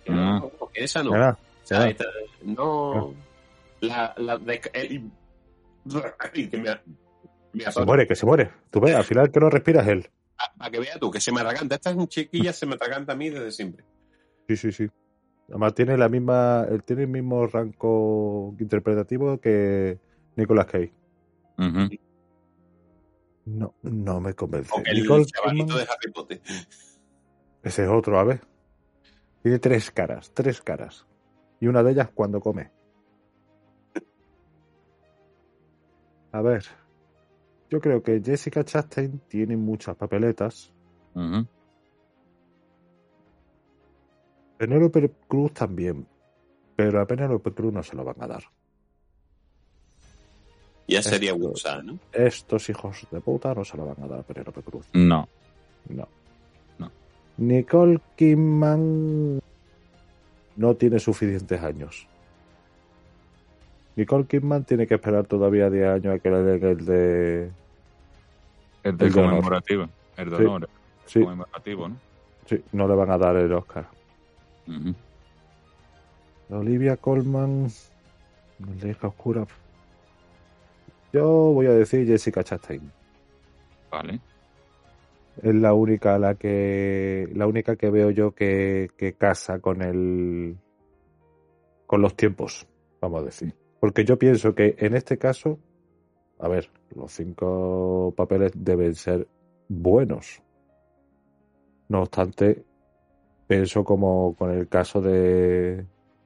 Que 0.05 0.13
Ah. 0.13 0.39
no, 0.41 0.49
porque 0.59 0.85
esa 0.85 1.03
no. 1.03 1.11
O 1.11 1.37
sea, 1.65 1.89
esta- 1.89 2.05
no. 2.43 3.13
La, 3.81 4.15
la 4.17 4.39
de, 4.39 4.61
el- 4.73 5.11
ay, 6.33 6.49
que 6.49 6.57
me, 6.57 6.71
me 7.53 7.71
Se 7.71 7.85
muere, 7.85 8.07
que 8.07 8.15
se 8.17 8.25
muere. 8.27 8.51
Tú 8.71 8.81
ves, 8.81 8.95
al 8.95 9.05
final 9.05 9.31
que 9.31 9.41
no 9.41 9.51
respiras 9.51 9.87
él. 9.89 10.09
Para 10.59 10.71
que 10.71 10.81
veas 10.81 10.99
tú, 10.99 11.11
que 11.11 11.21
se 11.21 11.33
me 11.33 11.41
atraganta. 11.41 11.75
Esta 11.75 11.91
es 11.91 11.97
un 11.97 12.09
chiquilla, 12.09 12.53
se 12.53 12.67
me 12.67 12.75
atraganta 12.75 13.13
a 13.13 13.17
mí 13.17 13.29
desde 13.31 13.51
siempre. 13.53 13.85
Sí, 14.49 14.57
sí, 14.57 14.73
sí. 14.73 14.87
Además 15.49 15.75
tiene 15.75 15.97
la 15.97 16.09
misma, 16.09 16.67
él 16.69 16.83
tiene 16.83 17.03
el 17.03 17.09
mismo 17.09 17.47
rango 17.47 18.55
interpretativo 18.59 19.39
que 19.39 19.99
Nicolas 20.35 20.67
Cage. 20.67 20.93
No, 23.45 23.75
no 23.83 24.21
me 24.21 24.35
convence. 24.35 24.71
Aunque 24.75 24.91
el 24.91 25.03
Nicole 25.03 25.25
chavalito 25.25 25.77
de 25.77 25.83
Harry 25.83 26.13
Potter. 26.13 26.41
ese 27.63 27.85
es 27.85 27.89
otro, 27.89 28.19
a 28.19 28.25
ver. 28.25 28.41
Tiene 29.43 29.61
tres 29.61 29.93
caras, 29.93 30.33
tres 30.35 30.61
caras. 30.61 31.07
Y 31.61 31.69
una 31.69 31.85
de 31.85 31.93
ellas 31.93 32.11
cuando 32.13 32.41
come. 32.41 32.73
A 36.33 36.43
ver. 36.43 36.65
Yo 37.71 37.81
creo 37.81 38.03
que 38.03 38.21
Jessica 38.21 38.65
Chastain 38.65 39.21
tiene 39.29 39.57
muchas 39.57 39.97
papeletas. 39.97 40.73
Ujú. 41.15 41.47
Penélope 44.59 45.11
Cruz 45.29 45.53
también. 45.53 46.07
Pero 46.77 47.01
a 47.01 47.07
Penélope 47.07 47.53
Cruz 47.53 47.73
no 47.73 47.83
se 47.83 47.97
lo 47.97 48.05
van 48.05 48.17
a 48.21 48.27
dar. 48.27 48.45
Ya 50.89 51.03
sería 51.03 51.35
Wusa, 51.35 51.83
¿no? 51.83 51.99
Estos 52.13 52.69
hijos 52.69 53.07
de 53.11 53.21
puta 53.21 53.53
no 53.55 53.65
se 53.65 53.77
lo 53.77 53.87
van 53.87 54.03
a 54.05 54.07
dar 54.07 54.21
a 54.21 54.23
Penélope 54.23 54.63
Cruz. 54.63 54.87
No. 54.93 55.29
No. 55.89 56.07
No. 56.79 56.91
Nicole 57.39 58.01
Kidman 58.15 59.41
no 60.57 60.75
tiene 60.77 60.99
suficientes 61.01 61.61
años. 61.63 62.07
Nicole 63.97 64.27
Kidman 64.27 64.65
tiene 64.65 64.87
que 64.87 64.95
esperar 64.95 65.27
todavía 65.27 65.71
10 65.71 65.87
años 65.89 66.15
a 66.15 66.19
que 66.19 66.31
le 66.31 66.43
den 66.43 66.65
el 66.65 66.85
de... 66.87 67.51
El 68.85 68.97
de 68.97 69.07
El 69.07 69.13
de 69.13 69.21
honor. 69.21 69.31
conmemorativo. 69.31 69.89
El 70.17 70.31
de 70.31 70.37
honor. 70.47 70.69
Sí, 71.07 71.21
Conmemorativo, 71.21 71.89
¿no? 71.89 71.97
sí, 72.47 72.63
no 72.73 72.87
le 72.87 72.95
van 72.95 73.11
a 73.11 73.19
dar 73.19 73.37
el 73.37 73.53
Oscar. 73.53 73.89
Olivia 76.51 76.97
Colman, 76.97 77.69
hija 78.85 79.09
oscura. 79.09 79.47
Yo 81.13 81.53
voy 81.53 81.67
a 81.67 81.73
decir 81.73 82.07
Jessica 82.07 82.45
Chastain. 82.45 82.91
Vale. 83.91 84.21
Es 85.43 85.55
la 85.55 85.75
única 85.75 86.19
la 86.19 86.35
que 86.35 87.29
la 87.35 87.47
única 87.47 87.77
que 87.77 87.91
veo 87.91 88.11
yo 88.11 88.33
que, 88.33 88.91
que 88.97 89.13
casa 89.15 89.61
con 89.61 89.83
el 89.83 90.57
con 91.87 92.03
los 92.03 92.15
tiempos, 92.17 92.67
vamos 93.01 93.23
a 93.23 93.25
decir. 93.27 93.55
Porque 93.81 94.05
yo 94.05 94.19
pienso 94.19 94.55
que 94.55 94.75
en 94.79 94.95
este 94.95 95.19
caso, 95.19 95.59
a 96.39 96.49
ver, 96.49 96.69
los 96.95 97.13
cinco 97.13 98.13
papeles 98.17 98.53
deben 98.55 98.95
ser 98.95 99.29
buenos. 99.69 100.43
No 101.89 102.03
obstante, 102.03 102.65
pienso 103.47 103.85
como 103.85 104.35
con 104.35 104.51
el 104.51 104.69
caso 104.69 105.01
de, 105.01 105.85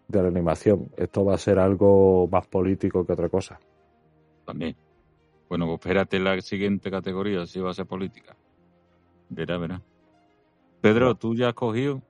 de 0.08 0.22
la 0.22 0.28
animación. 0.28 0.90
Esto 0.96 1.24
va 1.24 1.34
a 1.34 1.38
ser 1.38 1.58
algo 1.58 2.28
más 2.30 2.46
político 2.46 3.06
que 3.06 3.12
otra 3.12 3.28
cosa. 3.28 3.58
También. 4.44 4.76
Bueno, 5.48 5.66
pues 5.66 5.80
espérate 5.80 6.18
la 6.18 6.40
siguiente 6.40 6.90
categoría, 6.90 7.46
si 7.46 7.60
va 7.60 7.70
a 7.70 7.74
ser 7.74 7.86
política. 7.86 8.36
Verá, 9.28 9.58
verá. 9.58 9.82
Pedro. 10.80 11.14
¿tú 11.14 11.34
ya 11.34 11.48
has 11.48 11.54
cogido? 11.54 12.02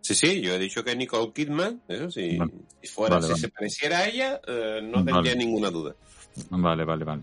Sí, 0.00 0.14
sí, 0.14 0.40
yo 0.40 0.54
he 0.54 0.58
dicho 0.58 0.82
que 0.84 0.96
Nicole 0.96 1.32
Kidman, 1.32 1.82
eso 1.88 2.10
sí, 2.10 2.36
Vale. 2.38 2.52
si 2.80 2.88
fuera, 2.88 3.16
Vale, 3.16 3.26
si 3.26 3.32
vale. 3.32 3.40
se 3.42 3.48
pareciera 3.48 3.98
a 3.98 4.08
ella, 4.08 4.40
eh, 4.46 4.80
no 4.82 5.04
tendría 5.04 5.32
Vale. 5.32 5.36
ninguna 5.36 5.70
duda. 5.70 5.94
Vale, 6.50 6.84
vale, 6.84 7.04
vale. 7.04 7.22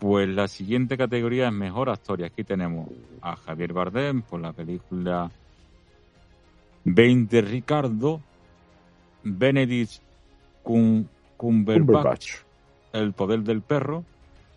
Pues 0.00 0.28
la 0.28 0.46
siguiente 0.48 0.96
categoría 0.96 1.46
es 1.48 1.52
mejor 1.52 1.88
actor. 1.88 2.20
Y 2.20 2.24
aquí 2.24 2.44
tenemos 2.44 2.88
a 3.22 3.36
Javier 3.36 3.72
Bardem 3.72 4.22
por 4.22 4.40
la 4.40 4.52
película 4.52 5.30
20 6.84 7.40
Ricardo, 7.42 8.20
Benedict 9.24 10.02
Cum- 10.62 11.06
Cumberbatch, 11.36 11.86
Cumberbatch. 11.86 12.32
El 12.92 13.12
poder 13.12 13.40
del 13.40 13.62
perro, 13.62 14.04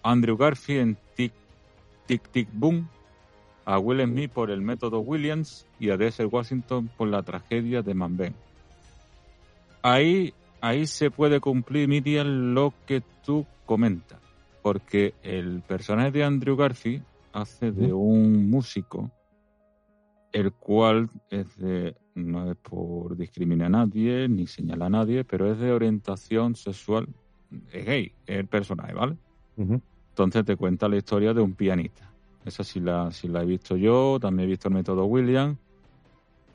Andrew 0.03 0.37
Garfield 0.37 0.81
en 0.81 0.97
Tic 1.15 1.33
Tic 2.05 2.29
Tic 2.29 2.47
Boom, 2.53 2.87
a 3.65 3.77
Will 3.79 4.03
Smith 4.03 4.31
por 4.31 4.49
el 4.51 4.61
método 4.61 4.99
Williams 4.99 5.65
y 5.79 5.89
a 5.89 5.97
Denzel 5.97 6.27
Washington 6.27 6.89
por 6.97 7.07
la 7.07 7.21
tragedia 7.23 7.81
de 7.81 7.93
Manben. 7.93 8.35
Ahí, 9.81 10.33
ahí 10.61 10.85
se 10.87 11.11
puede 11.11 11.39
cumplir, 11.39 11.87
Miriam, 11.87 12.53
lo 12.53 12.73
que 12.85 13.01
tú 13.23 13.45
comentas, 13.65 14.19
porque 14.69 15.15
el 15.23 15.63
personaje 15.63 16.11
de 16.11 16.23
Andrew 16.23 16.55
Garfield 16.55 17.03
hace 17.33 17.71
de 17.71 17.91
un 17.91 18.51
músico, 18.51 19.09
el 20.31 20.51
cual 20.51 21.09
es 21.31 21.57
de, 21.57 21.95
no 22.13 22.51
es 22.51 22.55
por 22.57 23.17
discriminar 23.17 23.65
a 23.65 23.69
nadie 23.69 24.29
ni 24.29 24.45
señalar 24.45 24.85
a 24.85 24.89
nadie, 24.91 25.23
pero 25.23 25.51
es 25.51 25.57
de 25.57 25.71
orientación 25.71 26.53
sexual, 26.53 27.07
es 27.73 27.83
gay, 27.83 28.11
es 28.27 28.37
el 28.37 28.45
personaje, 28.45 28.93
¿vale? 28.93 29.17
Entonces 29.57 30.45
te 30.45 30.55
cuenta 30.55 30.87
la 30.87 30.97
historia 30.97 31.33
de 31.33 31.41
un 31.41 31.55
pianista. 31.55 32.07
Esa 32.45 32.63
sí 32.63 32.79
la, 32.79 33.11
sí 33.11 33.27
la 33.27 33.41
he 33.41 33.47
visto 33.47 33.75
yo, 33.75 34.19
también 34.21 34.47
he 34.47 34.51
visto 34.51 34.67
el 34.67 34.75
método 34.75 35.05
William, 35.05 35.57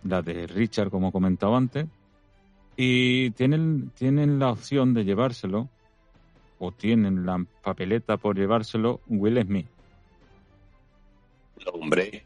la 0.04 0.22
de 0.22 0.46
Richard, 0.46 0.88
como 0.88 1.10
comentaba 1.10 1.56
antes. 1.56 1.88
Y 2.76 3.32
tienen, 3.32 3.90
tienen 3.96 4.38
la 4.38 4.52
opción 4.52 4.94
de 4.94 5.04
llevárselo, 5.04 5.68
o 6.58 6.72
tienen 6.72 7.26
la 7.26 7.44
papeleta 7.62 8.16
por 8.16 8.36
llevárselo, 8.36 9.00
Will 9.08 9.42
Smith. 9.42 9.66
Hombre, 11.72 12.24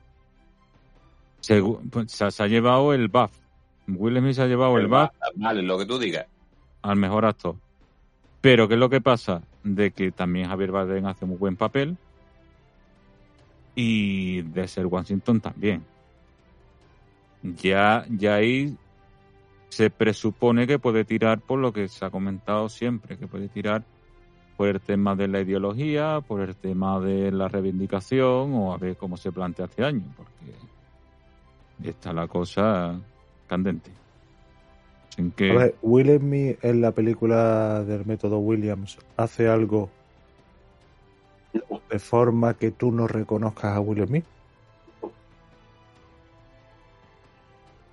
pues, 1.91 2.12
se, 2.12 2.31
se 2.31 2.43
ha 2.43 2.47
llevado 2.47 2.93
el 2.93 3.09
BAF. 3.09 3.33
Will 3.87 4.18
Smith 4.18 4.35
se 4.35 4.43
ha 4.43 4.47
llevado 4.47 4.76
el 4.79 4.89
BAF 4.89 5.14
Vale, 5.37 5.62
lo 5.62 5.79
que 5.79 5.87
tú 5.87 5.99
digas. 5.99 6.26
al 6.83 6.97
mejor 6.97 7.24
actor. 7.24 7.57
Pero 8.41 8.68
¿qué 8.68 8.74
es 8.74 8.81
lo 8.81 8.91
que 8.91 9.01
pasa? 9.01 9.43
De 9.64 9.91
que 9.91 10.12
también 10.12 10.49
Javier 10.49 10.70
Bardem 10.70 11.07
hace 11.07 11.26
muy 11.26 11.37
buen 11.37 11.57
papel 11.57 11.97
y 13.74 14.43
de 14.43 14.68
ser 14.68 14.87
Washington 14.87 15.41
también. 15.41 15.85
Ya, 17.43 18.05
ya 18.11 18.35
ahí 18.37 18.76
se 19.68 19.91
presupone 19.91 20.66
que 20.66 20.79
puede 20.79 21.05
tirar 21.05 21.41
por 21.41 21.59
lo 21.59 21.72
que 21.72 21.89
se 21.89 22.05
ha 22.05 22.11
comentado 22.11 22.68
siempre, 22.68 23.16
que 23.16 23.26
puede 23.26 23.49
tirar 23.49 23.85
por 24.59 24.67
el 24.67 24.81
tema 24.81 25.15
de 25.15 25.29
la 25.29 25.41
ideología, 25.41 26.21
por 26.27 26.41
el 26.41 26.57
tema 26.57 26.99
de 26.99 27.31
la 27.31 27.47
reivindicación 27.47 28.53
o 28.55 28.73
a 28.73 28.77
ver 28.77 28.97
cómo 28.97 29.17
se 29.17 29.31
plantea 29.31 29.67
este 29.67 29.85
año, 29.85 30.03
porque 30.17 31.89
está 31.89 32.13
la 32.13 32.27
cosa 32.27 32.99
candente. 33.47 33.93
Sin 35.11 35.31
que... 35.31 35.53
A 35.53 35.55
ver, 35.55 35.75
Will 35.81 36.19
Smith 36.19 36.59
en 36.63 36.81
la 36.81 36.91
película 36.91 37.85
del 37.85 38.05
método 38.05 38.39
Williams 38.39 38.99
hace 39.17 39.49
algo 39.49 39.91
de 41.89 41.99
forma 42.01 42.55
que 42.55 42.73
tú 42.73 42.91
no 42.91 43.07
reconozcas 43.07 43.77
a 43.77 43.81
Will 43.81 44.05
Smith. 44.09 44.25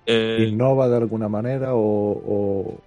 eh, 0.06 0.46
Innova 0.48 0.88
de 0.88 0.96
alguna 0.96 1.28
manera 1.28 1.74
o, 1.74 1.80
o, 1.80 2.80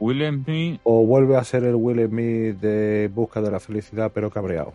Will 0.00 0.22
Smith, 0.44 0.80
o 0.84 1.06
vuelve 1.06 1.36
a 1.36 1.44
ser 1.44 1.64
el 1.64 1.74
Will 1.76 2.06
Smith 2.08 2.56
de 2.60 3.10
Busca 3.14 3.40
de 3.40 3.50
la 3.50 3.60
Felicidad 3.60 4.10
pero 4.14 4.30
cabreado. 4.30 4.74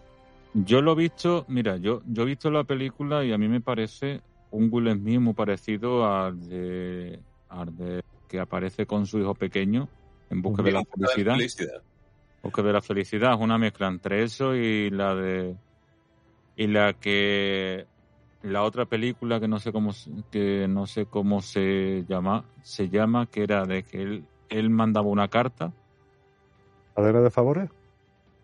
yo 0.54 0.82
lo 0.82 0.94
he 0.94 0.96
visto, 0.96 1.46
mira, 1.48 1.78
yo, 1.78 2.02
yo 2.08 2.24
he 2.24 2.26
visto 2.26 2.50
la 2.50 2.64
película 2.64 3.24
y 3.24 3.32
a 3.32 3.38
mí 3.38 3.48
me 3.48 3.62
parece 3.62 4.22
un 4.52 4.70
Will 4.72 4.92
Smith 4.94 5.20
muy 5.20 5.34
parecido 5.34 6.06
al 6.12 6.40
de, 6.50 7.20
al 7.50 7.76
de 7.78 8.02
que 8.28 8.40
aparece 8.40 8.86
con 8.86 9.06
su 9.06 9.20
hijo 9.20 9.36
pequeño 9.36 9.88
en 10.30 10.42
busca 10.42 10.64
de 10.64 10.72
la 10.72 10.84
felicidad. 10.86 11.36
Felicidad. 11.36 11.82
Busca 12.42 12.62
de 12.64 12.74
la 12.74 12.82
felicidad 12.82 13.34
es 13.34 13.40
una 13.42 13.58
mezcla 13.58 13.88
entre 13.88 14.24
eso 14.24 14.56
y 14.56 14.90
la 14.90 15.14
de 15.16 15.56
y 16.56 16.68
la 16.68 16.94
que 16.94 17.86
la 18.44 18.64
otra 18.64 18.86
película 18.86 19.40
que 19.40 19.48
no 19.48 19.60
sé 19.60 19.72
cómo 19.72 19.92
se- 19.92 20.10
que 20.32 20.66
no 20.70 20.86
sé 20.88 21.06
cómo 21.06 21.42
se 21.42 22.06
llama 22.08 22.46
se 22.62 22.88
llama 22.90 23.26
que 23.28 23.44
era 23.44 23.66
de 23.66 23.84
que 23.84 24.02
él 24.02 24.24
él 24.50 24.70
mandaba 24.70 25.08
una 25.08 25.28
carta 25.28 25.72
¿Cadena 26.96 27.22
de 27.22 27.30
favores? 27.30 27.70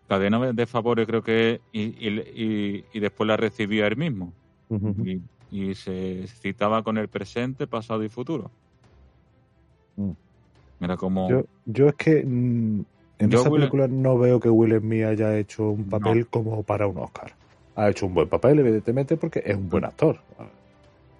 cadena 0.08 0.52
de 0.52 0.66
favores 0.66 1.06
creo 1.06 1.22
que 1.22 1.60
y, 1.72 1.82
y, 1.82 2.20
y- 2.34 2.84
y 2.92 3.00
después 3.00 3.26
la 3.26 3.36
recibía 3.36 3.86
él 3.86 3.96
mismo 3.96 4.32
Ujú. 4.68 4.94
y, 5.04 5.20
y 5.50 5.74
se 5.74 6.26
citaba 6.28 6.82
con 6.82 6.96
el 6.98 7.08
presente 7.08 7.66
pasado 7.66 8.02
y 8.04 8.08
futuro 8.08 8.50
Mm. 9.96 10.10
era 10.80 10.96
como 10.98 11.28
Yo, 11.30 11.44
yo 11.64 11.88
es 11.88 11.94
que 11.94 12.22
mm, 12.24 12.84
en 13.18 13.30
Yo 13.30 13.40
esa 13.40 13.48
Will- 13.48 13.60
película 13.62 13.88
no 13.88 14.18
veo 14.18 14.38
que 14.40 14.50
Will 14.50 14.78
Smith 14.78 15.04
haya 15.04 15.36
hecho 15.38 15.70
un 15.70 15.88
papel 15.88 16.26
como 16.26 16.62
para 16.62 16.86
un 16.86 16.98
Oscar. 16.98 17.32
Ha 17.76 17.88
hecho 17.88 18.04
un 18.06 18.12
buen 18.14 18.28
papel, 18.28 18.58
evidentemente, 18.58 19.16
porque 19.16 19.42
es 19.44 19.56
un 19.56 19.70
buen 19.70 19.86
actor. 19.86 20.18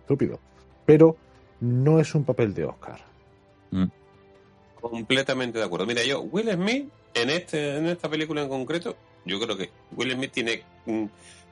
Estúpido. 0.03 0.39
Pero 0.85 1.17
no 1.61 1.99
es 2.01 2.15
un 2.15 2.25
papel 2.25 2.53
de 2.53 2.67
Oscar. 2.67 3.01
Completamente 4.91 5.59
de 5.59 5.65
acuerdo. 5.65 5.87
Mira, 5.87 6.05
yo, 6.05 6.21
Will 6.21 6.51
Smith, 6.53 6.89
en, 7.15 7.31
este, 7.31 7.77
en 7.77 7.87
esta 7.87 8.09
película 8.09 8.43
en 8.43 8.49
concreto, 8.49 8.97
yo 9.25 9.41
creo 9.41 9.57
que 9.57 9.71
Will 9.93 10.13
Smith 10.13 10.33
tiene 10.33 10.63
mm, 10.87 11.07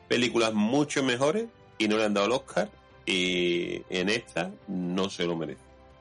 películas 0.08 0.54
mucho 0.54 1.02
mejores 1.02 1.46
y 1.78 1.88
no 1.88 1.96
le 1.96 2.04
han 2.04 2.14
dado 2.14 2.26
el 2.26 2.32
Oscar. 2.32 2.70
Y 3.06 3.82
en 3.90 4.08
esta 4.08 4.50
no 4.66 5.10
se 5.10 5.24
lo 5.24 5.36
merece. 5.36 5.60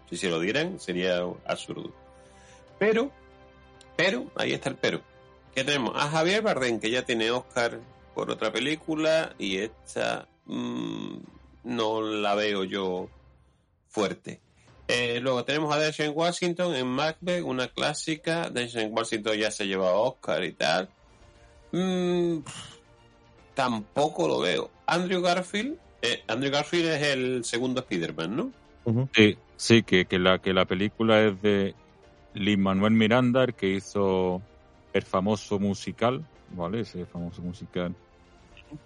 Si 0.09 0.17
se 0.17 0.29
lo 0.29 0.39
dieran, 0.39 0.79
sería 0.79 1.21
absurdo. 1.45 1.91
Pero, 2.79 3.11
pero, 3.97 4.31
ahí 4.35 4.53
está 4.53 4.69
el 4.69 4.75
pero. 4.75 5.01
¿Qué 5.53 5.63
tenemos? 5.63 5.93
A 5.95 6.09
Javier 6.09 6.41
Bardem, 6.41 6.79
que 6.79 6.89
ya 6.89 7.03
tiene 7.03 7.31
Oscar 7.31 7.79
por 8.15 8.29
otra 8.31 8.51
película, 8.51 9.35
y 9.37 9.57
esta 9.57 10.27
mm, 10.45 11.17
no 11.63 12.01
la 12.01 12.35
veo 12.35 12.63
yo 12.63 13.09
fuerte. 13.89 14.39
Eh, 14.95 15.19
luego 15.21 15.43
tenemos 15.43 15.73
a 15.73 15.79
Denzel 15.79 16.11
Washington 16.11 16.75
en 16.75 16.85
Macbeth, 16.85 17.43
una 17.43 17.67
clásica. 17.67 18.51
Denzel 18.51 18.91
Washington 18.91 19.35
ya 19.37 19.49
se 19.49 19.65
lleva 19.65 19.89
a 19.89 19.93
Oscar 19.93 20.43
y 20.43 20.51
tal. 20.51 20.87
Mm, 21.71 22.37
tampoco 23.55 24.27
lo 24.27 24.39
veo. 24.39 24.69
Andrew 24.85 25.19
Garfield. 25.21 25.77
eh, 26.03 26.21
Andrew 26.27 26.51
Garfield 26.51 26.89
es 26.89 27.01
el 27.01 27.43
segundo 27.43 27.81
Spider-Man, 27.81 28.35
¿no? 28.35 28.51
Sí, 29.15 29.35
sí, 29.55 29.81
que, 29.81 30.05
que 30.05 30.19
la 30.19 30.37
que 30.39 30.53
la 30.53 30.65
película 30.65 31.23
es 31.23 31.41
de 31.41 31.73
Lin 32.35 32.61
Manuel 32.61 32.93
Miranda, 32.93 33.45
el 33.45 33.55
que 33.55 33.69
hizo 33.69 34.43
el 34.93 35.01
famoso 35.01 35.57
musical, 35.57 36.23
¿vale? 36.51 36.81
Ese 36.81 37.05
famoso 37.07 37.41
musical 37.41 37.95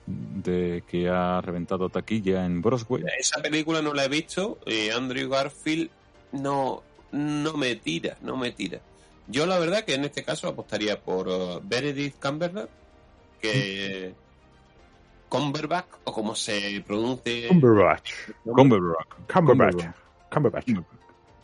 de 0.05 0.83
que 0.87 1.09
ha 1.09 1.41
reventado 1.41 1.89
taquilla 1.89 2.45
en 2.45 2.61
Broadway. 2.61 3.03
Esa 3.19 3.41
película 3.41 3.81
no 3.81 3.93
la 3.93 4.05
he 4.05 4.09
visto. 4.09 4.59
y 4.65 4.89
Andrew 4.89 5.29
Garfield 5.29 5.89
no, 6.31 6.83
no 7.11 7.53
me 7.53 7.75
tira, 7.75 8.17
no 8.21 8.37
me 8.37 8.51
tira. 8.51 8.79
Yo 9.27 9.45
la 9.45 9.59
verdad 9.59 9.83
que 9.83 9.95
en 9.95 10.05
este 10.05 10.23
caso 10.23 10.47
apostaría 10.47 11.01
por 11.01 11.27
uh, 11.27 11.61
Benedict 11.63 12.21
Cumberbatch, 12.23 12.69
que 13.41 14.13
Cumberbatch 15.29 15.87
o 16.05 16.13
como 16.13 16.33
se 16.35 16.81
pronuncie, 16.85 17.47
Cumberbatch. 17.49 18.11
Cumberbatch. 18.45 19.07
Cumberbatch. 19.31 19.85
Cumberbatch. 20.31 20.67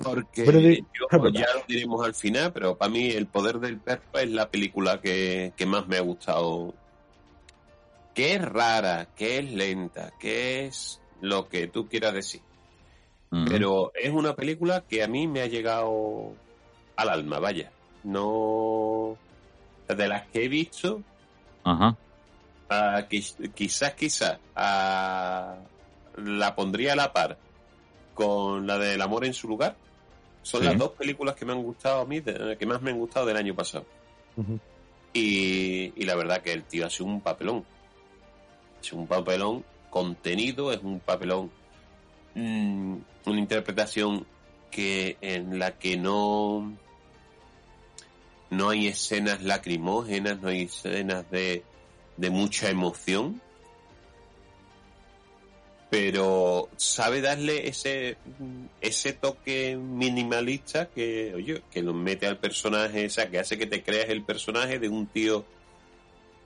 porque 0.01 0.43
Benedict 0.43 0.87
yo- 0.97 1.07
Cumberbatch. 1.09 1.41
ya 1.45 1.53
lo 1.53 1.63
diremos 1.67 2.05
al 2.05 2.13
final, 2.13 2.53
pero 2.53 2.77
para 2.77 2.89
mí 2.91 3.09
El 3.11 3.27
Poder 3.27 3.59
del 3.59 3.77
Perro 3.79 4.01
es 4.13 4.29
la 4.29 4.49
película 4.49 5.01
que, 5.01 5.51
que 5.57 5.65
más 5.65 5.85
me 5.87 5.97
ha 5.97 6.01
gustado. 6.01 6.73
Que 8.13 8.35
es 8.35 8.41
rara, 8.45 9.07
que 9.15 9.39
es 9.39 9.51
lenta, 9.51 10.11
que 10.19 10.65
es 10.67 11.01
lo 11.19 11.49
que 11.49 11.67
tú 11.67 11.87
quieras 11.89 12.13
decir. 12.13 12.41
Pero 13.47 13.91
es 13.95 14.11
una 14.11 14.35
película 14.35 14.81
que 14.87 15.01
a 15.03 15.07
mí 15.07 15.27
me 15.27 15.41
ha 15.41 15.47
llegado 15.47 16.33
al 16.95 17.09
alma, 17.09 17.39
vaya. 17.39 17.71
No. 18.03 19.17
De 19.87 20.07
las 20.07 20.27
que 20.27 20.45
he 20.45 20.47
visto, 20.47 21.01
Ajá. 21.63 21.97
quiz- 23.09 23.51
quizás, 23.53 23.93
quizás, 23.95 24.37
la 26.17 26.53
pondría 26.55 26.93
a 26.93 26.95
la 26.95 27.11
par 27.11 27.37
con 28.13 28.67
la 28.67 28.77
del 28.77 29.01
amor 29.01 29.25
en 29.25 29.33
su 29.33 29.47
lugar. 29.47 29.75
Son 30.43 30.61
Sí. 30.61 30.67
las 30.67 30.77
dos 30.77 30.91
películas 30.91 31.35
que 31.35 31.45
me 31.45 31.53
han 31.53 31.63
gustado 31.63 32.01
a 32.01 32.05
mí, 32.05 32.19
de- 32.19 32.57
que 32.57 32.65
más 32.65 32.81
me 32.81 32.91
han 32.91 32.99
gustado 32.99 33.25
del 33.25 33.37
año 33.37 33.55
pasado. 33.55 33.85
Y, 35.13 35.93
y 35.95 36.05
la 36.05 36.15
verdad 36.15 36.41
que 36.41 36.53
el 36.53 36.63
tío 36.63 36.85
hace 36.85 37.01
un 37.03 37.21
papelón. 37.21 37.63
Es 38.81 38.91
un 38.93 39.07
papelón 39.07 39.63
contenido, 39.89 40.71
es 40.71 40.81
un 40.81 40.99
papelón, 40.99 41.51
mm, 42.35 42.97
una 43.25 43.39
interpretación 43.39 44.25
que 44.71 45.17
en 45.21 45.59
la 45.59 45.77
que 45.77 45.97
no 45.97 46.73
no 48.49 48.69
hay 48.69 48.87
escenas 48.87 49.41
lacrimógenas, 49.41 50.39
no 50.41 50.49
hay 50.49 50.63
escenas 50.63 51.29
de, 51.31 51.63
de 52.17 52.29
mucha 52.29 52.69
emoción, 52.69 53.41
pero 55.93 56.69
sabe 56.75 57.21
darle 57.21 57.67
ese 57.67 58.17
ese 58.81 59.13
toque 59.13 59.75
minimalista 59.75 60.87
que 60.87 61.35
oye 61.35 61.61
que 61.69 61.83
nos 61.83 61.93
mete 61.93 62.25
al 62.25 62.39
personaje 62.39 63.05
o 63.05 63.09
sea 63.11 63.29
que 63.29 63.37
hace 63.37 63.59
que 63.59 63.67
te 63.67 63.83
creas 63.83 64.09
el 64.09 64.23
personaje 64.23 64.79
de 64.79 64.89
un 64.89 65.05
tío 65.05 65.45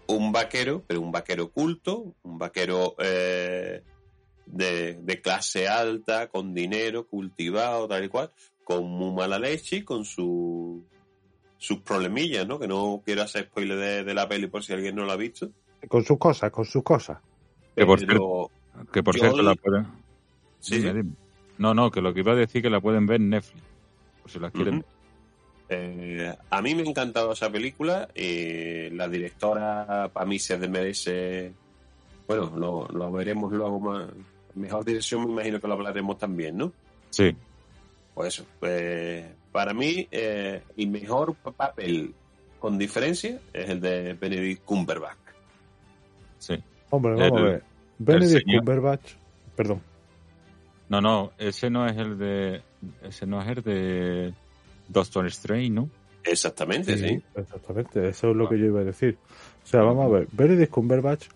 un 0.07 0.33
vaquero 0.33 0.83
pero 0.85 0.99
un 0.99 1.13
vaquero 1.13 1.49
culto 1.49 2.13
un 2.23 2.37
vaquero 2.37 2.95
eh, 2.99 3.83
de, 4.47 4.95
de 4.95 5.21
clase 5.21 5.67
alta 5.67 6.27
con 6.29 6.53
dinero 6.53 7.05
cultivado 7.07 7.87
tal 7.87 8.03
y 8.05 8.09
cual 8.09 8.31
con 8.63 8.85
muy 8.85 9.13
mala 9.13 9.37
leche 9.39 9.77
y 9.77 9.83
con 9.83 10.03
su 10.05 10.83
sus 11.57 11.79
problemillas 11.81 12.47
no 12.47 12.59
que 12.59 12.67
no 12.67 13.01
quiero 13.05 13.23
hacer 13.23 13.45
spoiler 13.45 13.77
de, 13.77 14.03
de 14.03 14.13
la 14.13 14.27
peli 14.27 14.47
por 14.47 14.63
si 14.63 14.73
alguien 14.73 14.95
no 14.95 15.05
la 15.05 15.13
ha 15.13 15.17
visto 15.17 15.49
Con 15.87 16.03
sus 16.03 16.17
cosas, 16.17 16.51
con 16.51 16.65
sus 16.65 16.83
cosas. 16.83 17.17
Que 17.75 17.85
por 17.85 17.99
pero 18.05 18.49
Que 18.91 19.03
por 19.03 19.15
cierto 19.15 19.41
la 19.41 19.55
pueden. 19.55 19.87
sí, 20.59 20.77
Dime, 20.77 20.91
sí. 20.91 20.97
dime. 20.97 21.15
No, 21.57 21.73
no, 21.73 21.89
que 21.91 22.01
lo 22.01 22.13
que 22.13 22.19
iba 22.21 22.33
a 22.33 22.35
decir 22.35 22.61
que 22.61 22.69
la 22.69 22.79
pueden 22.81 23.05
ver 23.07 23.19
en 23.21 23.29
Netflix. 23.29 23.63
Por 24.21 24.31
si 24.31 24.39
la 24.39 24.51
quieren. 24.51 24.85
Eh, 25.69 26.33
a 26.49 26.61
mí 26.61 26.75
me 26.75 26.83
ha 26.83 26.85
encantado 26.85 27.31
esa 27.33 27.51
película. 27.51 28.07
eh, 28.15 28.89
la 28.93 29.07
directora, 29.07 30.09
para 30.13 30.25
mí, 30.25 30.39
se 30.39 30.57
merece. 30.57 31.53
Bueno, 32.27 32.53
lo, 32.55 32.87
lo 32.89 33.11
veremos 33.11 33.51
luego 33.51 33.79
más. 33.79 34.07
Mejor 34.57 34.83
dirección, 34.85 35.25
me 35.25 35.31
imagino 35.33 35.59
que 35.61 35.67
lo 35.67 35.73
hablaremos 35.73 36.17
también, 36.17 36.57
¿no? 36.57 36.73
Sí. 37.09 37.35
Pues 38.13 38.33
eso. 38.33 38.45
pues, 38.59 39.25
para 39.51 39.73
mí, 39.73 40.07
eh, 40.11 40.61
el 40.75 40.87
mejor 40.89 41.35
papel, 41.35 42.13
con 42.59 42.77
diferencia, 42.77 43.39
es 43.53 43.69
el 43.69 43.79
de 43.79 44.13
Benedict 44.13 44.63
Cumberbatch. 44.65 45.17
Sí. 46.39 46.55
Hombre, 46.89 47.13
vamos 47.13 47.39
El- 47.39 47.45
a 47.45 47.49
ver. 47.51 47.63
Benedict 47.99 48.45
Cumberbatch, 48.45 49.13
perdón, 49.55 49.81
No, 50.89 51.01
no, 51.01 51.31
ese 51.37 51.69
no 51.69 51.85
es 51.87 51.97
el 51.97 52.17
de. 52.17 52.61
Ese 53.03 53.25
no 53.25 53.41
es 53.41 53.47
el 53.57 53.63
de 53.63 54.33
Doctor 54.87 55.25
Strange, 55.27 55.69
¿no? 55.71 55.89
Exactamente, 56.23 56.97
sí. 56.97 57.21
exactamente, 57.35 58.09
eso 58.09 58.31
es 58.31 58.35
lo 58.35 58.47
que 58.49 58.57
yo 58.59 58.65
iba 58.65 58.81
a 58.81 58.83
decir. 58.83 59.17
O 59.63 59.67
sea, 59.67 59.81
vamos 59.81 60.05
a 60.05 60.09
ver, 60.09 60.27
Benedict 60.31 60.71
Cumberbatch 60.71 61.27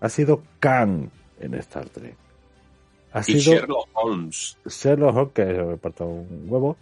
ha 0.00 0.08
sido 0.08 0.42
Khan 0.60 1.10
en 1.40 1.54
Star 1.54 1.88
Trek. 1.88 2.14
Ha 3.12 3.20
Y 3.20 3.24
sido 3.40 3.54
Sherlock 3.54 3.88
Holmes. 3.94 4.58
Sherlock 4.66 5.16
Holmes, 5.16 5.32
que 5.34 5.44
me 5.44 5.76
parta 5.78 6.04
un 6.04 6.44
huevo, 6.46 6.76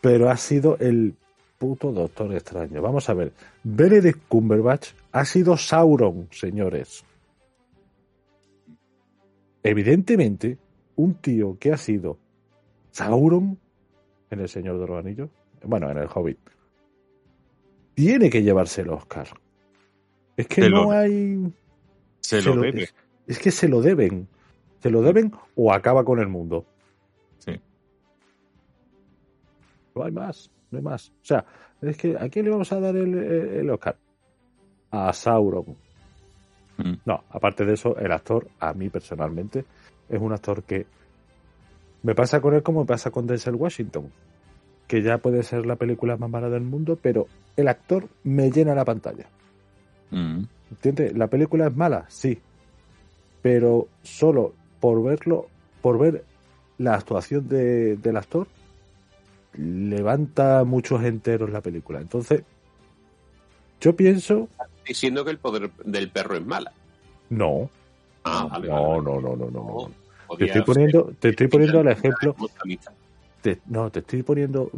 pero 0.00 0.28
ha 0.30 0.36
sido 0.36 0.76
el 0.78 1.14
puto 1.58 1.92
Doctor 1.92 2.34
Extraño. 2.34 2.82
Vamos 2.82 3.08
a 3.08 3.14
ver, 3.14 3.32
Benedict 3.64 4.20
Cumberbatch 4.28 4.90
ha 5.12 5.24
sido 5.24 5.56
Sauron, 5.56 6.28
señores. 6.30 7.04
Evidentemente, 9.62 10.58
un 10.96 11.14
tío 11.14 11.56
que 11.58 11.72
ha 11.72 11.76
sido 11.76 12.18
Sauron 12.92 13.58
en 14.30 14.40
El 14.40 14.48
Señor 14.48 14.78
de 14.78 14.86
los 14.86 14.98
Anillos, 14.98 15.30
bueno, 15.64 15.90
en 15.90 15.98
El 15.98 16.08
Hobbit, 16.14 16.38
tiene 17.94 18.30
que 18.30 18.42
llevarse 18.42 18.82
el 18.82 18.90
Oscar. 18.90 19.28
Es 20.36 20.46
que 20.46 20.62
Se 20.62 20.70
no 20.70 20.84
lo- 20.84 20.90
hay... 20.92 21.52
Se, 22.20 22.42
se 22.42 22.48
lo 22.48 22.56
lo- 22.56 22.62
debe. 22.62 22.88
Es 23.26 23.38
que 23.38 23.50
se 23.50 23.68
lo 23.68 23.80
deben. 23.80 24.28
Se 24.86 24.92
lo 24.92 25.02
deben 25.02 25.32
o 25.56 25.72
acaba 25.72 26.04
con 26.04 26.20
el 26.20 26.28
mundo. 26.28 26.64
Sí. 27.38 27.60
No 29.96 30.04
hay 30.04 30.12
más, 30.12 30.48
no 30.70 30.78
hay 30.78 30.84
más. 30.84 31.08
O 31.08 31.24
sea, 31.24 31.44
es 31.82 31.96
que 31.96 32.16
¿a 32.16 32.28
quién 32.28 32.44
le 32.44 32.52
vamos 32.52 32.70
a 32.70 32.78
dar 32.78 32.94
el, 32.94 33.12
el 33.12 33.68
Oscar? 33.68 33.96
A 34.92 35.12
Sauron. 35.12 35.76
Mm. 36.76 36.92
No, 37.04 37.24
aparte 37.30 37.64
de 37.64 37.72
eso, 37.74 37.96
el 37.98 38.12
actor, 38.12 38.46
a 38.60 38.74
mí 38.74 38.88
personalmente, 38.88 39.64
es 40.08 40.20
un 40.20 40.32
actor 40.32 40.62
que 40.62 40.86
me 42.04 42.14
pasa 42.14 42.40
con 42.40 42.54
él 42.54 42.62
como 42.62 42.82
me 42.82 42.86
pasa 42.86 43.10
con 43.10 43.26
Denzel 43.26 43.56
Washington, 43.56 44.12
que 44.86 45.02
ya 45.02 45.18
puede 45.18 45.42
ser 45.42 45.66
la 45.66 45.74
película 45.74 46.16
más 46.16 46.30
mala 46.30 46.48
del 46.48 46.62
mundo, 46.62 46.96
pero 47.02 47.26
el 47.56 47.66
actor 47.66 48.08
me 48.22 48.52
llena 48.52 48.72
la 48.72 48.84
pantalla. 48.84 49.26
Mm. 50.12 50.44
¿Entiendes? 50.70 51.16
La 51.16 51.26
película 51.26 51.66
es 51.66 51.74
mala, 51.74 52.04
sí. 52.06 52.38
Pero 53.42 53.88
solo 54.04 54.54
por 54.80 55.02
verlo, 55.02 55.46
por 55.82 55.98
ver 55.98 56.24
la 56.78 56.94
actuación 56.94 57.48
de- 57.48 57.96
del 57.96 58.16
actor, 58.16 58.46
levanta 59.54 60.64
muchos 60.64 61.02
enteros 61.04 61.50
la 61.50 61.60
película. 61.60 62.00
Entonces, 62.00 62.42
yo 63.80 63.94
pienso, 63.96 64.48
Diciendo 64.86 65.24
que 65.24 65.32
el 65.32 65.38
poder 65.38 65.72
del 65.84 66.10
perro 66.10 66.36
es 66.36 66.46
mala. 66.46 66.72
no, 67.30 67.68
Ah, 68.22 68.46
vale, 68.50 68.68
no, 68.68 68.88
vale, 68.88 69.02
no, 69.02 69.20
no, 69.20 69.36
no, 69.36 69.50
no. 69.50 69.90
Te 70.36 70.44
estoy 70.46 70.62
poniendo, 70.62 71.12
te 71.18 71.28
estoy 71.30 71.46
poniendo 71.48 71.80
el 71.80 71.88
ejemplo, 71.88 72.34
te- 73.40 73.60
no, 73.66 73.90
te 73.90 74.00
estoy 74.00 74.22
poniendo 74.22 74.70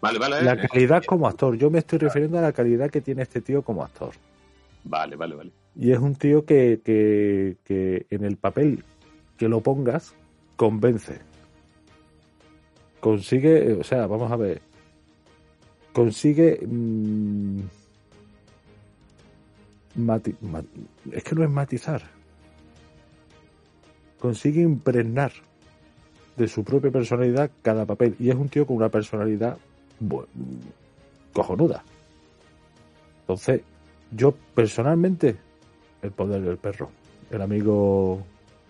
Vale, 0.00 0.18
vale. 0.18 0.42
la 0.44 0.56
calidad 0.56 1.04
como 1.04 1.26
actor. 1.28 1.56
Yo 1.56 1.70
me 1.70 1.78
estoy 1.80 1.98
refiriendo 2.00 2.38
a 2.38 2.42
la 2.42 2.52
calidad 2.52 2.90
que 2.90 3.00
tiene 3.00 3.22
este 3.22 3.40
tío 3.40 3.62
como 3.62 3.84
actor. 3.84 4.12
Vale, 4.84 5.16
vale, 5.16 5.34
vale. 5.34 5.52
Y 5.76 5.92
es 5.92 5.98
un 5.98 6.14
tío 6.16 6.44
que, 6.44 6.80
que, 6.84 7.56
que 7.64 8.06
en 8.10 8.24
el 8.24 8.36
papel 8.36 8.84
que 9.38 9.48
lo 9.48 9.60
pongas, 9.62 10.14
convence. 10.56 11.18
Consigue, 13.00 13.72
o 13.72 13.82
sea, 13.84 14.06
vamos 14.06 14.30
a 14.30 14.36
ver. 14.36 14.60
Consigue. 15.92 16.60
mm, 16.66 17.58
mati- 19.98 20.36
ma- 20.40 20.64
es 21.10 21.24
que 21.24 21.34
no 21.34 21.42
es 21.44 21.50
matizar. 21.50 22.02
Consigue 24.18 24.62
impregnar 24.62 25.32
de 26.36 26.48
su 26.48 26.64
propia 26.64 26.90
personalidad 26.90 27.50
cada 27.62 27.84
papel. 27.86 28.14
Y 28.18 28.30
es 28.30 28.36
un 28.36 28.48
tío 28.48 28.66
con 28.66 28.76
una 28.76 28.88
personalidad 28.88 29.58
bu- 30.00 30.26
cojonuda. 31.32 31.82
Entonces, 33.22 33.62
yo 34.14 34.34
personalmente, 34.54 35.36
el 36.02 36.10
poder 36.12 36.42
del 36.42 36.56
perro, 36.58 36.90
el 37.30 37.42
amigo 37.42 38.22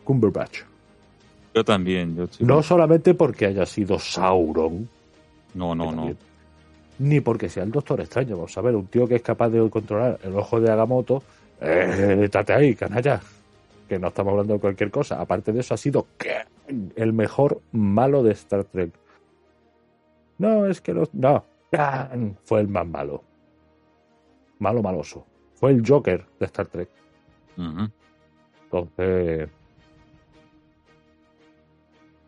Cumberbatch. 0.04 0.60
Yo 1.54 1.64
también. 1.64 2.16
Yo 2.16 2.26
No 2.40 2.62
solamente 2.62 3.14
porque 3.14 3.46
haya 3.46 3.66
sido 3.66 3.98
Sauron, 3.98 4.88
no, 5.54 5.74
no, 5.74 5.92
no. 5.92 6.14
ni 6.98 7.20
porque 7.20 7.48
sea 7.48 7.64
el 7.64 7.70
Doctor 7.70 8.00
Extraño. 8.00 8.36
Vamos 8.36 8.56
a 8.56 8.60
ver, 8.62 8.74
un 8.74 8.86
tío 8.86 9.06
que 9.06 9.16
es 9.16 9.22
capaz 9.22 9.50
de 9.50 9.68
controlar 9.68 10.18
el 10.22 10.34
ojo 10.36 10.60
de 10.60 10.70
Agamotto, 10.70 11.22
eh, 11.60 12.22
estate 12.24 12.52
ahí, 12.54 12.74
canalla. 12.74 13.20
Que 13.88 13.98
no 13.98 14.08
estamos 14.08 14.30
hablando 14.30 14.54
de 14.54 14.60
cualquier 14.60 14.90
cosa. 14.90 15.20
Aparte 15.20 15.52
de 15.52 15.60
eso, 15.60 15.74
ha 15.74 15.76
sido 15.76 16.06
el 16.96 17.12
mejor 17.12 17.60
malo 17.72 18.22
de 18.22 18.32
Star 18.32 18.64
Trek. 18.64 18.90
No, 20.38 20.66
es 20.66 20.80
que 20.80 20.94
los. 20.94 21.12
No, 21.12 21.44
fue 22.44 22.60
el 22.60 22.68
más 22.68 22.86
malo. 22.86 23.22
Malo, 24.58 24.82
maloso. 24.82 25.26
Fue 25.62 25.70
el 25.70 25.86
Joker 25.88 26.26
de 26.40 26.46
Star 26.46 26.66
Trek. 26.66 26.88
Ujú. 27.56 27.88
Entonces. 28.64 29.48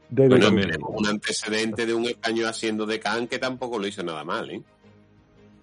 David 0.09 0.28
Bueno, 0.30 0.47
también. 0.47 0.70
tenemos 0.70 0.91
un 0.95 1.07
antecedente 1.09 1.85
de 1.85 1.95
un 1.95 2.05
escaño 2.05 2.47
haciendo 2.47 2.87
de 2.87 3.01
Khan 3.01 3.26
que 3.26 3.41
tampoco 3.41 3.80
lo 3.80 3.89
hizo 3.89 4.05
nada 4.05 4.22
mal, 4.22 4.49
¿eh? 4.53 4.62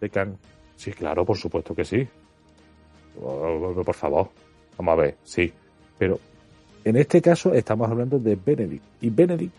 de 0.01 0.09
Kang. 0.09 0.33
Sí, 0.75 0.91
claro, 0.91 1.23
por 1.23 1.37
supuesto 1.37 1.73
que 1.73 1.85
sí. 1.85 2.05
Por 3.17 3.93
favor. 3.95 4.31
Vamos 4.77 4.91
a 4.91 4.95
ver, 5.03 5.15
sí. 5.23 5.53
Pero 5.97 6.19
en 6.83 6.97
este 6.97 7.21
caso 7.21 7.53
estamos 7.53 7.89
hablando 7.89 8.19
de 8.19 8.35
Benedict. 8.35 8.83
Y 8.99 9.09
Benedict, 9.11 9.53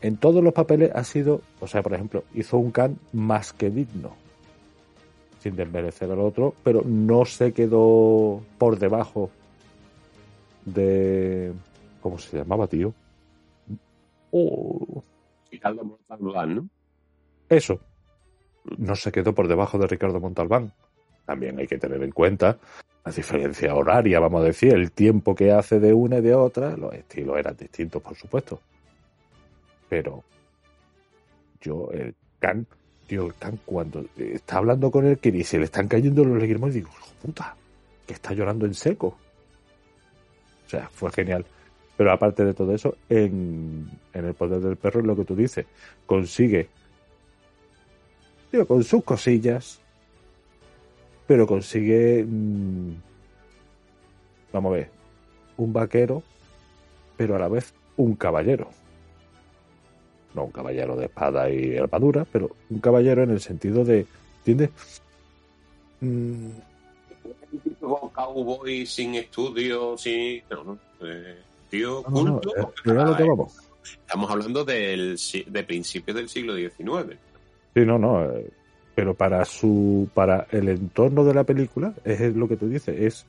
en 0.00 0.16
todos 0.16 0.42
los 0.42 0.54
papeles, 0.54 0.90
ha 0.94 1.04
sido, 1.04 1.42
o 1.60 1.66
sea, 1.66 1.82
por 1.82 1.92
ejemplo, 1.92 2.24
hizo 2.32 2.56
un 2.56 2.70
Kang 2.70 2.94
más 3.12 3.52
que 3.52 3.68
digno. 3.68 4.16
Sin 5.40 5.54
desmerecer 5.54 6.10
al 6.10 6.20
otro, 6.20 6.54
pero 6.64 6.82
no 6.84 7.24
se 7.24 7.52
quedó 7.52 8.42
por 8.58 8.78
debajo 8.78 9.30
de. 10.64 11.52
¿Cómo 12.00 12.18
se 12.18 12.38
llamaba, 12.38 12.66
tío? 12.66 12.92
Oh, 14.30 15.02
Ricardo 15.50 15.84
Montalbán, 15.84 16.54
¿no? 16.54 16.68
Eso. 17.48 17.80
No 18.76 18.94
se 18.94 19.10
quedó 19.10 19.34
por 19.34 19.48
debajo 19.48 19.78
de 19.78 19.86
Ricardo 19.86 20.20
Montalbán. 20.20 20.72
También 21.24 21.58
hay 21.58 21.66
que 21.66 21.78
tener 21.78 22.02
en 22.02 22.12
cuenta 22.12 22.58
la 23.04 23.12
diferencia 23.12 23.74
horaria, 23.74 24.20
vamos 24.20 24.42
a 24.42 24.46
decir, 24.46 24.74
el 24.74 24.92
tiempo 24.92 25.34
que 25.34 25.52
hace 25.52 25.80
de 25.80 25.92
una 25.92 26.18
y 26.18 26.22
de 26.22 26.34
otra. 26.34 26.76
Los 26.76 26.92
estilos 26.94 27.38
eran 27.38 27.56
distintos, 27.56 28.02
por 28.02 28.14
supuesto. 28.14 28.60
Pero 29.88 30.22
yo, 31.60 31.90
el 31.92 32.14
Can, 32.38 32.66
tío, 33.08 33.32
Can, 33.38 33.58
cuando 33.64 34.04
está 34.16 34.58
hablando 34.58 34.90
con 34.90 35.06
el 35.06 35.18
Kiri 35.18 35.40
y 35.40 35.44
se 35.44 35.58
le 35.58 35.64
están 35.64 35.88
cayendo 35.88 36.24
los 36.24 36.40
leguimos, 36.40 36.72
digo, 36.74 36.90
"Hijo 36.90 37.08
puta, 37.22 37.56
que 38.06 38.14
está 38.14 38.32
llorando 38.34 38.66
en 38.66 38.74
seco. 38.74 39.16
O 40.66 40.70
sea, 40.70 40.88
fue 40.88 41.10
genial. 41.10 41.44
Pero 41.96 42.12
aparte 42.12 42.44
de 42.44 42.54
todo 42.54 42.74
eso, 42.74 42.96
en, 43.08 43.90
en 44.12 44.24
el 44.24 44.34
poder 44.34 44.60
del 44.60 44.76
perro 44.76 45.00
es 45.00 45.06
lo 45.06 45.16
que 45.16 45.24
tú 45.24 45.34
dices. 45.34 45.66
Consigue, 46.06 46.68
digo, 48.52 48.66
con 48.66 48.84
sus 48.84 49.02
cosillas, 49.02 49.80
pero 51.26 51.46
consigue, 51.46 52.24
mm, 52.24 52.92
vamos 54.52 54.72
a 54.72 54.76
ver, 54.76 54.90
un 55.56 55.72
vaquero, 55.72 56.22
pero 57.16 57.34
a 57.34 57.38
la 57.38 57.48
vez 57.48 57.74
un 57.96 58.14
caballero. 58.14 58.70
No 60.38 60.44
un 60.44 60.50
caballero 60.52 60.96
de 60.96 61.06
espada 61.06 61.50
y 61.50 61.76
armadura, 61.76 62.26
pero 62.30 62.50
un 62.70 62.78
caballero 62.80 63.22
en 63.22 63.30
el 63.30 63.40
sentido 63.40 63.84
de, 63.84 64.06
¿entiendes? 64.38 64.70
Mm, 66.00 66.50
cowboy 68.14 68.86
sin 68.86 69.14
estudio, 69.16 69.96
sin. 69.96 70.42
No, 70.50 70.64
no. 70.64 70.78
eh, 71.02 71.38
tío, 71.70 72.04
no, 72.08 72.22
no, 72.24 72.32
culto. 72.40 72.56
eh, 72.56 72.66
porque 72.84 73.24
vamos. 73.24 73.56
Estamos 73.84 74.30
hablando 74.30 74.64
del, 74.64 75.18
de 75.46 75.62
principios 75.64 76.16
del 76.16 76.28
siglo 76.28 76.54
XIX. 76.56 77.16
Sí, 77.74 77.80
no, 77.86 77.98
no. 77.98 78.24
eh, 78.32 78.50
Pero 78.94 79.14
para 79.14 79.44
su, 79.44 80.08
para 80.14 80.46
el 80.50 80.68
entorno 80.68 81.24
de 81.24 81.34
la 81.34 81.44
película, 81.44 81.94
es 82.04 82.34
lo 82.36 82.48
que 82.48 82.56
tú 82.56 82.68
dices, 82.68 82.96
es, 82.98 83.26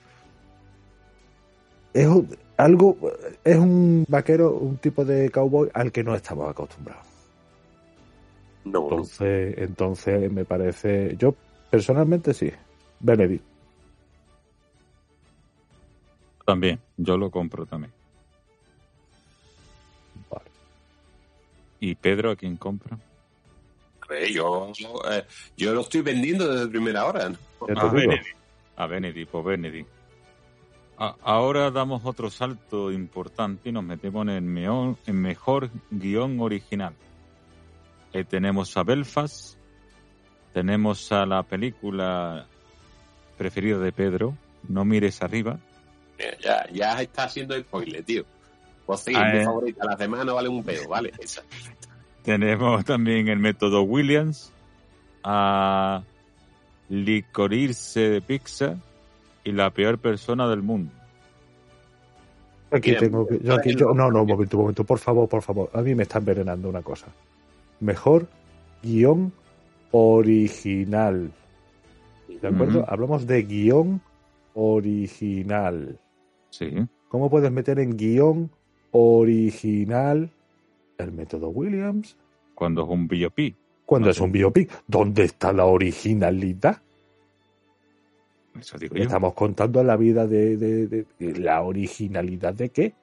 es 1.94 2.08
un- 2.08 2.30
algo, 2.60 2.98
es 3.44 3.56
un 3.56 4.06
vaquero, 4.08 4.52
un 4.52 4.78
tipo 4.78 5.06
de 5.06 5.30
cowboy 5.30 5.70
al 5.74 5.94
que 5.94 6.04
no 6.04 6.14
estamos 6.14 6.50
acostumbrados. 6.50 7.08
No. 8.66 8.84
Entonces, 8.84 9.58
entonces 9.58 10.30
me 10.30 10.44
parece, 10.44 11.16
yo 11.18 11.34
personalmente 11.70 12.34
sí, 12.34 12.52
Benedict. 13.00 13.44
También, 16.46 16.80
yo 16.98 17.18
lo 17.18 17.32
compro 17.32 17.66
también. 17.66 17.94
Vale. 20.30 20.52
¿Y 21.80 21.96
Pedro 21.96 22.32
a 22.32 22.36
quién 22.36 22.58
compra? 22.58 22.98
Ver, 24.10 24.32
yo, 24.34 24.74
eh, 25.10 25.24
yo 25.56 25.74
lo 25.74 25.82
estoy 25.82 26.02
vendiendo 26.02 26.52
desde 26.52 26.68
primera 26.68 27.06
hora. 27.06 27.26
A 27.26 27.30
digo. 27.30 27.92
Benedict. 27.92 28.38
A 28.76 28.86
Benedict, 28.86 29.32
pues 29.32 29.46
Benedict. 29.46 29.99
A- 31.00 31.16
ahora 31.24 31.72
damos 31.72 32.02
otro 32.06 32.30
salto 32.30 32.92
importante 32.92 33.70
y 33.70 33.72
nos 33.72 33.84
metemos 33.84 34.24
en 34.24 34.30
el 34.30 34.42
meón- 34.44 34.98
en 35.08 35.16
mejor 35.22 35.70
guion 35.90 36.40
original. 36.42 36.94
Eh, 38.14 38.24
tenemos 38.26 38.76
a 38.76 38.84
Belfast, 38.84 39.56
tenemos 40.54 41.12
a 41.12 41.26
la 41.26 41.44
película 41.44 42.46
preferida 43.38 43.78
de 43.80 43.92
Pedro, 43.92 44.36
No 44.68 44.84
mires 44.84 45.24
arriba, 45.24 45.58
Ya, 46.42 46.68
ya 46.70 47.02
está 47.02 47.24
haciendo 47.24 47.58
spoiler, 47.58 48.04
tío. 48.04 48.26
Pues 48.86 49.00
sí, 49.00 49.14
Ah, 49.16 49.30
mi 49.32 49.40
eh. 49.40 49.46
favorita. 49.46 49.86
Las 49.86 49.98
demás 49.98 50.26
no 50.26 50.36
valen 50.36 50.52
un 50.52 50.64
pedo, 50.66 50.90
¿vale? 50.90 51.14
Esa. 51.18 51.44
tenemos 52.24 52.84
también 52.84 53.30
el 53.30 53.40
método 53.40 53.84
Williams, 53.84 54.52
a 55.24 56.04
Licorice 56.90 58.10
de 58.10 58.22
Pixar 58.22 58.76
y 59.50 59.52
la 59.52 59.72
peor 59.72 59.98
persona 59.98 60.48
del 60.48 60.62
mundo. 60.62 60.92
Aquí 62.72 62.96
tengo 62.96 63.26
que, 63.28 63.40
yo 63.40 63.56
aquí, 63.56 63.76
yo, 63.76 63.94
no, 63.96 64.12
no, 64.12 64.22
un 64.22 64.28
momento, 64.28 64.58
un 64.58 64.64
momento, 64.64 64.84
por 64.84 65.00
favor, 65.00 65.28
por 65.28 65.42
favor. 65.42 65.72
A 65.74 65.82
mí 65.82 65.96
me 65.96 66.04
está 66.04 66.20
envenenando 66.20 66.70
una 66.70 66.84
cosa. 66.84 67.08
Mejor 67.80 68.28
guion 68.84 69.34
original. 69.92 71.32
¿De 72.28 72.48
acuerdo? 72.48 72.86
Hablamos 72.88 73.26
de 73.26 73.42
guion 73.42 74.02
original. 74.54 75.98
Sí, 76.52 76.70
¿Cómo 77.08 77.30
puedes 77.30 77.52
meter 77.52 77.80
en 77.80 77.98
guion 77.98 78.52
original 78.92 80.30
el 81.00 81.12
método 81.12 81.50
Williams 81.50 82.18
cuando 82.54 82.84
es 82.84 82.90
un 82.90 83.08
biopic. 83.08 83.56
cuando 83.86 84.08
No 84.08 84.12
es 84.12 84.18
sé. 84.18 84.24
un 84.24 84.32
biopic? 84.32 84.70
¿Dónde 84.86 85.24
está 85.24 85.52
la 85.54 85.66
originalidad? 85.66 86.82
Eso 88.58 88.78
digo 88.78 88.96
yo. 88.96 89.04
Estamos 89.04 89.34
contando 89.34 89.84
la 89.84 89.98
vida 89.98 90.26
de, 90.28 90.58
de- 90.58 90.88
de- 90.88 91.06
de- 91.20 91.40
la 91.40 91.62
originalidad 91.62 92.54
de 92.54 92.70
qué. 92.70 92.94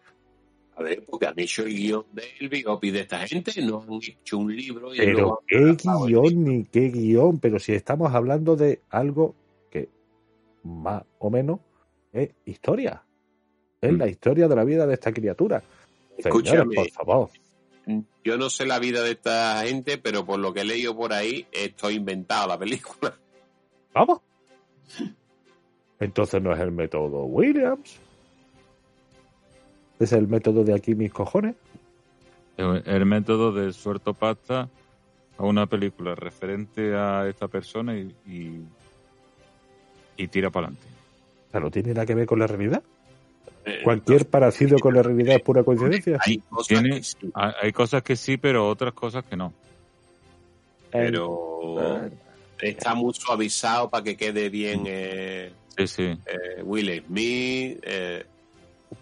A 0.76 0.82
ver, 0.82 1.04
porque 1.06 1.26
han 1.26 1.38
hecho 1.38 1.62
el 1.62 1.74
guion 1.74 2.04
del 2.12 2.48
biopic 2.50 2.92
de 2.92 3.00
esta 3.00 3.26
gente, 3.26 3.52
no 3.62 3.80
han 3.82 3.94
hecho 3.94 4.36
un 4.38 4.54
libro 4.54 4.94
y 4.94 4.98
Pero 4.98 5.40
qué 5.46 5.74
guion 5.82 6.44
ni 6.44 6.64
qué 6.64 6.90
guion, 6.90 7.38
pero 7.38 7.58
si 7.58 7.72
estamos 7.72 8.14
hablando 8.14 8.56
de 8.56 8.82
algo 8.90 9.34
que 9.70 9.88
más 10.64 11.02
o 11.18 11.30
menos 11.30 11.60
es 12.12 12.30
historia. 12.44 13.02
Es 13.80 13.92
Mm. 13.92 13.96
la 13.96 14.06
historia 14.08 14.48
de 14.48 14.56
la 14.56 14.64
vida 14.64 14.86
de 14.86 14.94
esta 14.94 15.12
criatura. 15.12 15.60
Señores, 15.60 16.26
Escúchame, 16.26 16.74
por 16.74 16.90
favor. 16.90 17.30
yo 18.24 18.36
no 18.36 18.50
sé 18.50 18.66
la 18.66 18.78
vida 18.78 19.02
de 19.02 19.12
esta 19.12 19.62
gente, 19.64 19.96
pero 19.96 20.26
por 20.26 20.38
lo 20.38 20.52
que 20.52 20.60
he 20.60 20.64
leído 20.64 20.94
por 20.96 21.12
ahí, 21.14 21.46
esto 21.52 21.90
inventado 21.90 22.48
la 22.48 22.58
película. 22.58 23.16
Vamos. 23.94 24.20
Entonces 26.00 26.42
no 26.42 26.52
es 26.52 26.60
el 26.60 26.72
método 26.72 27.24
Williams. 27.24 27.96
Es 29.98 30.12
el 30.12 30.28
método 30.28 30.62
de 30.64 30.74
aquí 30.74 30.94
mis 30.94 31.12
cojones. 31.12 31.54
El, 32.56 32.82
el 32.86 33.06
método 33.06 33.52
de 33.52 33.72
suelto 33.72 34.14
pasta 34.14 34.68
a 35.38 35.42
una 35.44 35.66
película 35.66 36.14
referente 36.14 36.94
a 36.94 37.26
esta 37.28 37.48
persona 37.48 37.96
y, 37.96 38.14
y, 38.26 38.60
y 40.16 40.28
tira 40.28 40.50
para 40.50 40.66
adelante. 40.68 40.86
O 41.48 41.50
sea, 41.52 41.60
no 41.60 41.70
tiene 41.70 41.90
nada 41.94 42.06
que 42.06 42.14
ver 42.14 42.26
con 42.26 42.38
la 42.38 42.46
realidad. 42.46 42.82
Eh, 43.64 43.80
Cualquier 43.82 44.26
parecido 44.28 44.78
con 44.78 44.94
la 44.94 45.02
realidad 45.02 45.36
es 45.36 45.42
pura 45.42 45.64
coincidencia. 45.64 46.18
Hay 46.24 46.38
cosas 46.38 46.66
Tiene- 46.68 46.96
que 46.98 47.02
sí, 47.02 47.16
Hay, 47.34 47.52
hay 47.62 47.72
cosas 47.72 48.02
que 48.02 48.16
sí, 48.16 48.36
pero 48.36 48.68
otras 48.68 48.92
cosas 48.94 49.24
que 49.24 49.36
no. 49.36 49.52
pero 50.90 52.00
está 52.60 52.94
muy 52.94 53.12
suavizado 53.14 53.90
para 53.90 54.04
que 54.04 54.16
quede 54.16 54.48
bien 54.48 54.84
eh, 54.86 55.52
Sí, 55.78 55.86
sí. 55.86 56.02
eh, 56.02 56.62
Will 56.62 57.02
Smith. 57.06 57.78
eh, 57.82 58.24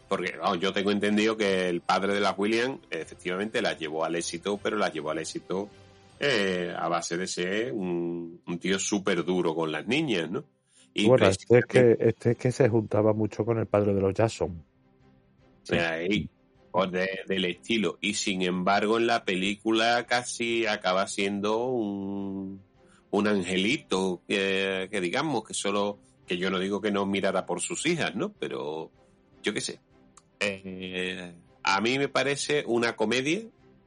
porque 0.09 0.37
vamos, 0.39 0.61
yo 0.61 0.73
tengo 0.73 0.91
entendido 0.91 1.37
que 1.37 1.69
el 1.69 1.81
padre 1.81 2.15
de 2.15 2.21
las 2.21 2.39
Williams 2.39 2.79
efectivamente 2.91 3.61
las 3.63 3.79
llevó 3.79 4.05
al 4.05 4.15
éxito, 4.17 4.59
pero 4.63 4.77
las 4.77 4.93
llevó 4.93 5.11
al 5.11 5.19
éxito 5.19 5.69
eh, 6.21 6.75
a 6.77 6.89
base 6.89 7.17
de 7.17 7.27
ser 7.27 7.73
un, 7.73 8.41
un 8.47 8.59
tío 8.59 8.79
súper 8.79 9.25
duro 9.25 9.55
con 9.55 9.71
las 9.73 9.87
niñas, 9.87 10.31
¿no? 10.31 10.45
Y 10.95 11.07
Bueno, 11.07 11.27
este 11.27 11.59
es, 11.59 11.67
que, 11.67 11.97
este 12.01 12.31
es 12.33 12.37
que 12.39 12.53
se 12.53 12.69
juntaba 12.69 13.13
mucho 13.13 13.45
con 13.45 13.59
el 13.59 13.67
padre 13.67 13.93
de 13.95 14.01
los 14.01 14.15
Jackson. 14.15 14.63
Sí. 15.65 15.77
ahí, 15.77 16.29
pues 16.71 16.91
de- 16.93 17.21
del 17.27 17.45
estilo. 17.47 17.99
Y 18.01 18.15
sin 18.15 18.43
embargo, 18.43 18.99
en 18.99 19.07
la 19.09 19.25
película 19.25 20.07
casi 20.07 20.67
acaba 20.67 21.07
siendo 21.09 21.67
un, 21.67 22.61
un 23.11 23.27
angelito 23.29 24.23
que, 24.29 24.89
que 24.91 25.01
digamos 25.01 25.43
que 25.45 25.53
solo, 25.55 25.99
que 26.27 26.37
yo 26.37 26.51
no 26.51 26.59
digo 26.59 26.81
que 26.81 26.91
no 26.91 27.07
mirara 27.07 27.47
por 27.47 27.61
sus 27.61 27.87
hijas, 27.87 28.15
¿no? 28.15 28.33
Pero 28.33 28.91
yo 29.43 29.53
qué 29.53 29.61
sé. 29.61 29.81
Eh, 30.41 31.35
a 31.63 31.81
mí 31.81 31.99
me 31.99 32.09
parece 32.09 32.65
una 32.67 32.97
comedia. 32.97 33.43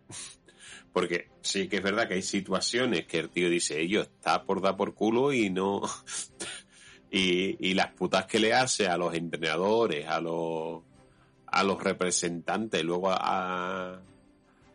Porque 0.94 1.30
sí 1.42 1.68
que 1.68 1.78
es 1.78 1.84
verdad 1.84 2.08
que 2.08 2.16
hay 2.16 2.24
situaciones 2.24 3.06
que 3.06 3.20
el 3.20 3.30
tío 3.30 3.50
dice, 3.50 3.80
ello 3.80 4.02
está 4.02 4.44
por 4.46 4.62
dar 4.62 4.78
por 4.78 4.96
culo 4.96 5.32
y 5.32 5.50
no. 5.50 5.82
y, 7.12 7.70
y 7.70 7.74
las 7.76 7.92
putas 7.94 8.26
que 8.26 8.40
le 8.40 8.54
hace 8.54 8.88
a 8.88 8.98
los 8.98 9.14
entrenadores, 9.14 10.08
a 10.08 10.20
los 10.20 10.82
a 11.50 11.64
los 11.64 11.82
representantes, 11.82 12.84
luego 12.84 13.10
a, 13.10 14.02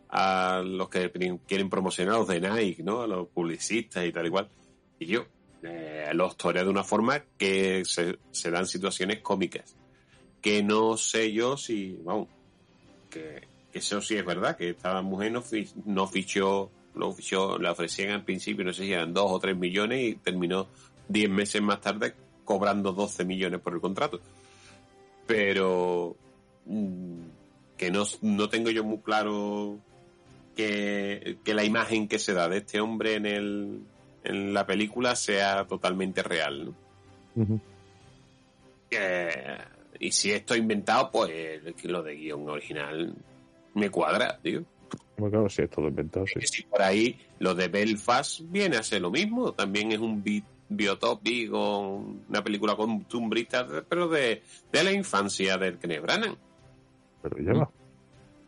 a 0.09 0.61
los 0.65 0.89
que 0.89 1.11
quieren 1.47 1.69
promocionar 1.69 2.15
los 2.15 2.27
de 2.27 2.41
Nike, 2.41 2.83
¿no? 2.83 3.01
A 3.01 3.07
los 3.07 3.27
publicistas 3.27 4.05
y 4.05 4.11
tal 4.11 4.27
y 4.27 4.29
cual. 4.29 4.49
Y 4.99 5.05
yo 5.05 5.25
eh, 5.63 6.09
los 6.13 6.35
torea 6.35 6.63
de 6.63 6.69
una 6.69 6.83
forma 6.83 7.23
que 7.37 7.83
se, 7.85 8.51
dan 8.51 8.67
situaciones 8.67 9.19
cómicas. 9.19 9.75
Que 10.41 10.61
no 10.61 10.97
sé 10.97 11.31
yo 11.31 11.55
si, 11.57 11.97
vamos, 12.03 12.27
que, 13.09 13.47
eso 13.71 14.01
sí 14.01 14.15
es 14.15 14.25
verdad, 14.25 14.57
que 14.57 14.71
esta 14.71 15.01
mujer 15.01 15.31
no, 15.31 15.43
no 15.85 16.07
fichó, 16.07 16.69
lo 16.95 17.13
fichó, 17.13 17.57
la 17.57 17.71
ofrecían 17.71 18.11
al 18.11 18.25
principio, 18.25 18.65
no 18.65 18.73
sé 18.73 18.83
si 18.83 18.93
eran 18.93 19.13
dos 19.13 19.31
o 19.31 19.39
tres 19.39 19.57
millones 19.57 20.03
y 20.03 20.15
terminó 20.15 20.67
diez 21.07 21.29
meses 21.29 21.61
más 21.61 21.81
tarde 21.81 22.13
cobrando 22.43 22.91
12 22.91 23.25
millones 23.25 23.61
por 23.61 23.73
el 23.73 23.81
contrato. 23.81 24.19
Pero 25.25 26.15
mm, 26.65 27.21
que 27.77 27.89
no, 27.89 28.03
no 28.21 28.49
tengo 28.49 28.69
yo 28.69 28.83
muy 28.83 28.99
claro 28.99 29.79
que, 30.55 31.37
que 31.43 31.53
la 31.53 31.63
imagen 31.63 32.07
que 32.07 32.19
se 32.19 32.33
da 32.33 32.49
de 32.49 32.57
este 32.57 32.81
hombre 32.81 33.15
en, 33.15 33.25
el, 33.25 33.79
en 34.23 34.53
la 34.53 34.65
película 34.65 35.15
sea 35.15 35.65
totalmente 35.65 36.23
real. 36.23 36.73
¿no? 37.35 37.59
Eh, 38.91 39.57
y 39.99 40.11
si 40.11 40.31
esto 40.31 40.55
inventado, 40.55 41.09
pues 41.11 41.61
lo 41.83 42.03
de 42.03 42.15
guion 42.15 42.47
original 42.49 43.13
me 43.73 43.89
cuadra, 43.89 44.37
tío. 44.41 44.63
Bueno, 45.17 45.31
claro, 45.31 45.49
sí, 45.49 45.63
es 45.63 45.69
todo 45.69 45.87
inventado, 45.87 46.25
sí. 46.27 46.39
Si 46.41 46.63
por 46.63 46.81
ahí 46.81 47.19
lo 47.39 47.55
de 47.55 47.67
Belfast 47.67 48.41
viene 48.43 48.77
a 48.77 48.83
ser 48.83 49.01
lo 49.01 49.11
mismo, 49.11 49.53
también 49.53 49.91
es 49.91 49.99
un 49.99 50.23
bi- 50.23 50.43
biotopic 50.69 51.51
o 51.53 52.03
una 52.29 52.43
película 52.43 52.75
con 52.75 53.03
tumbristas, 53.05 53.67
pero 53.87 54.07
de, 54.07 54.43
de 54.71 54.83
la 54.83 54.91
infancia 54.91 55.57
del 55.57 55.77
Kenneth 55.77 56.01
Branagh. 56.01 56.35
Pero 57.21 57.37
ya 57.39 57.53
va. 57.53 57.69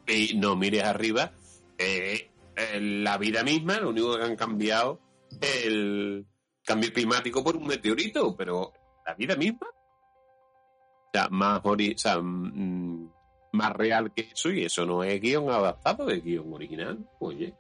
Y 0.07 0.35
no 0.37 0.55
mires 0.55 0.83
arriba, 0.83 1.31
eh, 1.77 2.29
eh, 2.55 2.79
la 2.79 3.17
vida 3.17 3.43
misma, 3.43 3.79
lo 3.79 3.89
único 3.89 4.17
que 4.17 4.23
han 4.23 4.35
cambiado 4.35 4.93
es 4.93 5.04
el 5.41 6.25
cambio 6.63 6.91
climático 6.93 7.43
por 7.43 7.55
un 7.55 7.67
meteorito, 7.67 8.35
pero 8.35 8.71
la 9.05 9.13
vida 9.15 9.35
misma. 9.35 9.67
O 9.67 11.09
sea, 11.13 11.29
más 11.29 11.61
ori- 11.63 11.95
o 11.95 11.97
sea, 11.97 12.19
mm, 12.21 13.09
más 13.53 13.73
real 13.73 14.11
que 14.13 14.29
eso 14.33 14.51
y 14.51 14.65
eso 14.65 14.85
no 14.85 15.03
es 15.03 15.21
guion 15.21 15.49
adaptado, 15.49 16.09
es 16.09 16.23
guion 16.23 16.51
original. 16.53 16.97
Oye. 17.19 17.53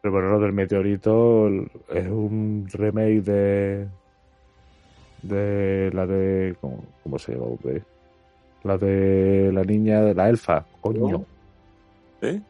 Pero 0.00 0.12
bueno, 0.12 0.28
lo 0.32 0.40
del 0.40 0.52
meteorito 0.52 1.48
es 1.48 2.06
un 2.08 2.68
remake 2.72 3.22
de. 3.22 3.88
de 5.22 5.90
la 5.94 6.06
de. 6.06 6.56
¿Cómo, 6.60 6.84
cómo 7.02 7.18
se 7.18 7.32
llama? 7.32 7.46
La 8.62 8.76
de 8.78 9.50
la 9.52 9.62
niña 9.64 10.02
de 10.02 10.14
la 10.14 10.28
elfa, 10.28 10.64
coño. 10.80 11.24
¿Eh? 12.20 12.40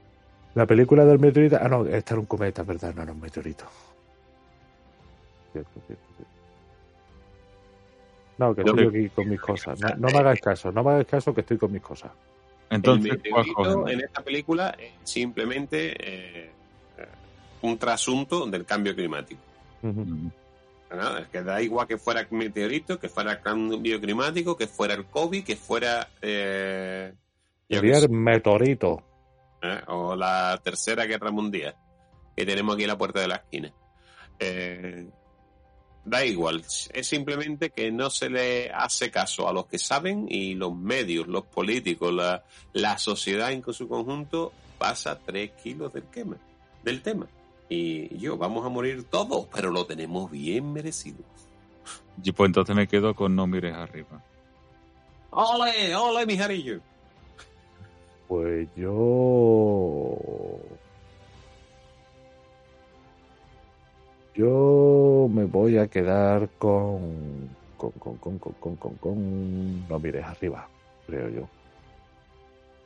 La 0.54 0.66
película 0.66 1.04
del 1.04 1.18
meteorito. 1.18 1.58
Ah, 1.60 1.68
no, 1.68 1.86
esta 1.86 2.14
era 2.14 2.20
un 2.20 2.26
cometa, 2.26 2.62
¿verdad? 2.62 2.94
No 2.94 3.02
era 3.02 3.12
un 3.12 3.20
meteorito. 3.20 3.64
Cierto, 5.52 5.80
cierto, 5.86 6.04
cierto. 6.16 6.34
No, 8.38 8.54
que 8.54 8.64
Yo 8.64 8.70
estoy 8.72 8.86
aquí 8.86 9.08
con 9.10 9.28
mis 9.28 9.40
cosas. 9.40 9.80
No, 9.80 9.88
no 9.96 10.08
me 10.08 10.18
hagáis 10.18 10.40
caso, 10.40 10.72
no 10.72 10.82
me 10.82 10.90
hagáis 10.90 11.06
caso 11.06 11.34
que 11.34 11.42
estoy 11.42 11.58
con 11.58 11.72
mis 11.72 11.82
cosas. 11.82 12.10
Entonces, 12.70 13.12
el 13.12 13.30
¿cuál 13.30 13.46
meteorito 13.46 13.88
en 13.88 14.00
esta 14.00 14.22
película 14.22 14.76
es 14.78 14.92
simplemente 15.04 15.94
eh, 15.98 16.50
un 17.62 17.78
trasunto 17.78 18.46
del 18.46 18.64
cambio 18.64 18.94
climático. 18.94 19.40
Es 19.82 21.28
que 21.28 21.42
da 21.42 21.60
igual 21.60 21.86
que 21.86 21.98
fuera 21.98 22.26
meteorito, 22.30 22.98
que 22.98 23.08
fuera 23.08 23.40
cambio 23.40 24.00
climático, 24.00 24.56
que 24.56 24.66
fuera 24.66 24.94
el 24.94 25.04
COVID, 25.06 25.44
que 25.44 25.56
fuera 25.56 26.08
eh, 26.22 27.12
Sería 27.68 27.98
el 27.98 28.10
meteorito. 28.10 29.02
¿Eh? 29.64 29.82
o 29.88 30.14
la 30.14 30.60
tercera 30.62 31.04
guerra 31.06 31.30
mundial 31.30 31.74
que 32.36 32.44
tenemos 32.44 32.74
aquí 32.74 32.84
en 32.84 32.88
la 32.88 32.98
puerta 32.98 33.20
de 33.20 33.28
la 33.28 33.36
esquina. 33.36 33.72
Eh, 34.38 35.08
da 36.04 36.24
igual, 36.24 36.60
es 36.60 37.06
simplemente 37.06 37.70
que 37.70 37.90
no 37.90 38.10
se 38.10 38.28
le 38.28 38.70
hace 38.70 39.10
caso 39.10 39.48
a 39.48 39.52
los 39.52 39.66
que 39.66 39.78
saben 39.78 40.26
y 40.28 40.54
los 40.54 40.74
medios, 40.76 41.26
los 41.28 41.46
políticos, 41.46 42.12
la, 42.12 42.44
la 42.72 42.98
sociedad 42.98 43.52
en 43.52 43.62
su 43.72 43.88
conjunto 43.88 44.52
pasa 44.78 45.18
tres 45.18 45.52
kilos 45.52 45.92
del, 45.92 46.04
quema, 46.04 46.36
del 46.82 47.00
tema. 47.00 47.26
Y 47.68 48.18
yo, 48.18 48.36
vamos 48.36 48.66
a 48.66 48.68
morir 48.68 49.04
todos, 49.04 49.46
pero 49.52 49.70
lo 49.70 49.86
tenemos 49.86 50.30
bien 50.30 50.72
merecido. 50.72 51.24
Y 52.22 52.32
pues 52.32 52.48
entonces 52.48 52.76
me 52.76 52.86
quedo 52.86 53.14
con 53.14 53.34
no 53.34 53.46
mires 53.46 53.74
arriba. 53.74 54.22
¡Ole, 55.30 55.96
ole, 55.96 56.26
mijarillo! 56.26 56.80
Pues 58.28 58.68
yo. 58.74 60.16
Yo 64.34 65.28
me 65.30 65.44
voy 65.44 65.78
a 65.78 65.86
quedar 65.88 66.48
con. 66.58 67.48
Con, 67.76 67.90
con, 67.92 68.16
con, 68.16 68.38
con, 68.38 68.52
con, 68.54 68.76
con, 68.76 68.94
con- 68.96 69.88
No 69.88 69.98
mires 69.98 70.24
arriba, 70.24 70.68
creo 71.06 71.28
yo. 71.28 71.48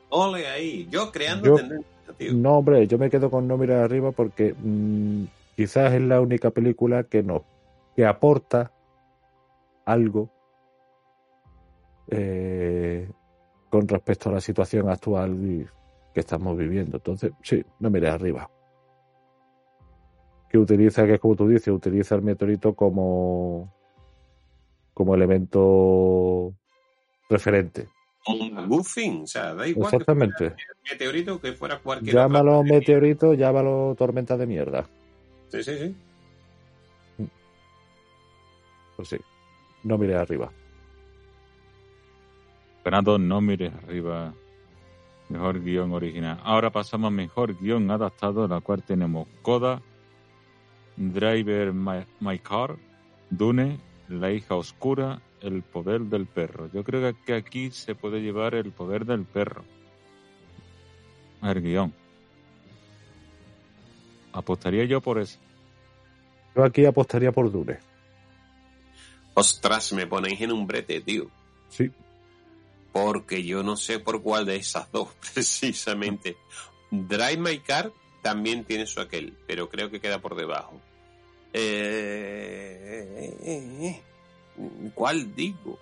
¡Ole 0.09 0.47
ahí! 0.47 0.87
Yo 0.89 1.11
creando 1.11 1.47
Yo- 1.47 1.55
tendencia, 1.55 1.87
tío. 2.17 2.33
No, 2.33 2.57
hombre, 2.57 2.85
yo 2.87 2.97
me 2.97 3.09
quedo 3.09 3.29
con 3.31 3.47
No 3.47 3.57
mires 3.57 3.77
arriba 3.77 4.11
porque 4.11 4.53
mm, 4.57 5.23
quizás 5.55 5.93
es 5.93 6.01
la 6.01 6.19
única 6.21 6.49
película 6.51 7.03
que 7.03 7.23
nos. 7.23 7.43
que 7.95 8.05
aporta 8.05 8.71
algo. 9.85 10.29
eh, 12.11 13.07
con 13.69 13.87
respecto 13.87 14.29
a 14.29 14.33
la 14.33 14.41
situación 14.41 14.89
actual 14.89 15.67
que 16.13 16.19
estamos 16.19 16.57
viviendo. 16.57 16.97
Entonces, 16.97 17.31
sí, 17.43 17.63
no 17.79 17.89
mires 17.89 18.11
arriba. 18.11 18.49
Que 20.49 20.57
utiliza, 20.57 21.05
que 21.05 21.15
es 21.15 21.19
como 21.19 21.35
tú 21.35 21.47
dices, 21.47 21.67
utiliza 21.67 22.15
el 22.15 22.23
meteorito 22.23 22.73
como, 22.73 23.71
como 24.93 25.15
elemento 25.15 26.53
referente. 27.29 27.87
Un 28.27 28.53
McGuffin, 28.53 29.23
o 29.23 29.27
sea, 29.27 29.53
da 29.53 29.67
igual 29.67 29.93
Exactamente. 29.93 30.55
meteorito 30.91 31.39
que 31.39 31.53
fuera 31.53 31.79
cualquier 31.79 32.15
Llámalo 32.15 32.63
meteorito, 32.63 33.33
llámalo 33.33 33.95
tormenta 33.97 34.35
de 34.37 34.47
mierda. 34.47 34.89
Sí, 35.49 35.63
sí, 35.63 35.77
sí. 35.77 35.95
Pues 38.95 39.07
sí, 39.07 39.17
no 39.83 39.97
mires 39.97 40.17
arriba. 40.17 40.51
Fernando, 42.83 43.17
no 43.17 43.41
mires 43.41 43.73
arriba. 43.73 44.33
Mejor 45.29 45.61
guion 45.61 45.93
original. 45.93 46.39
Ahora 46.43 46.71
pasamos 46.71 47.09
a 47.09 47.11
mejor 47.11 47.55
guion 47.59 47.89
adaptado, 47.91 48.45
en 48.45 48.51
la 48.51 48.61
cual 48.61 48.81
tenemos 48.81 49.27
Coda, 49.43 49.81
Driver 50.97 51.71
My, 51.71 52.05
My 52.19 52.39
Car, 52.39 52.77
Dune, 53.29 53.79
La 54.07 54.31
hija 54.31 54.55
oscura, 54.55 55.21
El 55.41 55.61
poder 55.61 56.01
del 56.01 56.25
perro. 56.25 56.69
Yo 56.73 56.83
creo 56.83 57.15
que 57.25 57.33
aquí 57.33 57.69
se 57.71 57.95
puede 57.95 58.21
llevar 58.21 58.55
el 58.55 58.71
poder 58.71 59.05
del 59.05 59.23
perro. 59.25 59.63
El 61.43 61.61
guion. 61.61 61.93
Apostaría 64.33 64.85
yo 64.85 64.99
por 64.99 65.19
eso. 65.19 65.39
Yo 66.55 66.63
aquí 66.63 66.85
apostaría 66.85 67.31
por 67.31 67.51
Dune. 67.51 67.77
Ostras, 69.33 69.93
me 69.93 70.07
ponéis 70.07 70.41
en 70.41 70.51
un 70.51 70.67
brete, 70.67 70.99
tío. 71.01 71.27
Sí, 71.69 71.91
Porque 72.91 73.43
yo 73.43 73.61
no 73.63 73.77
sé 73.77 73.99
por 73.99 74.21
cuál 74.21 74.45
de 74.45 74.55
esas 74.55 74.91
dos, 74.91 75.09
precisamente. 75.33 76.37
Drive 76.91 77.37
My 77.37 77.59
Car 77.59 77.91
también 78.21 78.63
tiene 78.63 78.85
su 78.85 78.99
aquel, 78.99 79.33
pero 79.47 79.69
creo 79.69 79.89
que 79.89 79.99
queda 79.99 80.19
por 80.19 80.35
debajo. 80.35 80.79
Eh, 81.53 82.41
¿Cuál 84.93 85.35
digo? 85.35 85.79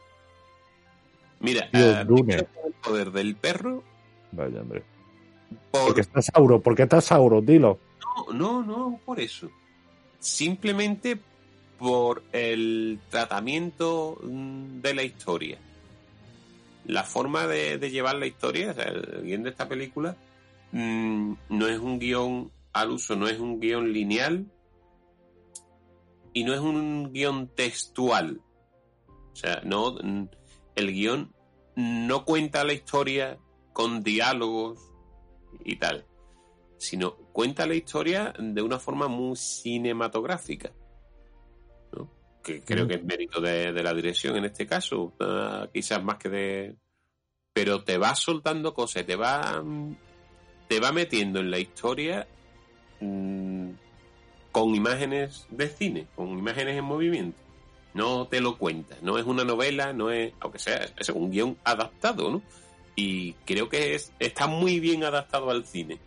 Mira, 1.40 1.70
ah, 1.74 2.06
el 2.08 2.74
poder 2.82 3.12
del 3.12 3.36
perro 3.36 3.84
vaya 4.32 4.62
hombre. 4.62 4.84
por 5.72 5.86
Porque 5.86 6.02
está 6.02 6.22
Sauro, 6.22 6.62
porque 6.62 6.84
está 6.84 7.02
Sauro, 7.02 7.42
dilo. 7.42 7.80
No, 8.34 8.34
no, 8.34 8.64
no 8.64 9.00
por 9.06 9.20
eso. 9.20 9.50
Simplemente 10.20 11.20
por 11.78 12.24
el 12.32 13.00
tratamiento 13.10 14.18
mm, 14.24 14.82
de 14.82 14.94
la 14.94 15.04
historia. 15.04 15.58
La 16.88 17.04
forma 17.04 17.46
de, 17.48 17.78
llevar 17.92 18.16
la 18.16 18.26
historia, 18.26 18.74
o 18.76 18.82
el 18.82 19.22
guion 19.24 19.44
de 19.44 19.52
esta 19.52 19.68
película, 19.70 20.18
mm, 20.72 21.34
no 21.50 21.68
es 21.68 21.80
un 21.80 22.00
guion 22.00 22.52
al 22.74 22.92
uso, 22.92 23.16
no 23.16 23.28
es 23.28 23.40
un 23.40 23.60
guion 23.60 23.94
lineal 23.94 24.46
y 26.34 26.44
no 26.44 26.54
es 26.54 26.60
un 26.60 27.14
guion 27.14 27.48
textual. 27.50 28.42
O 29.08 29.36
sea, 29.36 29.62
no, 29.64 29.98
el 30.76 30.92
guion 30.92 31.34
no 31.76 32.26
cuenta 32.26 32.64
la 32.64 32.74
historia 32.74 33.38
con 33.74 34.02
diálogos 34.02 34.80
y 35.64 35.76
tal 35.76 36.08
sino 36.78 37.16
cuenta 37.34 37.66
la 37.66 37.76
historia 37.76 38.34
de 38.40 38.62
una 38.62 38.80
forma 38.80 39.08
muy 39.08 39.36
cinematográfica. 39.36 40.72
Que 42.48 42.62
creo 42.62 42.88
que 42.88 42.96
es 42.96 43.04
mérito 43.04 43.42
de, 43.42 43.74
de 43.74 43.84
la 43.84 43.94
dirección 43.94 44.38
en 44.38 44.46
este 44.46 44.66
caso, 44.66 45.14
ah, 45.20 45.68
quizás 45.74 46.04
más 46.04 46.18
que 46.18 46.30
de. 46.30 46.76
Pero 47.54 47.84
te 47.84 47.98
va 47.98 48.16
soltando 48.16 48.74
cosas, 48.74 49.06
te 49.06 49.16
va. 49.16 49.64
te 50.68 50.80
va 50.80 50.92
metiendo 50.92 51.40
en 51.40 51.52
la 51.52 51.60
historia 51.60 52.28
mm, 53.00 53.70
con 54.52 54.76
imágenes 54.76 55.46
de 55.50 55.68
cine, 55.70 56.08
con 56.16 56.30
imágenes 56.38 56.78
en 56.78 56.86
movimiento. 56.86 57.38
No 57.94 58.28
te 58.28 58.42
lo 58.42 58.58
cuenta, 58.58 58.96
no 59.02 59.18
es 59.18 59.26
una 59.26 59.44
novela, 59.44 59.92
no 59.94 60.12
es. 60.12 60.34
aunque 60.40 60.60
sea 60.60 60.88
es 60.98 61.10
un 61.10 61.32
guion 61.32 61.58
adaptado, 61.64 62.30
¿no? 62.32 62.42
Y 62.96 63.34
creo 63.46 63.70
que 63.70 63.96
es, 63.96 64.12
está 64.20 64.48
muy 64.48 64.80
bien 64.80 65.04
adaptado 65.04 65.50
al 65.50 65.66
cine. 65.66 66.00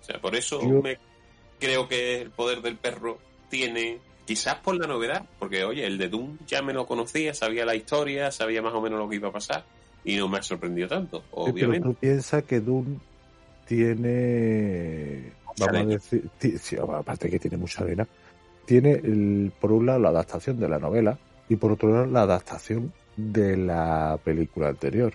O 0.00 0.04
sea, 0.04 0.20
por 0.20 0.34
eso 0.34 0.60
Yo- 0.62 0.82
me 0.82 0.98
creo 1.60 1.88
que 1.88 2.20
el 2.22 2.30
poder 2.30 2.60
del 2.62 2.76
perro 2.76 3.18
tiene, 3.50 4.00
quizás 4.24 4.56
por 4.56 4.76
la 4.78 4.86
novedad, 4.86 5.24
porque 5.38 5.64
oye, 5.64 5.86
el 5.86 5.98
de 5.98 6.08
Doom 6.08 6.38
ya 6.46 6.62
me 6.62 6.72
lo 6.72 6.86
conocía, 6.86 7.34
sabía 7.34 7.64
la 7.64 7.74
historia, 7.74 8.30
sabía 8.30 8.62
más 8.62 8.74
o 8.74 8.80
menos 8.80 8.98
lo 8.98 9.08
que 9.08 9.16
iba 9.16 9.28
a 9.28 9.32
pasar 9.32 9.64
y 10.04 10.16
no 10.16 10.28
me 10.28 10.38
ha 10.38 10.42
sorprendido 10.42 10.88
tanto, 10.88 11.18
Sí, 11.18 11.24
pero 11.30 11.42
obviamente. 11.44 11.88
tú 11.88 11.94
piensas 11.94 12.42
que 12.44 12.60
Dune 12.60 12.98
tiene. 13.66 15.32
Vamos 15.58 15.76
a 15.76 15.84
decir. 15.84 16.30
sí, 16.60 16.76
aparte 16.76 17.30
que 17.30 17.38
tiene 17.38 17.56
mucha 17.56 17.84
arena. 17.84 18.06
Tiene, 18.64 18.92
el, 18.92 19.52
por 19.60 19.72
un 19.72 19.86
lado, 19.86 19.98
la 19.98 20.08
adaptación 20.10 20.58
de 20.58 20.68
la 20.68 20.78
novela 20.78 21.18
y 21.48 21.56
por 21.56 21.72
otro 21.72 21.90
lado, 21.90 22.06
la 22.06 22.22
adaptación 22.22 22.92
de 23.16 23.56
la 23.56 24.18
película 24.24 24.68
anterior. 24.68 25.14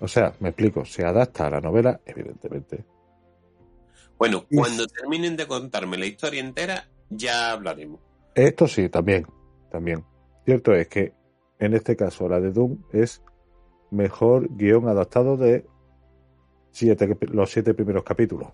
O 0.00 0.08
sea, 0.08 0.34
me 0.40 0.48
explico, 0.48 0.84
se 0.84 1.04
adapta 1.04 1.46
a 1.46 1.50
la 1.50 1.60
novela, 1.60 2.00
evidentemente. 2.06 2.84
Bueno, 4.18 4.44
cuando 4.54 4.86
terminen 4.86 5.36
de 5.36 5.46
contarme 5.46 5.96
la 5.98 6.06
historia 6.06 6.40
entera, 6.40 6.86
ya 7.16 7.52
hablaremos. 7.52 8.00
Esto 8.34 8.66
sí, 8.66 8.88
también, 8.88 9.26
también. 9.70 10.04
Cierto 10.44 10.72
es 10.74 10.88
que 10.88 11.12
en 11.58 11.74
este 11.74 11.96
caso 11.96 12.28
la 12.28 12.40
de 12.40 12.50
Doom 12.52 12.78
es 12.92 13.22
mejor 13.90 14.48
guion 14.56 14.88
adaptado 14.88 15.36
de 15.36 15.66
siete, 16.70 17.16
los 17.30 17.50
siete 17.50 17.74
primeros 17.74 18.02
capítulos. 18.04 18.48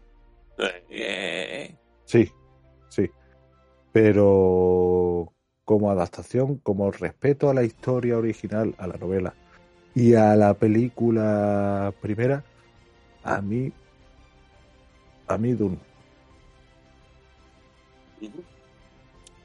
Eh, 0.90 1.74
Sí, 2.04 2.30
sí. 2.88 3.10
Pero 3.92 5.32
como 5.64 5.90
adaptación, 5.90 6.56
como 6.58 6.90
respeto 6.90 7.50
a 7.50 7.54
la 7.54 7.62
historia 7.62 8.16
original, 8.16 8.74
a 8.78 8.86
la 8.86 8.96
novela, 8.96 9.34
Y 9.94 10.14
a 10.14 10.34
la 10.36 10.54
película 10.54 11.92
primera, 12.00 12.44
a 13.22 13.40
mí, 13.42 13.72
a 15.26 15.36
mí 15.36 15.52
Dune. 15.52 15.78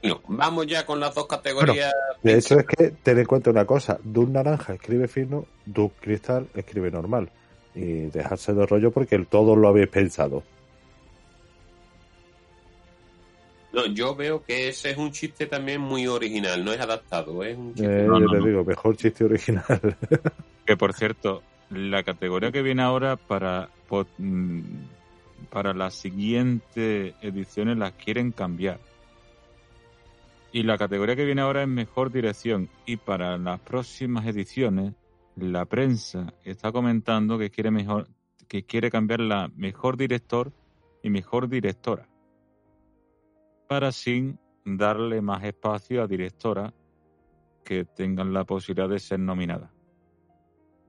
No, 0.02 0.20
vamos 0.28 0.66
ya 0.66 0.84
con 0.84 1.00
las 1.00 1.14
dos 1.14 1.26
categorías. 1.26 1.92
De 2.22 2.34
hecho, 2.36 2.58
es 2.58 2.66
que 2.66 2.90
ten 3.02 3.18
en 3.18 3.24
cuenta 3.24 3.50
una 3.50 3.64
cosa: 3.64 3.98
Dune 4.04 4.32
naranja 4.32 4.74
escribe 4.74 5.08
fino, 5.08 5.46
Dune 5.64 5.92
cristal 6.00 6.46
escribe 6.54 6.90
normal. 6.90 7.30
Y 7.74 8.06
dejarse 8.06 8.52
de 8.54 8.66
rollo 8.66 8.90
porque 8.92 9.16
el 9.16 9.26
todo 9.26 9.56
lo 9.56 9.68
habéis 9.68 9.88
pensado. 9.88 10.42
No, 13.72 13.86
yo 13.86 14.14
veo 14.14 14.44
que 14.44 14.68
ese 14.68 14.90
es 14.90 14.96
un 14.96 15.10
chiste 15.10 15.46
también 15.46 15.80
muy 15.80 16.06
original, 16.06 16.64
no 16.64 16.72
es 16.72 16.80
adaptado, 16.80 17.42
es 17.42 17.56
un 17.58 17.74
chiste. 17.74 18.02
Eh, 18.02 18.06
No, 18.06 18.20
yo 18.20 18.26
no, 18.26 18.32
te 18.32 18.38
no. 18.38 18.46
digo, 18.46 18.64
mejor 18.64 18.96
chiste 18.96 19.24
original. 19.24 19.96
Que 20.64 20.76
por 20.76 20.92
cierto, 20.94 21.42
la 21.70 22.04
categoría 22.04 22.52
que 22.52 22.62
viene 22.62 22.82
ahora 22.82 23.16
para 23.16 23.68
po- 23.88 24.06
mm, 24.18 24.60
para 25.44 25.74
las 25.74 25.94
siguientes 25.94 27.14
ediciones 27.20 27.76
las 27.78 27.92
quieren 27.92 28.32
cambiar. 28.32 28.80
Y 30.52 30.62
la 30.62 30.78
categoría 30.78 31.16
que 31.16 31.24
viene 31.24 31.42
ahora 31.42 31.62
es 31.62 31.68
mejor 31.68 32.12
dirección. 32.12 32.68
Y 32.86 32.96
para 32.96 33.36
las 33.38 33.60
próximas 33.60 34.26
ediciones, 34.26 34.94
la 35.36 35.64
prensa 35.64 36.32
está 36.44 36.70
comentando 36.70 37.38
que 37.38 37.50
quiere 37.50 37.70
mejor, 37.70 38.08
que 38.46 38.64
quiere 38.64 38.90
cambiar 38.90 39.20
la 39.20 39.48
mejor 39.56 39.96
director 39.96 40.52
y 41.02 41.10
mejor 41.10 41.48
directora. 41.48 42.08
Para 43.68 43.88
así 43.88 44.36
darle 44.64 45.20
más 45.20 45.42
espacio 45.44 46.02
a 46.02 46.06
directoras 46.06 46.72
que 47.64 47.84
tengan 47.84 48.32
la 48.32 48.44
posibilidad 48.44 48.88
de 48.88 48.98
ser 49.00 49.18
nominadas. 49.18 49.70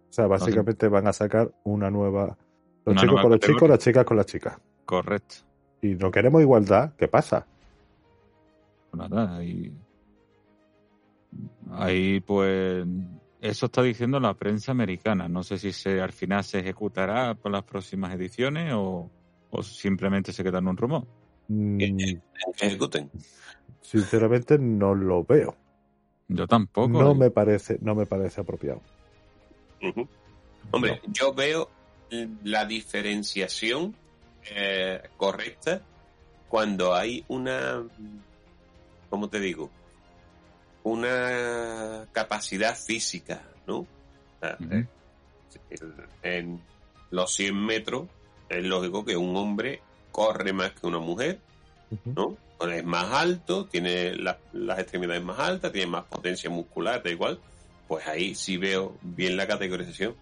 O 0.10 0.14
sea, 0.16 0.28
básicamente 0.28 0.88
van 0.88 1.08
a 1.08 1.14
sacar 1.14 1.54
una 1.64 1.90
nueva. 1.90 2.38
Los 2.86 2.94
Una 2.94 3.02
chicos 3.02 3.22
con 3.22 3.32
los 3.32 3.40
categoría. 3.40 3.56
chicos, 3.58 3.70
las 3.70 3.80
chicas 3.80 4.06
con 4.06 4.18
las 4.18 4.26
chicas. 4.28 4.58
Correcto. 4.86 5.36
Y 5.82 5.88
no 5.96 6.12
queremos 6.12 6.42
igualdad, 6.42 6.94
¿qué 6.98 7.08
pasa? 7.08 7.46
Pues 8.92 9.10
nada, 9.10 9.38
ahí, 9.38 9.74
ahí 11.72 12.20
pues 12.22 12.86
eso 13.42 13.66
está 13.68 13.82
diciendo 13.82 14.20
la 14.20 14.34
prensa 14.34 14.72
americana. 14.72 15.28
No 15.28 15.44
sé 15.44 15.58
si 15.58 15.72
se 15.72 16.02
al 16.02 16.12
final 16.12 16.44
se 16.44 16.60
ejecutará 16.60 17.34
por 17.36 17.52
las 17.52 17.64
próximas 17.64 18.14
ediciones 18.14 18.72
o, 18.74 19.10
o 19.52 19.64
simplemente 19.64 20.32
se 20.32 20.44
queda 20.44 20.60
en 20.60 20.68
un 20.68 20.78
rumor. 20.78 21.04
Mm, 21.48 21.78
Que 21.78 22.20
ejecuten. 22.62 23.10
sinceramente 23.82 24.58
no 24.58 24.96
lo 24.96 25.24
veo. 25.24 25.56
Yo 26.28 26.48
tampoco. 26.48 26.88
No 26.90 27.14
me 27.14 27.30
parece, 27.30 27.78
no 27.82 27.94
me 27.94 28.06
parece 28.08 28.42
apropiado. 28.42 28.82
Hombre, 30.72 31.00
yo 31.08 31.34
veo 31.34 31.70
la 32.44 32.66
diferenciación 32.66 33.96
eh, 34.50 35.02
correcta 35.18 35.82
cuando 36.50 36.94
hay 36.94 37.24
una, 37.28 37.84
¿cómo 39.10 39.30
te 39.30 39.40
digo? 39.40 39.70
Una 40.84 42.06
capacidad 42.12 42.76
física, 42.78 43.42
¿no? 43.66 43.88
Eh, 44.42 44.56
en 46.22 46.62
los 47.12 47.34
100 47.34 47.56
metros 47.56 48.08
es 48.50 48.64
lógico 48.64 49.04
que 49.04 49.18
un 49.18 49.36
hombre 49.36 49.82
corre 50.12 50.54
más 50.54 50.72
que 50.74 50.86
una 50.88 51.00
mujer. 51.00 51.40
¿no? 52.16 52.38
Es 52.70 52.84
más 52.86 53.12
alto, 53.12 53.66
tiene 53.66 54.16
la- 54.16 54.40
las 54.54 54.80
extremidades 54.80 55.24
más 55.24 55.40
altas, 55.40 55.72
tiene 55.72 55.88
más 55.92 56.06
potencia 56.06 56.50
muscular, 56.50 57.02
da 57.04 57.10
igual. 57.10 57.40
Pues 57.88 58.08
ahí 58.08 58.34
sí 58.36 58.58
veo 58.58 58.98
bien 59.02 59.38
la 59.38 59.46
categorización. 59.48 60.16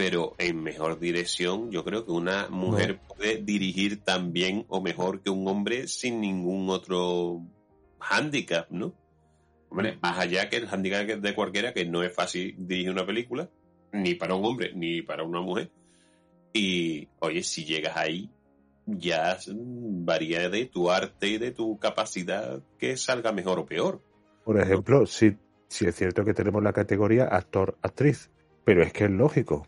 Pero 0.00 0.34
en 0.38 0.62
mejor 0.62 0.98
dirección, 0.98 1.70
yo 1.70 1.84
creo 1.84 2.06
que 2.06 2.10
una 2.10 2.48
mujer 2.48 3.00
puede 3.00 3.36
dirigir 3.36 4.02
tan 4.02 4.32
bien 4.32 4.64
o 4.68 4.80
mejor 4.80 5.20
que 5.20 5.28
un 5.28 5.46
hombre 5.46 5.88
sin 5.88 6.22
ningún 6.22 6.70
otro 6.70 7.42
hándicap, 7.98 8.70
¿no? 8.70 8.94
Hombre, 9.68 9.98
más 10.00 10.18
allá 10.18 10.48
que 10.48 10.56
el 10.56 10.68
hándicap 10.68 11.06
de 11.06 11.34
cualquiera, 11.34 11.74
que 11.74 11.84
no 11.84 12.02
es 12.02 12.14
fácil 12.14 12.54
dirigir 12.56 12.92
una 12.92 13.04
película, 13.04 13.50
ni 13.92 14.14
para 14.14 14.34
un 14.34 14.46
hombre, 14.46 14.72
ni 14.74 15.02
para 15.02 15.22
una 15.22 15.42
mujer. 15.42 15.70
Y, 16.54 17.06
oye, 17.18 17.42
si 17.42 17.66
llegas 17.66 17.98
ahí, 17.98 18.30
ya 18.86 19.36
mm, 19.48 20.06
varía 20.06 20.48
de 20.48 20.64
tu 20.64 20.90
arte 20.90 21.28
y 21.28 21.36
de 21.36 21.50
tu 21.50 21.78
capacidad 21.78 22.62
que 22.78 22.96
salga 22.96 23.32
mejor 23.32 23.58
o 23.58 23.66
peor. 23.66 24.00
Por 24.46 24.58
ejemplo, 24.58 25.04
sí, 25.04 25.36
sí 25.68 25.84
es 25.84 25.94
cierto 25.94 26.24
que 26.24 26.32
tenemos 26.32 26.62
la 26.62 26.72
categoría 26.72 27.24
actor-actriz, 27.24 28.30
pero 28.64 28.82
es 28.82 28.94
que 28.94 29.04
es 29.04 29.10
lógico. 29.10 29.66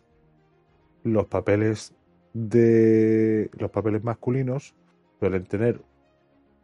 Los 1.05 1.27
papeles 1.27 1.95
de 2.33 3.51
los 3.59 3.71
papeles 3.71 4.03
masculinos 4.05 4.75
suelen 5.19 5.45
tener 5.45 5.81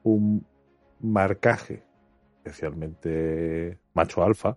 un 0.03 0.45
marcaje 1.01 1.83
especialmente 2.45 3.79
macho 3.95 4.23
alfa 4.25 4.57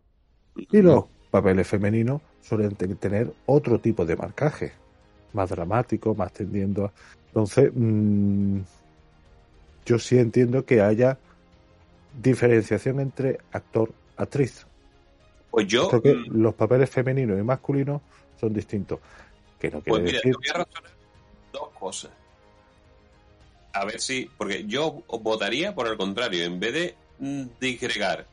y 0.56 0.82
los 0.82 1.06
papeles 1.30 1.68
femeninos 1.68 2.22
suelen 2.42 2.76
te- 2.76 2.88
tener 2.96 3.34
otro 3.46 3.80
tipo 3.80 4.06
de 4.06 4.16
marcaje 4.16 4.72
más 5.34 5.50
dramático, 5.50 6.16
más 6.16 6.32
tendiendo 6.34 6.86
a... 6.86 6.94
Entonces, 7.28 7.72
mm, 7.74 8.60
yo 9.86 10.00
sí 10.00 10.18
entiendo 10.18 10.66
que 10.66 10.82
haya 10.82 11.18
diferenciación 12.22 13.00
entre 13.00 13.40
actor-actriz. 13.52 14.68
Pues 15.50 15.68
yo, 15.68 15.90
Creo 15.90 16.02
que 16.02 16.16
mm, 16.16 16.42
los 16.42 16.54
papeles 16.56 16.90
femeninos 16.90 17.40
y 17.40 17.44
masculinos 17.44 18.02
son 18.40 18.54
distintos. 18.54 19.00
Que 19.62 19.70
no 19.70 19.82
quiere 19.82 19.90
pues 19.92 20.02
mira, 20.04 20.18
decir... 20.18 20.32
te 20.34 20.38
voy 20.38 20.48
a 20.50 20.54
razonar 20.66 20.92
dos 21.54 21.70
cosas. 21.80 22.12
A 23.74 23.86
ver 23.86 24.02
si, 24.02 24.30
porque 24.38 24.66
yo 24.66 25.04
votaría 25.08 25.74
por 25.74 25.88
el 25.88 25.96
contrario, 25.98 26.44
en 26.44 26.60
vez 26.60 26.74
de 26.74 26.96
mm, 27.20 27.44
disgregar, 27.60 28.26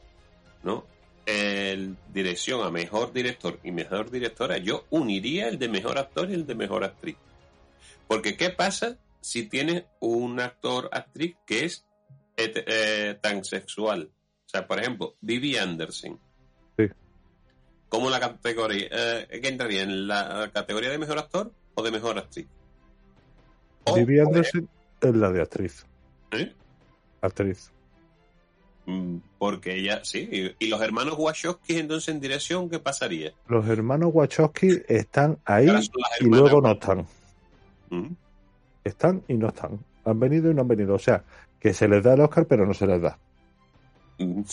¿no? 0.64 0.84
El 1.26 1.96
dirección 2.12 2.62
a 2.66 2.70
mejor 2.70 3.12
director 3.12 3.60
y 3.62 3.70
mejor 3.70 4.10
directora, 4.10 4.56
yo 4.58 4.86
uniría 4.90 5.48
el 5.48 5.58
de 5.58 5.68
mejor 5.68 5.98
actor 5.98 6.30
y 6.30 6.34
el 6.34 6.46
de 6.46 6.54
mejor 6.54 6.82
actriz. 6.84 7.16
Porque 8.08 8.36
¿qué 8.36 8.48
pasa 8.50 8.96
si 9.20 9.44
tienes 9.44 9.84
un 10.00 10.40
actor 10.40 10.88
actriz 10.90 11.36
que 11.46 11.66
es 11.66 11.84
et- 12.36 12.64
eh, 12.66 13.18
tan 13.20 13.44
sexual? 13.44 14.10
O 14.46 14.48
sea, 14.48 14.66
por 14.66 14.80
ejemplo, 14.80 15.14
Vivi 15.20 15.56
Anderson. 15.58 16.18
¿Cómo 17.88 18.10
la 18.10 18.20
categoría? 18.20 18.88
Eh, 18.90 19.40
¿Qué 19.42 19.48
entraría? 19.48 19.82
¿En 19.82 20.06
la 20.06 20.50
categoría 20.52 20.90
de 20.90 20.98
mejor 20.98 21.18
actor 21.18 21.52
o 21.74 21.82
de 21.82 21.90
mejor 21.90 22.18
actriz? 22.18 22.46
O, 23.84 23.94
por 23.94 24.00
Anderson 24.00 24.68
es 25.00 25.14
la 25.14 25.30
de 25.30 25.42
actriz. 25.42 25.86
¿Eh? 26.32 26.52
Actriz. 27.22 27.70
Mm, 28.86 29.18
Porque 29.38 29.74
ella, 29.76 30.00
sí. 30.04 30.28
Y, 30.30 30.66
y 30.66 30.68
los 30.68 30.80
hermanos 30.80 31.14
Wachowski, 31.18 31.78
entonces 31.78 32.14
en 32.14 32.20
dirección, 32.20 32.68
¿qué 32.68 32.78
pasaría? 32.78 33.32
Los 33.46 33.66
hermanos 33.68 34.10
Wachowski 34.12 34.82
están 34.88 35.38
ahí 35.44 35.68
y 36.20 36.24
luego 36.24 36.60
no 36.60 36.72
están. 36.72 37.06
Mm. 37.90 38.12
Están 38.84 39.22
y 39.28 39.34
no 39.34 39.48
están. 39.48 39.78
Han 40.04 40.20
venido 40.20 40.50
y 40.50 40.54
no 40.54 40.62
han 40.62 40.68
venido. 40.68 40.94
O 40.94 40.98
sea, 40.98 41.22
que 41.60 41.72
se 41.74 41.88
les 41.88 42.02
da 42.02 42.14
el 42.14 42.20
Oscar, 42.20 42.46
pero 42.46 42.66
no 42.66 42.74
se 42.74 42.86
les 42.86 43.00
da. 43.00 43.18
Mm. 44.18 44.42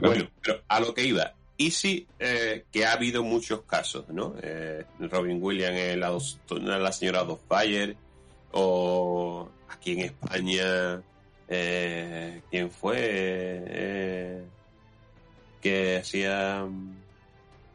Bueno, 0.00 0.30
pero 0.42 0.62
a 0.68 0.80
lo 0.80 0.94
que 0.94 1.04
iba. 1.04 1.34
Y 1.58 1.70
sí, 1.70 2.06
eh, 2.18 2.64
que 2.70 2.84
ha 2.84 2.92
habido 2.92 3.22
muchos 3.22 3.62
casos, 3.62 4.06
¿no? 4.10 4.34
Eh, 4.42 4.84
Robin 5.00 5.38
Williams 5.42 5.78
en 5.78 6.00
la, 6.00 6.08
dos- 6.08 6.38
la 6.50 6.92
señora 6.92 7.24
Fire 7.48 7.96
o 8.52 9.48
aquí 9.70 9.92
en 9.92 10.00
España, 10.00 11.02
eh, 11.48 12.42
¿quién 12.50 12.70
fue? 12.70 12.96
Eh, 12.98 14.44
que 15.62 15.96
hacía 15.96 16.60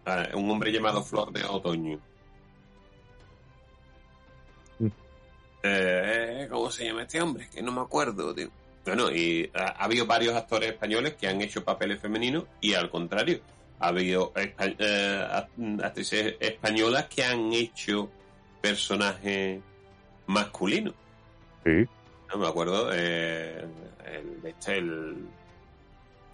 ah, 0.05 0.27
un 0.35 0.49
hombre 0.51 0.71
llamado 0.71 1.03
Flor 1.03 1.31
de 1.33 1.43
Otoño. 1.43 1.99
Mm. 4.79 4.87
Eh, 5.63 6.47
¿Cómo 6.49 6.69
se 6.71 6.85
llama 6.85 7.03
este 7.03 7.21
hombre? 7.21 7.49
Que 7.53 7.61
no 7.61 7.71
me 7.71 7.81
acuerdo, 7.81 8.33
tío. 8.33 8.49
Bueno, 8.85 9.11
y 9.11 9.49
ha, 9.53 9.63
ha 9.69 9.83
habido 9.85 10.05
varios 10.05 10.35
actores 10.35 10.71
españoles 10.71 11.15
que 11.15 11.27
han 11.27 11.41
hecho 11.41 11.63
papeles 11.63 11.99
femeninos 11.99 12.45
y 12.61 12.73
al 12.73 12.89
contrario, 12.89 13.39
ha 13.81 13.87
habido 13.87 14.31
eh, 14.35 14.53
act- 14.57 15.83
actrices 15.83 16.35
españolas 16.39 17.05
que 17.07 17.23
han 17.23 17.51
hecho 17.53 18.09
personajes 18.61 19.59
masculinos. 20.27 20.93
Sí. 21.65 21.85
No 22.31 22.37
me 22.39 22.47
acuerdo, 22.47 22.89
eh, 22.93 23.65
el, 24.05 24.45
este, 24.47 24.77
el, 24.77 25.15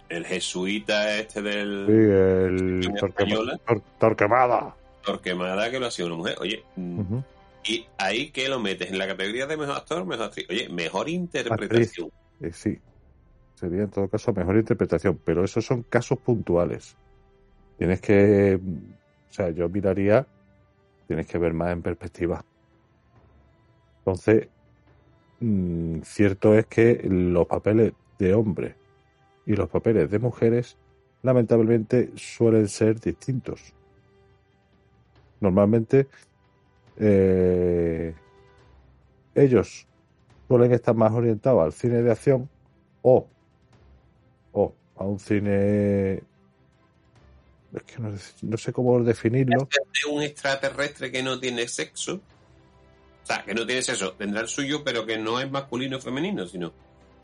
el 0.08 0.24
jesuita 0.26 1.16
este 1.18 1.40
Sí, 1.40 1.44
del 1.46 1.88
el 1.90 2.80
Española. 2.94 3.00
Torquemada. 3.00 3.58
Tor- 3.66 3.82
Torquemada. 3.98 4.76
Torquemada 5.04 5.70
que 5.70 5.80
lo 5.80 5.86
ha 5.86 5.90
sido 5.90 6.08
una 6.08 6.16
mujer. 6.16 6.36
Oye, 6.40 6.62
mm, 6.76 7.18
y 7.64 7.86
ahí 7.98 8.30
que 8.30 8.48
lo 8.48 8.60
metes 8.60 8.90
en 8.90 8.98
la 8.98 9.06
categoría 9.06 9.46
de 9.46 9.56
mejor 9.56 9.76
actor, 9.76 10.04
mejor 10.04 10.26
actriz. 10.26 10.46
Oye, 10.50 10.68
mejor 10.68 11.08
interpretación. 11.08 12.10
Eh, 12.40 12.52
sí. 12.52 12.78
Sería 13.54 13.82
en 13.82 13.90
todo 13.90 14.06
caso 14.08 14.32
mejor 14.32 14.56
interpretación, 14.56 15.18
pero 15.24 15.42
esos 15.44 15.64
son 15.66 15.82
casos 15.82 16.18
puntuales. 16.20 16.96
Tienes 17.78 18.00
que 18.00 18.60
O 19.30 19.32
sea, 19.32 19.50
yo 19.50 19.68
miraría, 19.68 20.26
tienes 21.06 21.26
que 21.26 21.38
ver 21.38 21.54
más 21.54 21.72
en 21.72 21.82
perspectiva. 21.82 22.44
Entonces, 23.98 24.48
mm, 25.40 26.00
cierto 26.02 26.54
es 26.54 26.66
que 26.66 27.00
los 27.08 27.46
papeles 27.46 27.92
de 28.18 28.34
hombres 28.34 28.74
y 29.46 29.54
los 29.54 29.68
papeles 29.68 30.10
de 30.10 30.18
mujeres 30.18 30.76
lamentablemente 31.22 32.10
suelen 32.16 32.68
ser 32.68 33.00
distintos. 33.00 33.74
Normalmente 35.40 36.08
eh, 36.96 38.14
ellos 39.34 39.86
suelen 40.48 40.72
estar 40.72 40.94
más 40.94 41.12
orientados 41.12 41.62
al 41.62 41.72
cine 41.72 42.02
de 42.02 42.10
acción 42.10 42.48
o, 43.02 43.26
o 44.52 44.74
a 44.96 45.04
un 45.04 45.18
cine 45.18 46.22
es 47.74 47.82
que 47.82 47.98
no, 47.98 48.10
no 48.42 48.56
sé 48.56 48.72
cómo 48.72 48.98
definirlo. 49.02 49.68
De 49.70 50.10
un 50.10 50.22
extraterrestre 50.22 51.10
que 51.12 51.22
no 51.22 51.38
tiene 51.38 51.68
sexo. 51.68 52.14
O 53.22 53.26
sea, 53.26 53.44
que 53.44 53.54
no 53.54 53.66
tiene 53.66 53.82
sexo. 53.82 54.12
Tendrá 54.12 54.40
el 54.40 54.48
suyo, 54.48 54.82
pero 54.84 55.04
que 55.04 55.18
no 55.18 55.38
es 55.40 55.50
masculino 55.50 55.98
o 55.98 56.00
femenino, 56.00 56.46
sino 56.46 56.72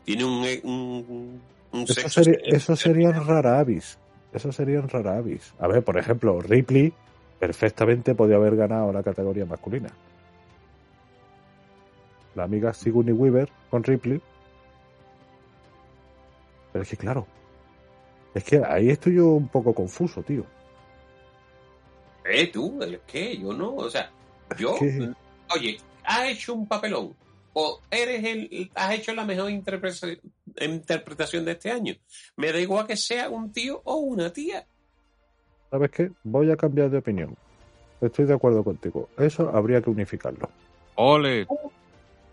tiene 0.03 0.23
un, 0.23 0.45
un, 0.63 1.41
un 1.71 1.83
Eso, 1.83 1.93
sexo. 1.93 2.23
sería, 2.23 2.39
eso 2.45 2.75
serían 2.75 3.25
rara 3.25 3.59
avis. 3.59 3.97
Eso 4.33 4.51
serían 4.51 4.87
rara 4.87 5.17
avis. 5.17 5.53
A 5.59 5.67
ver, 5.67 5.83
por 5.83 5.97
ejemplo, 5.97 6.39
Ripley 6.41 6.93
perfectamente 7.39 8.13
podía 8.13 8.35
haber 8.35 8.55
ganado 8.55 8.93
la 8.93 9.01
categoría 9.01 9.45
masculina. 9.45 9.89
La 12.35 12.43
amiga 12.43 12.73
Sigourney 12.73 13.13
Weaver 13.13 13.49
con 13.71 13.83
Ripley. 13.83 14.21
Pero 16.71 16.83
es 16.83 16.89
que 16.89 16.97
claro, 16.97 17.25
es 18.35 18.43
que 18.43 18.61
ahí 18.63 18.89
estoy 18.89 19.15
yo 19.15 19.29
un 19.29 19.47
poco 19.47 19.73
confuso, 19.73 20.21
tío. 20.21 20.45
¿Eh, 22.25 22.47
tú? 22.47 22.79
¿El 22.81 22.99
qué? 23.07 23.37
Yo 23.37 23.53
no. 23.53 23.75
O 23.75 23.89
sea, 23.89 24.11
yo. 24.57 24.75
¿Qué? 24.79 25.09
Oye, 25.55 25.77
has 26.03 26.29
hecho 26.29 26.53
un 26.53 26.67
papelón. 26.67 27.15
O 27.53 27.79
eres 27.89 28.23
el. 28.23 28.69
Has 28.75 28.93
hecho 28.95 29.13
la 29.13 29.23
mejor 29.25 29.49
interpretación, 29.49 31.45
de 31.45 31.51
este 31.51 31.71
año. 31.71 31.95
Me 32.35 32.51
da 32.51 32.59
igual 32.59 32.85
que 32.85 32.97
sea 32.97 33.29
un 33.29 33.51
tío 33.51 33.81
o 33.85 33.95
una 33.97 34.31
tía. 34.33 34.65
¿Sabes 35.71 35.91
qué? 35.91 36.11
Voy 36.23 36.51
a 36.51 36.57
cambiar 36.57 36.89
de 36.89 36.97
opinión. 36.97 37.35
Estoy 38.01 38.25
de 38.25 38.33
acuerdo 38.33 38.63
contigo. 38.63 39.09
Eso 39.17 39.49
habría 39.55 39.81
que 39.81 39.89
unificarlo. 39.89 40.49
¡Ole! 40.95 41.47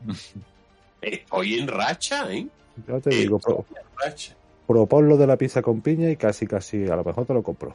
Estoy 1.01 1.59
en 1.59 1.69
racha, 1.69 2.33
¿eh? 2.33 2.47
Ya 2.89 3.01
te 3.01 3.11
digo, 3.11 3.39
pro- 3.39 3.61
Estoy 3.69 3.77
en 3.83 3.99
racha. 3.99 4.37
Proponlo 4.73 5.17
de 5.19 5.27
la 5.27 5.37
pizza 5.37 5.61
con 5.61 5.83
piña 5.83 6.09
y 6.11 6.17
casi, 6.17 6.47
casi, 6.47 6.87
a 6.89 6.97
lo 6.97 7.05
mejor 7.05 7.27
te 7.27 7.35
lo 7.35 7.43
compro. 7.43 7.75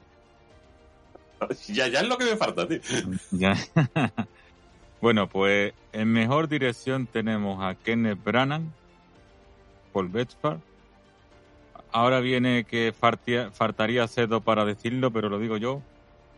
Ya, 1.67 1.87
ya 1.87 1.99
es 1.99 2.07
lo 2.07 2.17
que 2.17 2.25
me 2.25 2.35
falta, 2.35 2.67
tío. 2.67 2.79
Ya. 3.31 3.55
bueno, 4.99 5.29
pues 5.29 5.73
en 5.93 6.11
mejor 6.11 6.47
dirección 6.47 7.05
tenemos 7.05 7.63
a 7.63 7.75
Kenneth 7.75 8.23
Branagh 8.23 8.63
por 9.93 10.09
Bedford. 10.09 10.57
Ahora 11.91 12.19
viene 12.19 12.63
que 12.63 12.91
fartia- 12.93 13.51
faltaría 13.51 14.07
cedo 14.07 14.41
para 14.41 14.65
decirlo, 14.65 15.11
pero 15.11 15.29
lo 15.29 15.37
digo 15.39 15.57
yo. 15.57 15.81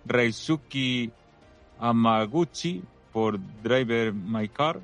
Reisuki 0.06 1.12
Amaguchi 1.80 2.84
por 3.14 3.40
Driver 3.64 4.14
My 4.14 4.50
Car. 4.50 4.80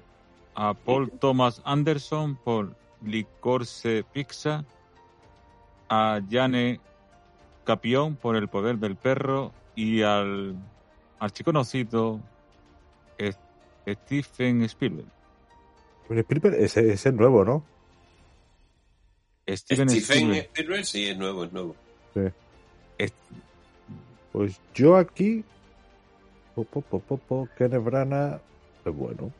A 0.55 0.73
Paul 0.73 1.11
Thomas 1.11 1.61
Anderson 1.65 2.37
por 2.37 2.73
Licorce 3.03 4.05
Pizza. 4.13 4.63
A 5.89 6.19
Jane 6.29 6.79
Capión 7.63 8.15
por 8.15 8.35
El 8.35 8.47
Poder 8.47 8.77
del 8.77 8.95
Perro. 8.95 9.51
Y 9.75 10.01
al 10.03 10.55
archiconocido 11.19 12.19
es- 13.17 13.37
Stephen 13.87 14.63
Spielberg. 14.63 15.07
Pero 16.07 16.19
Spielberg, 16.21 16.55
ese 16.55 16.91
ese 16.91 17.09
es 17.09 17.15
nuevo, 17.15 17.43
¿no? 17.45 17.63
Steven 19.47 19.89
Stephen 19.89 19.89
Spielberg. 19.89 20.45
Spielberg, 20.45 20.85
sí, 20.85 21.05
es 21.07 21.17
nuevo, 21.17 21.43
es 21.43 21.51
nuevo. 21.53 21.75
Es- 22.97 23.13
Pues 24.31 24.59
yo 24.73 24.97
aquí. 24.97 25.43
Po, 26.55 26.63
po, 26.63 26.81
po, 26.81 26.99
po, 26.99 27.17
po, 27.17 27.49
Kenneth 27.57 27.83
Branagh 27.83 28.39
es 28.85 28.93
bueno. 28.95 29.31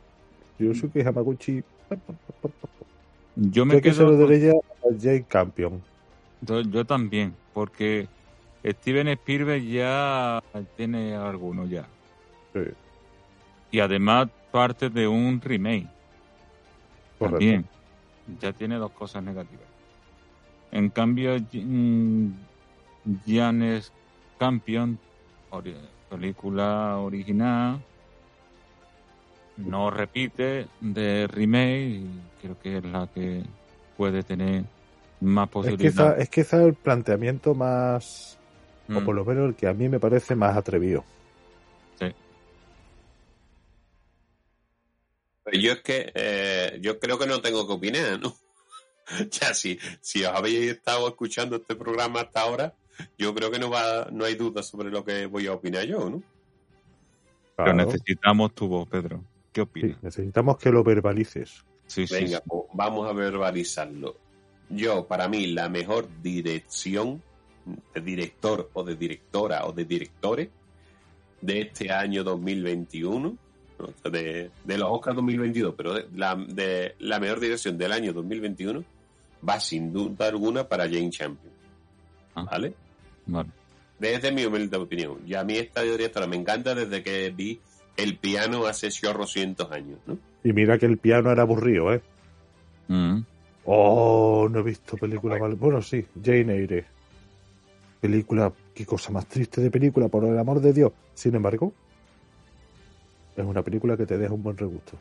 Yosuke 0.58 1.02
Hamaguchi. 1.04 1.62
pa, 1.88 1.96
pa. 1.96 2.14
Yo 3.36 3.64
me 3.66 3.74
Yo 3.74 3.80
que 3.82 3.92
se 3.92 3.98
quedo 3.98 4.12
lo 4.12 4.26
con- 4.26 4.94
a 4.94 4.96
Jake 4.98 5.24
Campion. 5.28 5.82
Yo, 6.46 6.60
yo 6.62 6.84
también, 6.84 7.36
porque 7.52 8.08
Steven 8.64 9.08
Spielberg 9.08 9.62
ya 9.62 10.42
tiene 10.76 11.14
alguno 11.14 11.66
ya. 11.66 11.88
Sí, 12.54 12.60
Y 13.70 13.80
además 13.80 14.28
parte 14.50 14.88
de 14.90 15.06
un 15.08 15.40
remake. 15.40 15.88
correcto. 17.18 17.38
También. 17.38 17.68
Ya 18.40 18.52
tiene 18.52 18.76
dos 18.76 18.90
cosas 18.92 19.22
negativas. 19.22 19.68
En 20.72 20.90
cambio, 20.90 21.36
mm, 21.52 22.28
Janes 23.24 23.92
Campion, 24.38 24.98
ori- 25.50 25.76
película 26.08 26.98
original, 26.98 27.82
no 29.56 29.90
repite 29.90 30.66
de 30.80 31.26
remake 31.28 32.02
creo 32.40 32.58
que 32.58 32.76
es 32.78 32.84
la 32.84 33.06
que 33.06 33.42
puede 33.96 34.22
tener 34.22 34.64
más 35.20 35.48
Es 35.48 35.52
posibilidades. 35.52 35.94
quizá, 35.94 36.16
es 36.18 36.28
quizá 36.30 36.62
el 36.62 36.74
planteamiento 36.74 37.54
más, 37.54 38.38
o 38.92 39.00
Mm, 39.00 39.04
por 39.04 39.14
lo 39.14 39.24
menos 39.24 39.48
el 39.48 39.54
que 39.56 39.66
a 39.68 39.74
mí 39.74 39.88
me 39.88 40.00
parece 40.00 40.34
más 40.36 40.56
atrevido. 40.56 41.04
sí. 41.98 42.06
Yo 45.52 45.72
es 45.72 45.80
que 45.82 46.12
eh, 46.14 46.78
yo 46.82 46.98
creo 46.98 47.18
que 47.18 47.26
no 47.26 47.40
tengo 47.40 47.66
que 47.66 47.72
opinar, 47.74 48.18
¿no? 48.20 48.34
ya 49.30 49.54
si, 49.54 49.78
si 50.00 50.24
os 50.24 50.32
habéis 50.34 50.70
estado 50.72 51.06
escuchando 51.08 51.56
este 51.56 51.76
programa 51.76 52.20
hasta 52.22 52.40
ahora, 52.40 52.74
yo 53.16 53.34
creo 53.34 53.50
que 53.50 53.58
no 53.58 53.70
va, 53.70 54.08
no 54.10 54.24
hay 54.24 54.34
duda 54.34 54.62
sobre 54.62 54.90
lo 54.90 55.04
que 55.04 55.26
voy 55.26 55.46
a 55.46 55.52
opinar 55.52 55.84
yo, 55.84 56.10
¿no? 56.10 56.22
Pero 57.56 57.72
necesitamos 57.74 58.54
tu 58.54 58.68
voz, 58.68 58.88
Pedro. 58.88 59.24
¿Qué 59.52 59.62
Sí, 59.62 59.62
opinas? 59.62 60.02
necesitamos 60.02 60.58
que 60.58 60.70
lo 60.70 60.84
verbalices. 60.84 61.64
Sí, 61.86 62.06
sí, 62.06 62.14
Venga, 62.14 62.38
sí. 62.38 62.44
pues 62.46 62.64
vamos 62.74 63.08
a 63.08 63.12
verbalizarlo. 63.12 64.16
Yo, 64.68 65.06
para 65.06 65.28
mí, 65.28 65.46
la 65.48 65.68
mejor 65.68 66.08
dirección 66.22 67.22
de 67.94 68.00
director 68.00 68.70
o 68.72 68.84
de 68.84 68.96
directora 68.96 69.64
o 69.66 69.72
de 69.72 69.84
directores 69.84 70.48
de 71.40 71.60
este 71.60 71.92
año 71.92 72.24
2021, 72.24 73.18
¿no? 73.18 73.36
O 73.78 73.92
sea, 74.00 74.10
de, 74.10 74.50
de 74.64 74.78
los 74.78 74.88
Oscars 74.90 75.16
2022, 75.16 75.74
pero 75.76 75.94
de 75.94 76.06
la, 76.14 76.34
de 76.34 76.94
la 76.98 77.20
mejor 77.20 77.40
dirección 77.40 77.76
del 77.76 77.92
año 77.92 78.12
2021 78.12 78.82
va 79.46 79.60
sin 79.60 79.92
duda 79.92 80.28
alguna 80.28 80.66
para 80.66 80.84
Jane 80.84 81.10
Champion. 81.10 81.52
Ah. 82.34 82.44
¿Vale? 82.50 82.74
Vale. 83.26 83.50
Desde 83.98 84.32
mi 84.32 84.44
humilde 84.44 84.76
opinión. 84.76 85.18
Y 85.26 85.34
a 85.34 85.44
mí 85.44 85.56
esta 85.56 85.82
directora 85.82 86.26
me 86.26 86.36
encanta 86.36 86.74
desde 86.74 87.02
que 87.02 87.30
vi 87.30 87.60
el 87.96 88.16
piano 88.16 88.66
hace 88.66 88.90
chorro 88.90 89.26
cientos 89.26 89.70
años, 89.70 89.98
¿no? 90.06 90.18
Y 90.44 90.52
mira 90.52 90.78
que 90.78 90.86
el 90.86 90.98
piano 90.98 91.30
era 91.30 91.42
aburrido, 91.42 91.92
¿eh? 91.92 92.02
Mm. 92.88 93.20
Oh, 93.66 94.48
no 94.50 94.60
he 94.60 94.62
visto 94.62 94.96
película 94.96 95.38
mal. 95.38 95.54
Bueno, 95.56 95.82
sí, 95.82 96.04
Jane 96.22 96.54
Eyre. 96.54 96.84
Película, 98.00 98.52
qué 98.74 98.86
cosa 98.86 99.10
más 99.10 99.26
triste 99.26 99.60
de 99.60 99.70
película, 99.70 100.08
por 100.08 100.24
el 100.24 100.38
amor 100.38 100.60
de 100.60 100.72
Dios. 100.72 100.92
Sin 101.14 101.34
embargo, 101.34 101.72
es 103.36 103.44
una 103.44 103.62
película 103.62 103.96
que 103.96 104.06
te 104.06 104.16
deja 104.18 104.32
un 104.32 104.42
buen 104.42 104.56
regusto. 104.56 104.96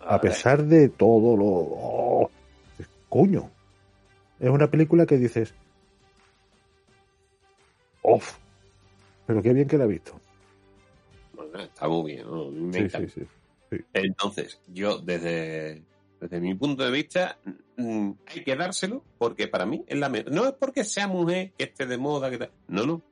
A 0.00 0.20
pesar 0.20 0.64
de 0.64 0.88
todo 0.88 1.36
lo. 1.36 1.44
oh, 1.46 2.30
coño. 3.08 3.50
Es 4.38 4.48
una 4.48 4.70
película 4.70 5.04
que 5.04 5.18
dices. 5.18 5.52
¡Off! 8.02 8.38
Pero 9.26 9.42
qué 9.42 9.52
bien 9.52 9.68
que 9.68 9.76
la 9.78 9.84
he 9.84 9.88
visto. 9.88 10.18
Bueno, 11.34 11.58
Está 11.60 11.88
muy 11.88 12.12
bien, 12.12 12.26
¿no? 12.26 12.50
Me 12.50 12.72
Sí, 12.72 12.78
encanta. 12.84 13.08
sí, 13.12 13.26
sí. 13.70 13.76
Entonces, 13.92 14.58
yo 14.72 14.98
desde, 14.98 15.82
desde 16.20 16.40
mi 16.40 16.54
punto 16.54 16.82
de 16.84 16.90
vista, 16.90 17.38
hay 18.26 18.44
que 18.44 18.56
dárselo 18.56 19.04
porque 19.18 19.48
para 19.48 19.66
mí 19.66 19.84
es 19.86 19.98
la 19.98 20.08
mejor. 20.08 20.32
No 20.32 20.46
es 20.46 20.52
porque 20.52 20.84
sea 20.84 21.06
mujer, 21.06 21.52
que 21.56 21.64
esté 21.64 21.86
de 21.86 21.98
moda. 21.98 22.30
No, 22.68 22.86
no. 22.86 23.02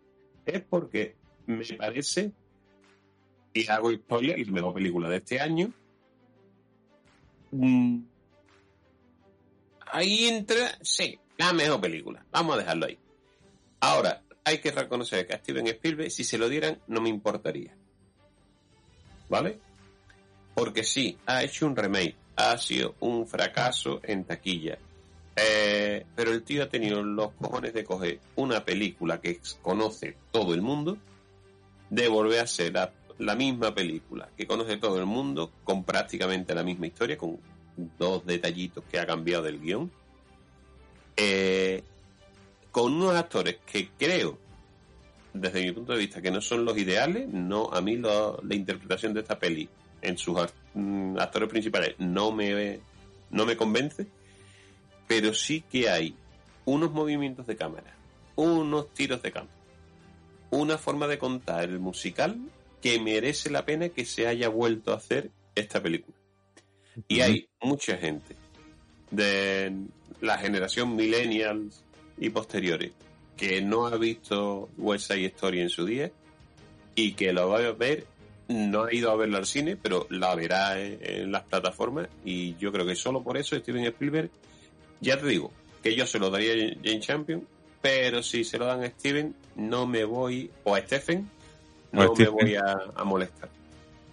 Es 0.46 0.62
porque 0.62 1.16
me 1.46 1.64
parece, 1.76 2.32
y 3.52 3.68
hago 3.68 3.92
spoiler, 3.92 4.38
la 4.38 4.52
mejor 4.52 4.74
película 4.74 5.08
de 5.08 5.16
este 5.16 5.40
año. 5.40 5.72
mm, 7.50 8.00
ahí 9.92 10.26
entra, 10.26 10.78
sí, 10.82 11.18
la 11.36 11.52
mejor 11.52 11.80
película. 11.80 12.24
Vamos 12.30 12.56
a 12.56 12.58
dejarlo 12.58 12.86
ahí. 12.86 12.98
Ahora, 13.80 14.22
hay 14.44 14.58
que 14.58 14.70
reconocer 14.70 15.26
que 15.26 15.34
a 15.34 15.38
Steven 15.38 15.66
Spielberg, 15.66 16.10
si 16.10 16.24
se 16.24 16.38
lo 16.38 16.48
dieran, 16.48 16.80
no 16.86 17.00
me 17.00 17.08
importaría. 17.08 17.76
¿Vale? 19.28 19.58
Porque 20.54 20.84
sí, 20.84 21.18
ha 21.26 21.42
hecho 21.42 21.66
un 21.66 21.76
remake, 21.76 22.16
ha 22.38 22.56
sido 22.56 22.94
un 23.00 23.26
fracaso 23.26 24.00
en 24.04 24.24
taquilla. 24.24 24.78
Eh, 25.34 26.06
pero 26.14 26.30
el 26.32 26.42
tío 26.42 26.62
ha 26.62 26.68
tenido 26.68 27.02
los 27.02 27.32
cojones 27.32 27.74
de 27.74 27.84
coger 27.84 28.20
una 28.36 28.64
película 28.64 29.20
que 29.20 29.40
conoce 29.60 30.16
todo 30.30 30.54
el 30.54 30.62
mundo 30.62 30.98
de 31.90 32.08
volver 32.08 32.40
a 32.40 32.46
ser 32.46 32.72
la, 33.18 33.34
misma 33.34 33.74
película 33.74 34.28
que 34.36 34.46
conoce 34.46 34.76
todo 34.76 34.98
el 34.98 35.06
mundo, 35.06 35.50
con 35.64 35.82
prácticamente 35.82 36.54
la 36.54 36.62
misma 36.62 36.86
historia, 36.86 37.18
con 37.18 37.38
dos 37.98 38.24
detallitos 38.24 38.84
que 38.90 39.00
ha 39.00 39.06
cambiado 39.06 39.42
del 39.42 39.60
guion, 39.60 39.90
eh, 41.16 41.82
con 42.70 42.92
unos 42.92 43.14
actores 43.16 43.56
que 43.66 43.90
creo, 43.98 44.38
desde 45.40 45.64
mi 45.64 45.72
punto 45.72 45.92
de 45.92 45.98
vista, 45.98 46.20
que 46.22 46.30
no 46.30 46.40
son 46.40 46.64
los 46.64 46.76
ideales, 46.78 47.28
no 47.28 47.70
a 47.72 47.80
mí 47.80 47.96
lo- 47.96 48.40
la 48.42 48.54
interpretación 48.54 49.14
de 49.14 49.20
esta 49.20 49.38
peli 49.38 49.68
en 50.02 50.16
sus 50.18 50.38
mm, 50.74 51.18
actores 51.18 51.48
principales 51.48 51.94
no 51.98 52.30
me, 52.32 52.80
no 53.30 53.44
me 53.46 53.56
convence, 53.56 54.06
pero 55.06 55.32
sí 55.34 55.62
que 55.70 55.88
hay 55.88 56.14
unos 56.64 56.92
movimientos 56.92 57.46
de 57.46 57.56
cámara, 57.56 57.94
unos 58.36 58.92
tiros 58.94 59.22
de 59.22 59.32
cámara, 59.32 59.52
una 60.50 60.78
forma 60.78 61.06
de 61.06 61.18
contar 61.18 61.64
el 61.68 61.78
musical 61.78 62.38
que 62.82 63.00
merece 63.00 63.50
la 63.50 63.64
pena 63.64 63.88
que 63.88 64.04
se 64.04 64.26
haya 64.28 64.48
vuelto 64.48 64.92
a 64.92 64.96
hacer 64.96 65.30
esta 65.54 65.82
película. 65.82 66.16
Y 67.08 67.20
hay 67.20 67.48
mucha 67.60 67.96
gente 67.96 68.36
de 69.10 69.72
la 70.20 70.38
generación 70.38 70.94
millennials 70.96 71.82
y 72.18 72.30
posteriores 72.30 72.92
que 73.38 73.62
no 73.62 73.86
ha 73.86 73.96
visto 73.96 74.68
West 74.76 75.10
Side 75.10 75.26
Story 75.26 75.60
en 75.60 75.70
su 75.70 75.86
día 75.86 76.10
y 76.94 77.12
que 77.12 77.32
lo 77.32 77.48
va 77.48 77.58
a 77.58 77.72
ver, 77.72 78.04
no 78.48 78.84
ha 78.84 78.92
ido 78.92 79.10
a 79.10 79.16
verla 79.16 79.38
al 79.38 79.46
cine, 79.46 79.76
pero 79.76 80.06
la 80.10 80.34
verá 80.34 80.78
en, 80.78 80.98
en 81.00 81.32
las 81.32 81.44
plataformas 81.44 82.08
y 82.24 82.56
yo 82.56 82.70
creo 82.72 82.84
que 82.84 82.96
solo 82.96 83.22
por 83.22 83.38
eso 83.38 83.56
Steven 83.56 83.84
Spielberg, 83.86 84.30
ya 85.00 85.18
te 85.18 85.26
digo, 85.28 85.52
que 85.82 85.94
yo 85.94 86.06
se 86.06 86.18
lo 86.18 86.28
daría 86.28 86.52
a 86.52 86.74
Jane 86.82 87.00
Champion, 87.00 87.46
pero 87.80 88.22
si 88.22 88.44
se 88.44 88.58
lo 88.58 88.66
dan 88.66 88.82
a 88.82 88.88
Steven, 88.88 89.34
no 89.56 89.86
me 89.86 90.04
voy, 90.04 90.50
o 90.64 90.74
a 90.74 90.80
Stephen, 90.80 91.30
a 91.92 92.04
no 92.04 92.14
me 92.14 92.28
voy 92.28 92.56
a, 92.56 92.76
a 92.96 93.04
molestar. 93.04 93.48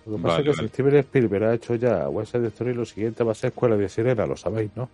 Lo 0.06 0.18
que 0.18 0.22
pasa 0.22 0.38
Vale, 0.38 0.50
es 0.52 0.56
que 0.56 0.62
vale. 0.62 0.70
si 0.70 0.74
Steven 0.74 0.96
Spielberg 0.98 1.44
ha 1.46 1.54
hecho 1.56 1.76
ya 1.76 2.08
West 2.10 2.34
Side 2.34 2.48
Story, 2.50 2.74
lo 2.76 2.86
siguiente 2.86 3.24
va 3.24 3.32
a 3.32 3.36
ser 3.36 3.50
Escuela 3.50 3.76
de 3.76 3.90
Sirena, 3.90 4.28
lo 4.28 4.38
sabéis, 4.38 4.70
¿no? 4.76 4.88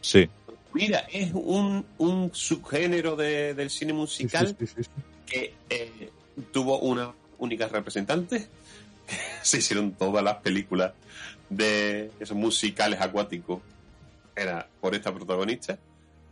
Sí. 0.00 0.28
Mira, 0.74 1.06
es 1.12 1.30
un, 1.32 1.84
un 1.98 2.30
subgénero 2.34 3.14
de- 3.16 3.54
del 3.54 3.70
cine 3.70 3.92
musical 3.92 4.48
sí, 4.58 4.66
sí, 4.66 4.74
sí, 4.76 4.82
sí. 4.84 4.90
que 5.26 5.54
eh, 5.70 6.10
tuvo 6.52 6.80
una 6.80 7.12
única 7.38 7.68
representante. 7.68 8.48
Se 9.42 9.58
hicieron 9.58 9.92
todas 9.92 10.22
las 10.24 10.36
películas 10.36 10.92
de 11.48 12.10
esos 12.18 12.36
musicales 12.36 13.00
acuáticos. 13.00 13.60
Era 14.34 14.66
por 14.80 14.94
esta 14.94 15.14
protagonista. 15.14 15.78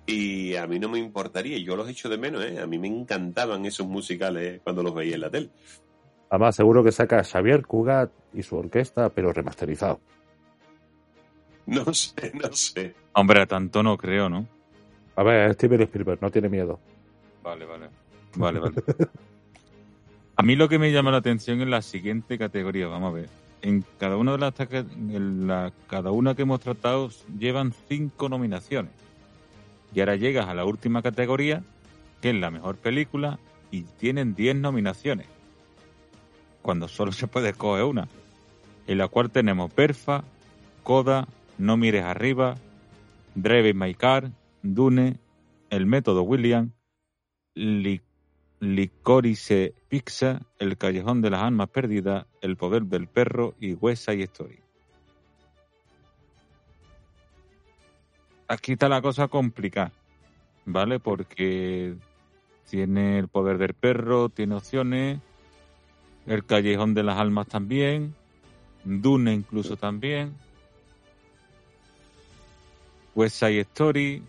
Y 0.06 0.56
a 0.56 0.66
mí 0.66 0.80
no 0.80 0.88
me 0.88 0.98
importaría, 0.98 1.56
yo 1.58 1.76
los 1.76 1.88
echo 1.88 2.08
de 2.08 2.18
menos, 2.18 2.42
¿eh? 2.44 2.58
A 2.60 2.66
mí 2.66 2.76
me 2.76 2.88
encantaban 2.88 3.64
esos 3.66 3.86
musicales 3.86 4.60
cuando 4.64 4.82
los 4.82 4.92
veía 4.92 5.14
en 5.14 5.20
la 5.20 5.30
tele. 5.30 5.50
Además, 6.28 6.56
seguro 6.56 6.82
que 6.82 6.90
saca 6.90 7.22
Xavier 7.22 7.64
Cugat 7.64 8.10
y 8.34 8.42
su 8.42 8.56
orquesta, 8.56 9.10
pero 9.10 9.32
remasterizado. 9.32 10.00
No 11.66 11.94
sé, 11.94 12.32
no 12.34 12.52
sé. 12.52 12.94
Hombre, 13.14 13.46
tanto 13.46 13.82
no 13.82 13.96
creo, 13.96 14.28
¿no? 14.28 14.46
A 15.16 15.22
ver, 15.22 15.54
Steven 15.54 15.82
Spielberg 15.82 16.20
no 16.20 16.30
tiene 16.30 16.48
miedo. 16.48 16.80
Vale, 17.42 17.64
vale. 17.66 17.88
Vale, 18.36 18.58
vale. 18.58 18.74
A 20.36 20.42
mí 20.42 20.56
lo 20.56 20.68
que 20.68 20.78
me 20.78 20.90
llama 20.90 21.10
la 21.10 21.18
atención 21.18 21.60
es 21.60 21.68
la 21.68 21.82
siguiente 21.82 22.38
categoría. 22.38 22.88
Vamos 22.88 23.10
a 23.12 23.14
ver. 23.14 23.28
En 23.60 23.84
cada 23.98 24.16
una 24.16 24.32
de 24.32 24.38
las 24.38 24.54
taca- 24.54 24.78
en 24.78 25.46
la- 25.46 25.72
cada 25.88 26.10
una 26.10 26.34
que 26.34 26.42
hemos 26.42 26.60
tratado 26.60 27.10
llevan 27.38 27.72
cinco 27.88 28.28
nominaciones. 28.28 28.90
Y 29.94 30.00
ahora 30.00 30.16
llegas 30.16 30.48
a 30.48 30.54
la 30.54 30.64
última 30.64 31.02
categoría, 31.02 31.62
que 32.22 32.30
es 32.30 32.36
la 32.36 32.50
mejor 32.50 32.76
película, 32.76 33.38
y 33.70 33.82
tienen 33.82 34.34
10 34.34 34.56
nominaciones. 34.56 35.26
Cuando 36.62 36.88
solo 36.88 37.12
se 37.12 37.26
puede 37.28 37.50
escoger 37.50 37.84
una. 37.84 38.08
En 38.86 38.98
la 38.98 39.08
cual 39.08 39.30
tenemos 39.30 39.72
Perfa, 39.72 40.24
Coda, 40.82 41.28
No 41.58 41.76
mires 41.76 42.04
arriba, 42.04 42.56
Drive 43.34 43.74
My 43.74 43.94
Car, 43.94 44.30
Dune, 44.62 45.18
El 45.70 45.86
método 45.86 46.22
William, 46.22 46.72
Li- 47.54 48.02
Licorice 48.60 49.74
Pizza, 49.88 50.42
El 50.58 50.76
callejón 50.76 51.22
de 51.22 51.30
las 51.30 51.42
almas 51.42 51.68
perdidas, 51.68 52.26
El 52.40 52.56
poder 52.56 52.84
del 52.84 53.06
perro 53.06 53.54
y 53.60 53.74
West 53.74 54.06
Side 54.06 54.24
Story. 54.24 54.58
Aquí 58.48 58.72
está 58.72 58.88
la 58.88 59.00
cosa 59.00 59.28
complicada, 59.28 59.92
¿vale? 60.66 60.98
Porque 60.98 61.94
tiene 62.68 63.18
el 63.18 63.28
poder 63.28 63.56
del 63.58 63.74
perro, 63.74 64.28
tiene 64.28 64.56
opciones, 64.56 65.20
El 66.26 66.44
callejón 66.44 66.92
de 66.94 67.02
las 67.02 67.18
almas 67.18 67.46
también, 67.46 68.14
Dune 68.84 69.32
incluso 69.32 69.76
también, 69.76 70.34
West 73.14 73.36
Side 73.36 73.60
Story, 73.60 74.22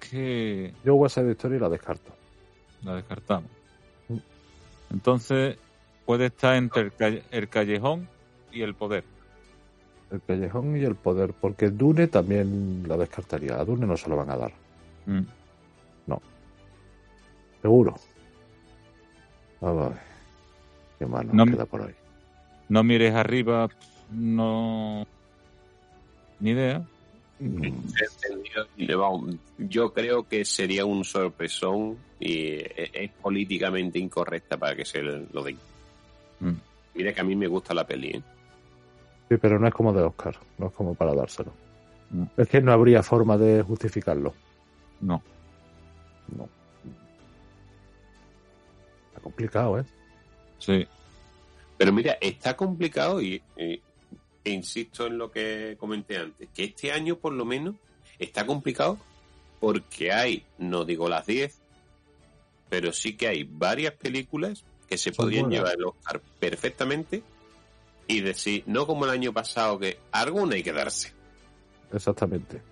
que 0.00 0.72
Yo 0.84 0.94
West 0.94 1.16
Side 1.16 1.32
Story 1.32 1.58
la 1.58 1.68
descarto. 1.68 2.12
la 2.82 2.94
descartamos. 2.96 3.50
Mm. 4.08 4.16
Entonces, 4.90 5.56
puede 6.06 6.26
estar 6.26 6.54
entre 6.56 6.82
el, 6.82 6.92
calle- 6.92 7.22
el 7.30 7.48
callejón 7.48 8.08
y 8.52 8.62
el 8.62 8.74
poder. 8.74 9.04
El 10.10 10.22
callejón 10.22 10.76
y 10.76 10.84
el 10.84 10.94
poder, 10.94 11.34
porque 11.38 11.68
Dune 11.70 12.06
también 12.06 12.84
la 12.88 12.96
descartaría. 12.96 13.56
A 13.60 13.64
Dune 13.64 13.86
no 13.86 13.96
se 13.96 14.08
lo 14.08 14.16
van 14.16 14.30
a 14.30 14.36
dar, 14.36 14.52
Mm. 15.06 15.22
seguro. 17.60 17.94
Vamos 19.60 19.86
a 19.86 19.88
ver. 19.90 19.98
Qué 20.98 21.06
mal 21.06 21.28
No 21.32 21.44
me- 21.44 21.52
queda 21.52 21.66
por 21.66 21.82
ahí. 21.82 21.94
No 22.68 22.82
mires 22.84 23.14
arriba, 23.14 23.68
no. 24.10 25.04
Ni 26.40 26.50
idea. 26.50 26.86
Mm. 27.40 27.64
Y 28.76 28.86
le 28.86 28.94
Yo 29.58 29.92
creo 29.92 30.26
que 30.26 30.44
sería 30.44 30.84
un 30.84 31.04
sorpresón 31.04 31.96
y 32.18 32.54
es 32.56 32.90
es 32.92 33.10
políticamente 33.12 33.98
incorrecta 33.98 34.56
para 34.56 34.74
que 34.74 34.84
se 34.84 35.02
lo 35.02 35.42
den. 35.42 35.58
Mm. 36.40 36.54
Mira 36.94 37.12
que 37.12 37.20
a 37.20 37.24
mí 37.24 37.36
me 37.36 37.46
gusta 37.46 37.74
la 37.74 37.86
peli, 37.86 38.08
¿eh? 38.10 38.22
Sí, 39.28 39.36
pero 39.36 39.58
no 39.58 39.68
es 39.68 39.74
como 39.74 39.92
de 39.92 40.02
Oscar, 40.02 40.36
no 40.56 40.66
es 40.68 40.72
como 40.72 40.94
para 40.94 41.14
dárselo. 41.14 41.52
Mm. 42.10 42.24
Es 42.36 42.48
que 42.48 42.60
no 42.60 42.72
habría 42.72 43.02
forma 43.02 43.36
de 43.38 43.62
justificarlo. 43.62 44.34
No. 45.00 45.22
No. 46.36 46.48
Está 49.08 49.20
complicado, 49.20 49.78
¿eh? 49.78 49.84
Sí. 50.58 50.86
Pero 51.76 51.92
mira, 51.92 52.18
está 52.20 52.56
complicado 52.56 53.22
y, 53.22 53.40
y- 53.56 53.80
e 54.48 54.52
insisto 54.52 55.06
en 55.06 55.18
lo 55.18 55.30
que 55.30 55.76
comenté 55.78 56.16
antes, 56.16 56.48
que 56.54 56.64
este 56.64 56.90
año 56.90 57.16
por 57.16 57.34
lo 57.34 57.44
menos 57.44 57.74
está 58.18 58.46
complicado 58.46 58.98
porque 59.60 60.10
hay, 60.10 60.44
no 60.56 60.86
digo 60.86 61.08
las 61.08 61.26
10, 61.26 61.58
pero 62.70 62.92
sí 62.92 63.16
que 63.16 63.28
hay 63.28 63.44
varias 63.44 63.92
películas 63.94 64.64
que 64.88 64.96
se 64.96 65.12
podrían 65.12 65.44
buenas. 65.44 65.58
llevar 65.58 65.74
el 65.76 65.84
Oscar 65.84 66.22
perfectamente 66.40 67.22
y 68.06 68.20
decir, 68.20 68.62
no 68.66 68.86
como 68.86 69.04
el 69.04 69.10
año 69.10 69.34
pasado, 69.34 69.78
que 69.78 69.98
alguna 70.12 70.54
hay 70.54 70.62
que 70.62 70.72
darse. 70.72 71.12
Exactamente. 71.92 72.62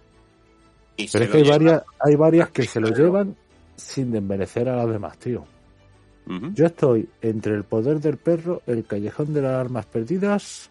Y 0.96 1.08
Pero 1.08 1.24
es 1.26 1.30
que 1.30 1.36
hay 1.36 1.48
varias, 1.48 1.82
hay 2.00 2.16
varias 2.16 2.50
que 2.50 2.62
se 2.62 2.80
lo 2.80 2.88
llevan 2.88 3.36
sin 3.76 4.12
desmerecer 4.12 4.68
a 4.70 4.76
las 4.76 4.88
demás, 4.88 5.18
tío. 5.18 5.44
Yo 6.54 6.66
estoy 6.66 7.08
entre 7.20 7.54
el 7.54 7.62
poder 7.62 8.00
del 8.00 8.16
perro, 8.16 8.62
el 8.66 8.84
callejón 8.84 9.32
de 9.32 9.42
las 9.42 9.52
armas 9.52 9.86
perdidas. 9.86 10.70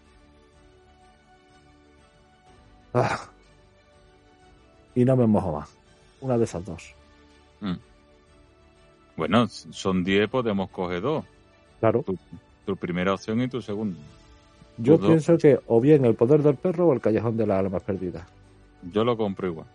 Ah. 2.95 3.19
Y 4.95 5.03
no 5.03 5.17
me 5.17 5.27
mojo 5.27 5.51
más. 5.51 5.69
Una 6.21 6.37
de 6.37 6.45
esas 6.45 6.65
dos. 6.65 6.95
Bueno, 9.17 9.47
son 9.47 10.03
10, 10.03 10.29
podemos 10.29 10.69
coger 10.69 11.01
dos. 11.01 11.25
Claro. 11.79 12.03
Tu 12.65 12.75
primera 12.75 13.13
opción 13.13 13.41
y 13.41 13.47
tu 13.47 13.61
segunda. 13.61 13.97
Yo 14.77 14.99
pienso 14.99 15.37
que 15.37 15.59
o 15.67 15.79
bien 15.79 16.03
el 16.05 16.15
poder 16.15 16.41
del 16.41 16.55
perro 16.55 16.87
o 16.87 16.93
el 16.93 16.99
callejón 16.99 17.37
de 17.37 17.47
las 17.47 17.59
almas 17.59 17.83
perdidas. 17.83 18.27
Yo 18.91 19.03
lo 19.03 19.15
compro 19.15 19.47
igual. 19.47 19.67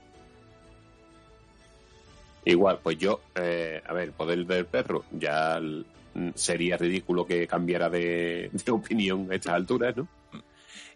Igual, 2.45 2.81
pues 2.83 2.99
yo, 2.99 3.21
eh, 3.35 3.83
a 3.87 3.93
ver, 3.93 4.09
el 4.09 4.13
poder 4.13 4.47
del 4.47 4.67
perro, 4.67 5.05
ya 5.13 5.61
mm, 5.61 6.31
sería 6.35 6.77
ridículo 6.77 7.27
que 7.27 7.47
cambiara 7.47 7.89
de, 7.89 8.51
de 8.53 8.73
opinión 8.73 9.27
a 9.31 9.35
estas 9.35 9.55
alturas, 9.55 9.97
¿no? 9.97 10.09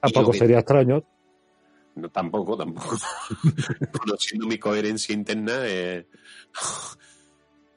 Tampoco 0.01 0.33
sería 0.33 0.59
extraño. 0.59 1.03
No, 1.97 2.09
tampoco, 2.11 2.57
tampoco. 2.57 2.97
Conociendo 4.01 4.47
mi 4.47 4.59
coherencia 4.59 5.15
interna, 5.15 5.61
eh, 5.63 6.07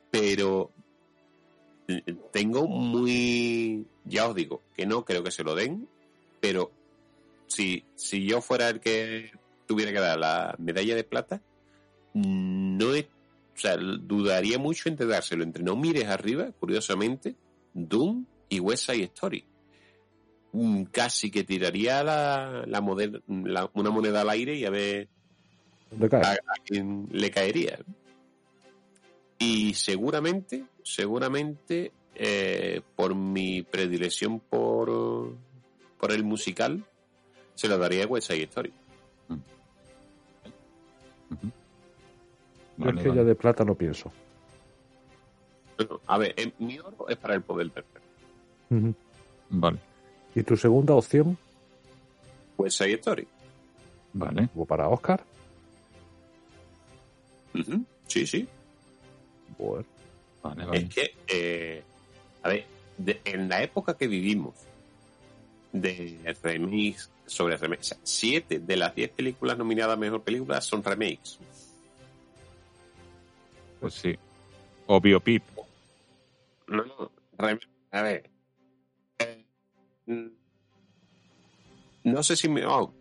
pero 0.09 0.71
eh, 1.87 2.15
tengo 2.31 2.67
muy, 2.67 3.85
ya 4.05 4.27
os 4.27 4.35
digo, 4.35 4.63
que 4.75 4.85
no 4.85 5.05
creo 5.05 5.23
que 5.23 5.31
se 5.31 5.43
lo 5.43 5.53
den, 5.53 5.87
pero 6.39 6.71
si, 7.47 7.83
si 7.95 8.25
yo 8.25 8.41
fuera 8.41 8.69
el 8.69 8.79
que 8.79 9.31
tuviera 9.67 9.91
que 9.91 9.99
dar 9.99 10.17
la 10.17 10.55
medalla 10.57 10.95
de 10.95 11.03
plata, 11.03 11.41
no 12.13 12.87
o 13.57 13.59
sea, 13.59 13.75
dudaría 13.75 14.59
mucho 14.59 14.87
entre 14.87 15.07
dárselo 15.07 15.43
entre 15.43 15.63
No 15.63 15.75
mires 15.75 16.05
arriba, 16.05 16.51
curiosamente, 16.59 17.35
Doom 17.73 18.25
y 18.49 18.59
West 18.59 18.85
Side 18.85 19.05
Story. 19.05 19.43
Mm, 20.59 20.85
Casi 20.85 21.29
que 21.29 21.43
tiraría 21.43 22.03
la, 22.03 22.63
la, 22.65 22.81
moder- 22.81 23.21
la- 23.27 23.69
una 23.75 23.91
moneda 23.91 24.21
al 24.21 24.29
aire 24.31 24.55
y 24.55 24.65
a 24.65 24.71
ver 24.71 25.07
¿Dónde 25.91 26.09
cae? 26.09 26.23
a, 26.23 26.31
a 26.31 26.55
quién 26.65 27.07
le 27.11 27.29
caería. 27.29 27.77
Y 29.37 29.75
seguramente, 29.75 30.65
seguramente, 30.83 31.91
eh, 32.15 32.81
por 32.95 33.13
mi 33.13 33.61
predilección 33.61 34.39
por, 34.39 35.35
por 35.99 36.11
el 36.11 36.23
musical, 36.23 36.83
se 37.53 37.67
lo 37.67 37.77
daría 37.77 38.05
a 38.05 38.07
West 38.07 38.31
Side 38.31 38.43
Story. 38.45 38.73
Vale, 42.77 42.91
es 42.97 43.03
que 43.03 43.09
vale. 43.09 43.15
ya 43.21 43.23
de 43.23 43.35
plata 43.35 43.63
no 43.63 43.75
pienso. 43.75 44.11
Bueno, 45.77 46.01
a 46.07 46.17
ver, 46.17 46.33
eh, 46.35 46.51
mi 46.57 46.79
oro 46.79 47.07
es 47.09 47.17
para 47.17 47.35
el 47.35 47.43
poder 47.43 47.69
perfecto. 47.69 48.01
Vale, 49.49 49.77
¿Y 50.37 50.43
tu 50.43 50.55
segunda 50.55 50.93
opción? 50.93 51.35
West 52.59 52.77
Side 52.77 52.93
Story. 52.99 53.27
vale. 54.13 54.47
¿O 54.55 54.65
para 54.65 54.87
Oscar? 54.87 55.23
Sí, 58.07 58.27
sí. 58.27 58.47
Bueno, 59.57 59.83
Vale, 60.43 60.65
vale. 60.65 60.77
Es 60.77 60.93
que, 60.93 61.15
eh, 61.27 61.83
a 62.43 62.49
ver, 62.49 62.65
de- 62.99 63.19
en 63.25 63.49
la 63.49 63.63
época 63.63 63.97
que 63.97 64.07
vivimos 64.07 64.53
de 65.73 66.35
remakes 66.43 67.09
sobre 67.25 67.57
remakes, 67.57 67.87
o 67.93 67.95
sea, 67.95 67.97
siete 68.03 68.59
de 68.59 68.77
las 68.77 68.93
diez 68.93 69.09
películas 69.09 69.57
nominadas 69.57 69.95
a 69.95 69.99
mejor 69.99 70.21
película 70.21 70.61
son 70.61 70.83
remakes. 70.83 71.39
Pues 73.79 73.95
sí. 73.95 74.15
O 74.85 75.01
Biopip. 75.01 75.43
No, 76.67 76.85
no, 76.85 77.11
a 77.91 78.01
ver. 78.03 78.29
Mm, 80.07 80.27
no 82.05 82.23
sé 82.23 82.35
si 82.35 82.47
me. 82.49 82.65
oh, 82.65 82.93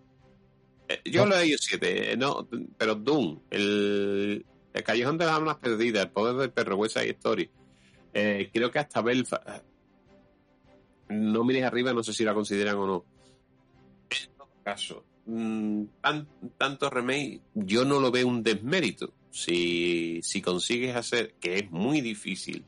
eh, 0.89 1.01
yo 1.05 1.23
No. 1.25 1.31
lo 1.31 1.37
he 1.37 1.43
leído 1.43 1.59
siete, 1.61 2.13
eh, 2.13 2.17
no, 2.17 2.49
pero 2.77 2.95
Doom, 2.95 3.41
el, 3.51 4.45
el 4.73 4.83
Callejón 4.85 5.19
de 5.19 5.27
las 5.27 5.35
Almas 5.37 5.57
Perdidas, 5.59 6.05
El 6.07 6.11
Poder 6.13 6.37
del 6.37 6.53
Perro, 6.53 6.77
West 6.77 6.97
Side 6.99 7.11
Story, 7.11 7.51
eh, 8.13 8.51
creo 8.53 8.71
que 8.71 8.79
hasta 8.79 9.01
Belfast. 9.03 9.47
No 11.09 11.45
mires 11.45 11.63
arriba, 11.65 11.93
no 11.93 12.03
sé 12.03 12.13
si 12.13 12.25
la 12.25 12.35
consideran 12.35 12.77
o 12.77 12.87
no. 12.87 13.07
En 14.11 14.37
todo 14.37 14.49
caso, 14.65 15.05
mm, 15.27 15.85
tan- 16.01 16.29
tanto 16.59 16.91
remake, 16.91 17.43
yo 17.55 17.85
no 17.85 18.01
lo 18.01 18.11
veo 18.11 18.27
un 18.27 18.43
desmérito. 18.43 19.15
Si, 19.31 20.21
si 20.23 20.41
consigues 20.43 20.97
hacer, 20.97 21.35
que 21.39 21.59
es 21.59 21.71
muy 21.71 22.01
difícil, 22.01 22.65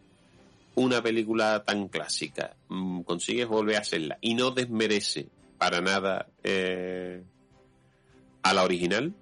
una 0.78 1.02
película 1.02 1.64
tan 1.64 1.88
clásica, 1.88 2.56
mm, 2.68 3.02
consigues 3.02 3.48
volver 3.48 3.76
a 3.76 3.80
hacerla 3.80 4.18
y 4.20 4.34
no 4.34 4.52
desmerece 4.52 5.28
para 5.58 5.80
nada 5.80 6.28
eh, 6.42 7.22
a 8.42 8.54
la 8.54 8.62
original, 8.62 9.12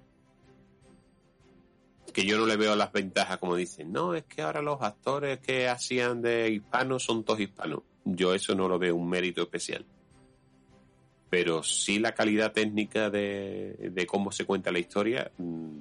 que 2.13 2.25
yo 2.25 2.37
no 2.37 2.45
le 2.45 2.57
veo 2.57 2.75
las 2.75 2.91
ventajas 2.91 3.37
como 3.37 3.55
dicen, 3.55 3.91
no, 3.91 4.13
es 4.13 4.23
que 4.25 4.43
ahora 4.43 4.61
los 4.61 4.81
actores 4.81 5.39
que 5.39 5.67
hacían 5.67 6.21
de 6.21 6.51
hispanos 6.51 7.03
son 7.03 7.23
todos 7.23 7.39
hispanos. 7.39 7.81
Yo 8.05 8.33
eso 8.33 8.55
no 8.55 8.67
lo 8.67 8.79
veo 8.79 8.95
un 8.95 9.09
mérito 9.09 9.41
especial. 9.41 9.85
Pero 11.29 11.61
sí 11.63 11.99
la 11.99 12.13
calidad 12.13 12.53
técnica 12.53 13.09
de, 13.09 13.91
de 13.91 14.07
cómo 14.07 14.31
se 14.31 14.45
cuenta 14.45 14.71
la 14.71 14.79
historia, 14.79 15.31
mm, 15.37 15.77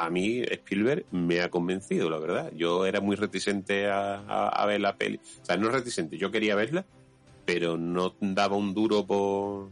a 0.00 0.08
mí 0.08 0.42
Spielberg 0.42 1.04
me 1.10 1.42
ha 1.42 1.50
convencido, 1.50 2.08
la 2.08 2.18
verdad. 2.18 2.52
Yo 2.56 2.86
era 2.86 3.00
muy 3.00 3.16
reticente 3.16 3.88
a, 3.90 4.64
ver 4.66 4.80
la 4.80 4.96
peli. 4.96 5.20
O 5.42 5.44
sea, 5.44 5.56
no 5.56 5.68
reticente, 5.68 6.16
yo 6.16 6.30
quería 6.30 6.54
verla, 6.54 6.86
pero 7.44 7.76
no 7.76 8.14
daba 8.20 8.56
un 8.56 8.72
duro 8.72 9.06
por, 9.06 9.68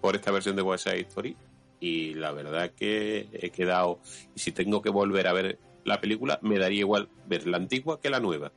por 0.00 0.14
esta 0.14 0.30
versión 0.30 0.54
de 0.54 0.62
West 0.62 0.84
Side 0.84 1.00
Story. 1.00 1.36
Y 1.80 2.14
la 2.14 2.30
verdad 2.30 2.70
que 2.70 3.28
he 3.32 3.50
quedado. 3.50 3.98
Y 4.36 4.40
si 4.40 4.52
tengo 4.52 4.80
que 4.80 4.90
volver 4.90 5.26
a 5.26 5.32
ver 5.32 5.58
la 5.84 6.00
película, 6.00 6.38
me 6.42 6.58
daría 6.58 6.80
igual 6.80 7.08
ver 7.26 7.48
la 7.48 7.56
antigua 7.56 8.00
que 8.00 8.10
la 8.10 8.20
nueva. 8.20 8.52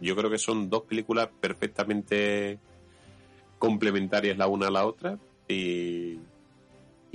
Yo 0.00 0.16
creo 0.16 0.28
que 0.28 0.38
son 0.38 0.68
dos 0.68 0.82
películas 0.82 1.28
perfectamente 1.40 2.58
complementarias 3.60 4.36
la 4.36 4.48
una 4.48 4.66
a 4.66 4.70
la 4.72 4.86
otra. 4.86 5.18
Y, 5.48 6.18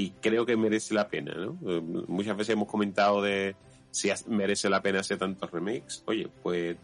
y 0.01 0.09
creo 0.19 0.47
que 0.47 0.57
merece 0.57 0.95
la 0.95 1.07
pena, 1.07 1.35
¿no? 1.35 1.59
Eh, 1.67 1.79
Muchas 2.07 2.35
veces 2.35 2.53
hemos 2.53 2.67
comentado 2.67 3.21
de 3.21 3.55
si 3.91 4.09
merece 4.27 4.67
la 4.67 4.81
pena 4.81 5.01
hacer 5.01 5.19
tantos 5.19 5.51
remakes. 5.51 6.03
Oye, 6.07 6.27
pues 6.41 6.75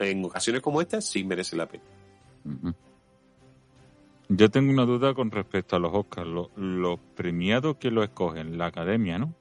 en 0.00 0.24
ocasiones 0.24 0.60
como 0.60 0.80
esta 0.80 1.00
sí 1.00 1.22
merece 1.22 1.54
la 1.54 1.66
pena. 1.68 1.84
Yo 4.28 4.50
tengo 4.50 4.72
una 4.72 4.84
duda 4.84 5.14
con 5.14 5.30
respecto 5.30 5.76
a 5.76 5.78
los 5.78 5.94
Oscars. 5.94 6.26
Los, 6.26 6.48
los 6.56 6.98
premiados 7.14 7.76
que 7.76 7.92
lo 7.92 8.02
escogen, 8.02 8.58
la 8.58 8.66
academia, 8.66 9.20
¿no? 9.20 9.32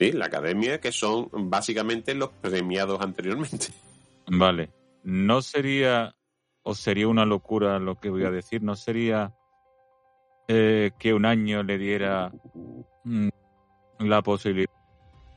Sí, 0.00 0.10
la 0.10 0.26
academia, 0.26 0.80
que 0.80 0.90
son 0.90 1.28
básicamente 1.32 2.12
los 2.16 2.30
premiados 2.30 3.00
anteriormente. 3.00 3.68
Vale. 4.26 4.70
No 5.04 5.42
sería, 5.42 6.16
o 6.64 6.74
sería 6.74 7.06
una 7.06 7.24
locura 7.24 7.78
lo 7.78 8.00
que 8.00 8.10
voy 8.10 8.24
a 8.24 8.32
decir, 8.32 8.64
no 8.64 8.74
sería 8.74 9.32
eh, 10.48 10.90
que 10.98 11.14
un 11.14 11.24
año 11.24 11.62
le 11.62 11.78
diera 11.78 12.32
mm, 13.04 13.28
la 14.00 14.22
posibilidad 14.22 14.68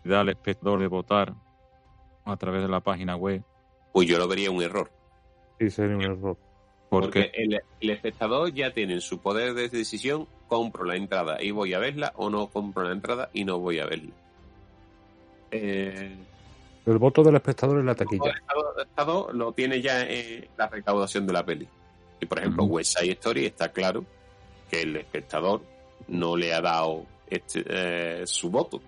al 0.05 0.29
espectador 0.29 0.79
de 0.79 0.87
votar 0.87 1.33
a 2.25 2.37
través 2.37 2.61
de 2.61 2.67
la 2.67 2.79
página 2.79 3.15
web. 3.15 3.43
Pues 3.93 4.07
yo 4.07 4.17
lo 4.17 4.27
vería 4.27 4.51
un 4.51 4.61
error. 4.61 4.91
sí, 5.59 5.69
sería 5.69 5.95
un 5.95 6.03
error. 6.03 6.37
Porque 6.89 7.21
Porque, 7.23 7.31
el, 7.43 7.61
el 7.81 7.89
espectador 7.89 8.53
ya 8.53 8.71
tiene 8.71 9.01
su 9.01 9.19
poder 9.19 9.53
de 9.53 9.69
decisión, 9.69 10.27
compro 10.47 10.83
la 10.85 10.95
entrada 10.95 11.41
y 11.41 11.51
voy 11.51 11.73
a 11.73 11.79
verla, 11.79 12.13
o 12.15 12.29
no 12.29 12.47
compro 12.47 12.83
la 12.83 12.91
entrada 12.91 13.29
y 13.33 13.43
no 13.45 13.59
voy 13.59 13.79
a 13.79 13.85
verla. 13.85 14.11
Eh, 15.51 16.15
El 16.85 16.97
voto 16.97 17.23
del 17.23 17.35
espectador 17.35 17.79
en 17.79 17.85
la 17.85 17.91
el 17.93 17.97
taquilla. 17.97 18.31
Estado, 18.31 18.81
Estado 18.83 19.29
lo 19.33 19.51
tiene 19.53 19.81
ya 19.81 20.03
eh, 20.03 20.49
la 20.57 20.67
recaudación 20.67 21.25
de 21.25 21.33
la 21.33 21.45
peli. 21.45 21.67
Y 22.21 22.25
por 22.25 22.39
ejemplo, 22.39 22.63
Ujú. 22.63 22.75
West 22.75 22.97
Side 22.97 23.13
Story 23.13 23.45
está 23.45 23.69
claro 23.71 24.05
que 24.69 24.81
el 24.81 24.95
espectador 24.97 25.61
no 26.07 26.35
le 26.37 26.53
ha 26.53 26.61
dado 26.61 27.05
este, 27.27 27.63
eh, 27.67 28.27
su 28.27 28.49
voto, 28.49 28.81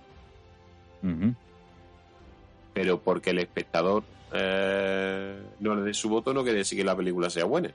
pero 2.73 2.99
porque 2.99 3.29
el 3.31 3.39
espectador 3.39 4.03
eh, 4.33 5.41
no 5.59 5.75
le 5.75 5.81
dé 5.83 5.93
su 5.93 6.09
voto 6.09 6.33
no 6.33 6.43
quiere 6.43 6.59
decir 6.59 6.77
que 6.77 6.83
la 6.83 6.95
película 6.95 7.29
sea 7.29 7.45
buena. 7.45 7.71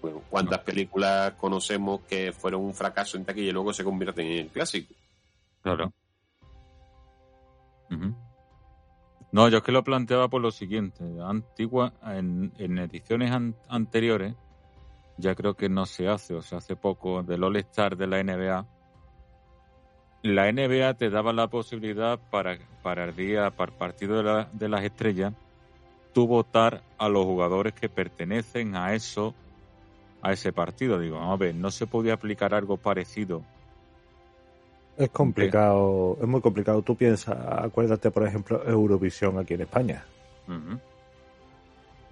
Bueno, 0.00 0.22
¿Cuántas 0.30 0.60
películas 0.60 1.32
conocemos 1.32 2.02
que 2.02 2.32
fueron 2.32 2.62
un 2.62 2.72
fracaso 2.72 3.16
en 3.16 3.24
taquilla 3.24 3.48
y 3.48 3.52
luego 3.52 3.72
se 3.72 3.82
convierten 3.82 4.26
en 4.26 4.48
clásicos? 4.48 4.96
Claro. 5.60 5.92
No, 9.32 9.48
yo 9.48 9.58
es 9.58 9.62
que 9.62 9.72
lo 9.72 9.82
planteaba 9.84 10.28
por 10.28 10.40
lo 10.40 10.50
siguiente. 10.50 11.04
Antigua, 11.22 11.92
en, 12.04 12.52
en 12.58 12.78
ediciones 12.78 13.30
an- 13.32 13.56
anteriores, 13.68 14.34
ya 15.18 15.34
creo 15.34 15.54
que 15.54 15.68
no 15.68 15.84
se 15.84 16.08
hace, 16.08 16.34
o 16.34 16.42
sea, 16.42 16.58
hace 16.58 16.76
poco, 16.76 17.22
del 17.22 17.42
All-Star 17.44 17.96
de 17.96 18.06
la 18.06 18.20
NBA. 18.20 18.66
La 20.22 20.48
NBA 20.48 20.94
te 20.94 21.10
daba 21.10 21.32
la 21.32 21.48
posibilidad 21.48 22.18
para, 22.30 22.58
para 22.82 23.04
el 23.04 23.16
día, 23.16 23.50
para 23.50 23.70
el 23.72 23.78
partido 23.78 24.16
de, 24.16 24.22
la- 24.22 24.48
de 24.52 24.68
las 24.68 24.84
estrellas, 24.84 25.32
tú 26.12 26.26
votar 26.26 26.82
a 26.98 27.08
los 27.08 27.24
jugadores 27.24 27.72
que 27.74 27.88
pertenecen 27.88 28.74
a 28.76 28.94
eso, 28.94 29.34
a 30.22 30.32
ese 30.32 30.52
partido. 30.52 30.98
Digo, 30.98 31.18
a 31.18 31.36
ver, 31.36 31.54
no 31.54 31.70
se 31.70 31.86
podía 31.86 32.14
aplicar 32.14 32.54
algo 32.54 32.76
parecido 32.76 33.42
Es 34.98 35.10
complicado, 35.10 36.18
es 36.20 36.26
muy 36.26 36.40
complicado. 36.40 36.82
Tú 36.82 36.96
piensas, 36.96 37.36
acuérdate, 37.38 38.10
por 38.10 38.26
ejemplo, 38.26 38.68
Eurovisión 38.68 39.38
aquí 39.38 39.54
en 39.54 39.60
España. 39.60 40.04
Ujú. 40.48 40.78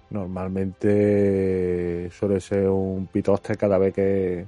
Normalmente 0.09 2.09
suele 2.11 2.39
ser 2.39 2.69
un 2.69 3.07
pitoste 3.07 3.55
cada 3.55 3.77
vez 3.77 3.93
que, 3.93 4.45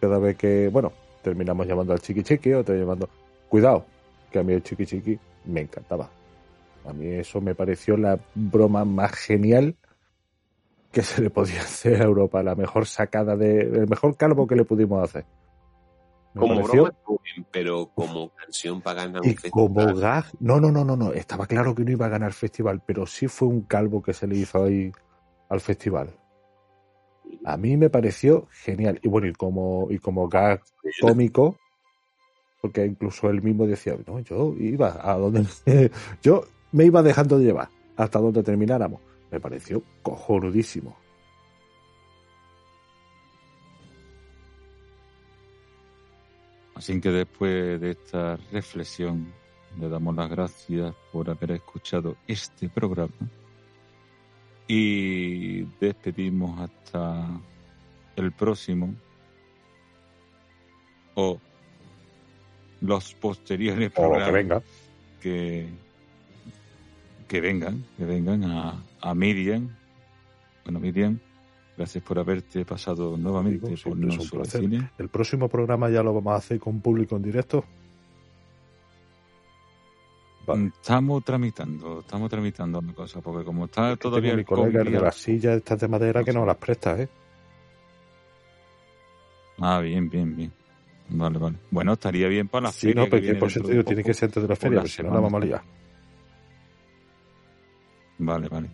cada 0.00 0.18
vez 0.18 0.36
que, 0.36 0.68
bueno, 0.68 0.92
terminamos 1.22 1.66
llamando 1.66 1.92
al 1.92 2.00
chiqui 2.00 2.22
chiqui 2.22 2.52
o 2.54 2.64
te 2.64 2.78
llamando. 2.78 3.08
Cuidado, 3.48 3.84
que 4.30 4.38
a 4.38 4.42
mí 4.42 4.52
el 4.52 4.62
chiqui 4.62 4.86
chiqui 4.86 5.18
me 5.46 5.60
encantaba. 5.60 6.08
A 6.84 6.92
mí 6.92 7.06
eso 7.06 7.40
me 7.40 7.54
pareció 7.54 7.96
la 7.96 8.18
broma 8.34 8.84
más 8.84 9.12
genial 9.12 9.76
que 10.90 11.02
se 11.02 11.22
le 11.22 11.30
podía 11.30 11.60
hacer 11.60 12.02
a 12.02 12.04
Europa, 12.04 12.42
la 12.42 12.54
mejor 12.54 12.86
sacada 12.86 13.36
de, 13.36 13.60
el 13.60 13.88
mejor 13.88 14.16
calvo 14.16 14.46
que 14.46 14.56
le 14.56 14.64
pudimos 14.64 15.02
hacer. 15.02 15.24
Me 16.34 16.40
Como 16.40 16.54
pareció- 16.56 16.82
broma, 16.84 16.94
pero 17.50 17.90
como 17.94 18.30
canción 18.30 18.80
para 18.80 19.04
ganar 19.06 19.24
y 19.24 19.30
un 19.30 19.34
festival. 19.36 19.50
como 19.52 19.94
gag, 19.96 20.24
no, 20.38 20.60
no, 20.60 20.70
no, 20.70 20.84
no, 20.84 20.96
no, 20.96 21.12
estaba 21.12 21.46
claro 21.46 21.74
que 21.74 21.84
no 21.84 21.90
iba 21.90 22.06
a 22.06 22.10
ganar 22.10 22.32
festival, 22.32 22.80
pero 22.86 23.04
sí 23.06 23.26
fue 23.26 23.48
un 23.48 23.62
calvo 23.62 24.00
que 24.02 24.12
se 24.12 24.26
le 24.28 24.36
hizo 24.36 24.62
ahí 24.64 24.92
al 25.48 25.60
festival. 25.60 26.10
A 27.44 27.56
mí 27.56 27.76
me 27.76 27.90
pareció 27.90 28.46
genial. 28.50 28.98
Y 29.02 29.08
bueno, 29.08 29.26
y 29.26 29.32
como, 29.32 29.88
y 29.90 29.98
como 29.98 30.28
gag 30.28 30.62
cómico, 31.00 31.56
porque 32.60 32.84
incluso 32.86 33.28
él 33.30 33.42
mismo 33.42 33.66
decía, 33.66 33.96
no, 34.06 34.20
yo 34.20 34.54
iba 34.58 34.98
a 35.02 35.16
donde, 35.16 35.46
yo 36.22 36.44
me 36.72 36.84
iba 36.84 37.02
dejando 37.02 37.38
llevar 37.38 37.68
hasta 37.96 38.18
donde 38.20 38.42
termináramos. 38.42 39.00
Me 39.30 39.40
pareció 39.40 39.82
cojonudísimo. 40.02 40.96
Así 46.80 46.98
que 46.98 47.10
después 47.10 47.78
de 47.78 47.90
esta 47.90 48.38
reflexión, 48.50 49.30
le 49.78 49.90
damos 49.90 50.16
las 50.16 50.30
gracias 50.30 50.94
por 51.12 51.28
haber 51.28 51.50
escuchado 51.50 52.16
este 52.26 52.70
programa 52.70 53.12
y 54.66 55.64
despedimos 55.78 56.58
hasta 56.58 57.38
el 58.16 58.32
próximo 58.32 58.94
o 61.16 61.38
los 62.80 63.12
posteriores 63.12 63.92
programas 63.92 64.24
que, 64.24 64.32
venga. 64.32 64.62
que, 65.20 65.68
que 67.28 67.40
vengan, 67.42 67.84
que 67.98 68.06
vengan 68.06 68.44
a, 68.44 68.82
a 69.02 69.14
Miriam. 69.14 69.68
Bueno, 70.64 70.80
Miriam, 70.80 71.20
Gracias 71.76 72.04
por 72.04 72.18
haberte 72.18 72.64
pasado 72.64 73.16
nuevamente 73.16 73.74
por 73.82 73.96
nuestro 73.96 74.44
cine. 74.44 74.90
El 74.98 75.08
próximo 75.08 75.48
programa 75.48 75.88
ya 75.88 76.02
lo 76.02 76.12
vamos 76.12 76.34
a 76.34 76.36
hacer 76.36 76.58
con 76.58 76.80
público 76.80 77.16
en 77.16 77.22
directo. 77.22 77.64
Mm, 80.46 80.66
estamos 80.66 81.24
tramitando, 81.24 82.00
estamos 82.00 82.28
tramitando 82.28 82.78
una 82.80 82.92
cosa, 82.92 83.20
porque 83.20 83.44
como 83.44 83.66
está 83.66 83.96
todavía 83.96 84.34
mi 84.34 84.44
colega 84.44 84.82
de 84.82 84.90
las 84.90 85.14
sillas 85.14 85.56
estas 85.56 85.80
de 85.80 85.88
madera 85.88 86.24
que 86.24 86.32
nos 86.32 86.46
las 86.46 86.56
presta, 86.56 87.00
¿eh? 87.00 87.08
Ah, 89.58 89.80
bien, 89.80 90.08
bien, 90.08 90.34
bien. 90.34 90.52
Vale, 91.10 91.38
vale. 91.38 91.56
Bueno, 91.70 91.92
estaría 91.92 92.28
bien 92.28 92.48
para 92.48 92.64
la 92.64 92.72
sí, 92.72 92.88
feria. 92.88 93.02
no, 93.02 93.10
pero 93.10 93.38
por 93.38 93.68
digo, 93.68 93.84
tiene 93.84 94.02
que 94.02 94.14
ser 94.14 94.28
antes 94.28 94.42
de 94.42 94.48
la 94.48 94.56
feria, 94.56 94.78
porque 94.78 94.90
si 94.90 95.02
no 95.02 95.12
la 95.12 95.20
vamos 95.20 95.42
a 95.42 95.44
liar. 95.44 95.62
Vale, 98.18 98.48
vale. 98.48 98.70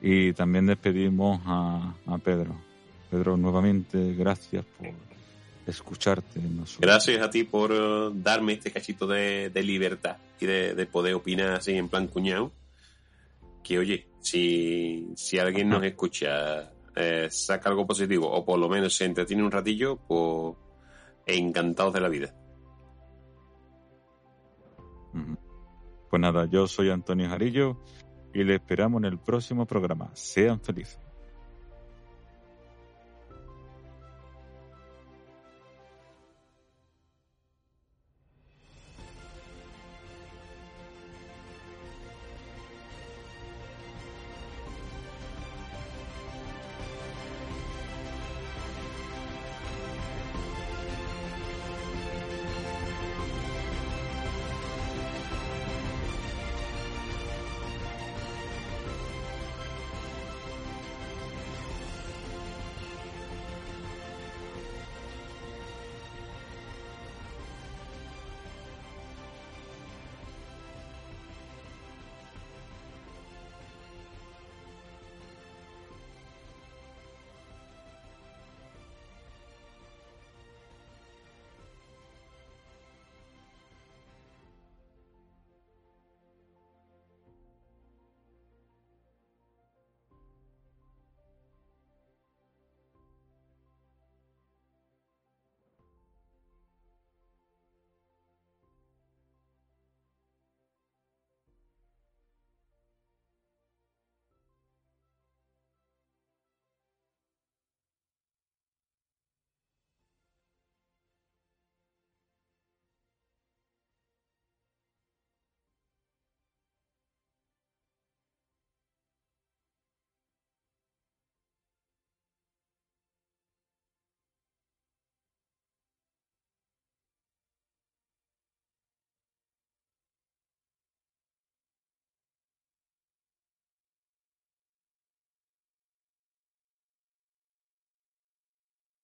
Y 0.00 0.32
también 0.32 0.66
despedimos 0.66 1.40
a, 1.46 1.94
Pedro. 2.22 2.54
Pedro, 3.10 3.36
nuevamente, 3.36 4.14
gracias 4.14 4.64
por 4.64 4.88
escucharte. 5.66 6.40
Gracias 6.78 7.22
a 7.22 7.30
ti 7.30 7.44
por 7.44 7.72
eh, 7.72 8.10
darme 8.14 8.54
este 8.54 8.70
cachito 8.70 9.06
de, 9.06 9.50
libertad 9.62 10.16
y 10.40 10.46
de, 10.46 10.86
poder 10.86 11.14
opinar 11.14 11.52
así 11.54 11.72
en 11.72 11.88
plan 11.88 12.08
cuñado. 12.08 12.52
Que 13.62 13.78
oye, 13.78 14.08
si, 14.20 15.08
si 15.16 15.38
alguien 15.38 15.68
nos 15.68 15.82
escucha, 15.82 16.70
eh, 16.94 17.28
saca 17.30 17.70
algo 17.70 17.86
positivo 17.86 18.30
o 18.30 18.44
por 18.44 18.58
lo 18.58 18.68
menos 18.68 18.94
se 18.94 19.06
entretiene 19.06 19.42
un 19.42 19.50
ratillo, 19.50 19.96
pues 19.96 20.54
encantados 21.26 21.94
de 21.94 22.00
la 22.00 22.08
vida. 22.08 22.34
Pues 26.10 26.20
nada, 26.20 26.46
yo 26.46 26.68
soy 26.68 26.90
Antonio 26.90 27.28
Jarillo 27.28 27.78
y 28.34 28.44
le 28.44 28.56
esperamos 28.56 29.00
en 29.00 29.06
el 29.06 29.18
próximo 29.18 29.66
programa. 29.66 30.10
Sean 30.14 30.60
felices. 30.60 31.05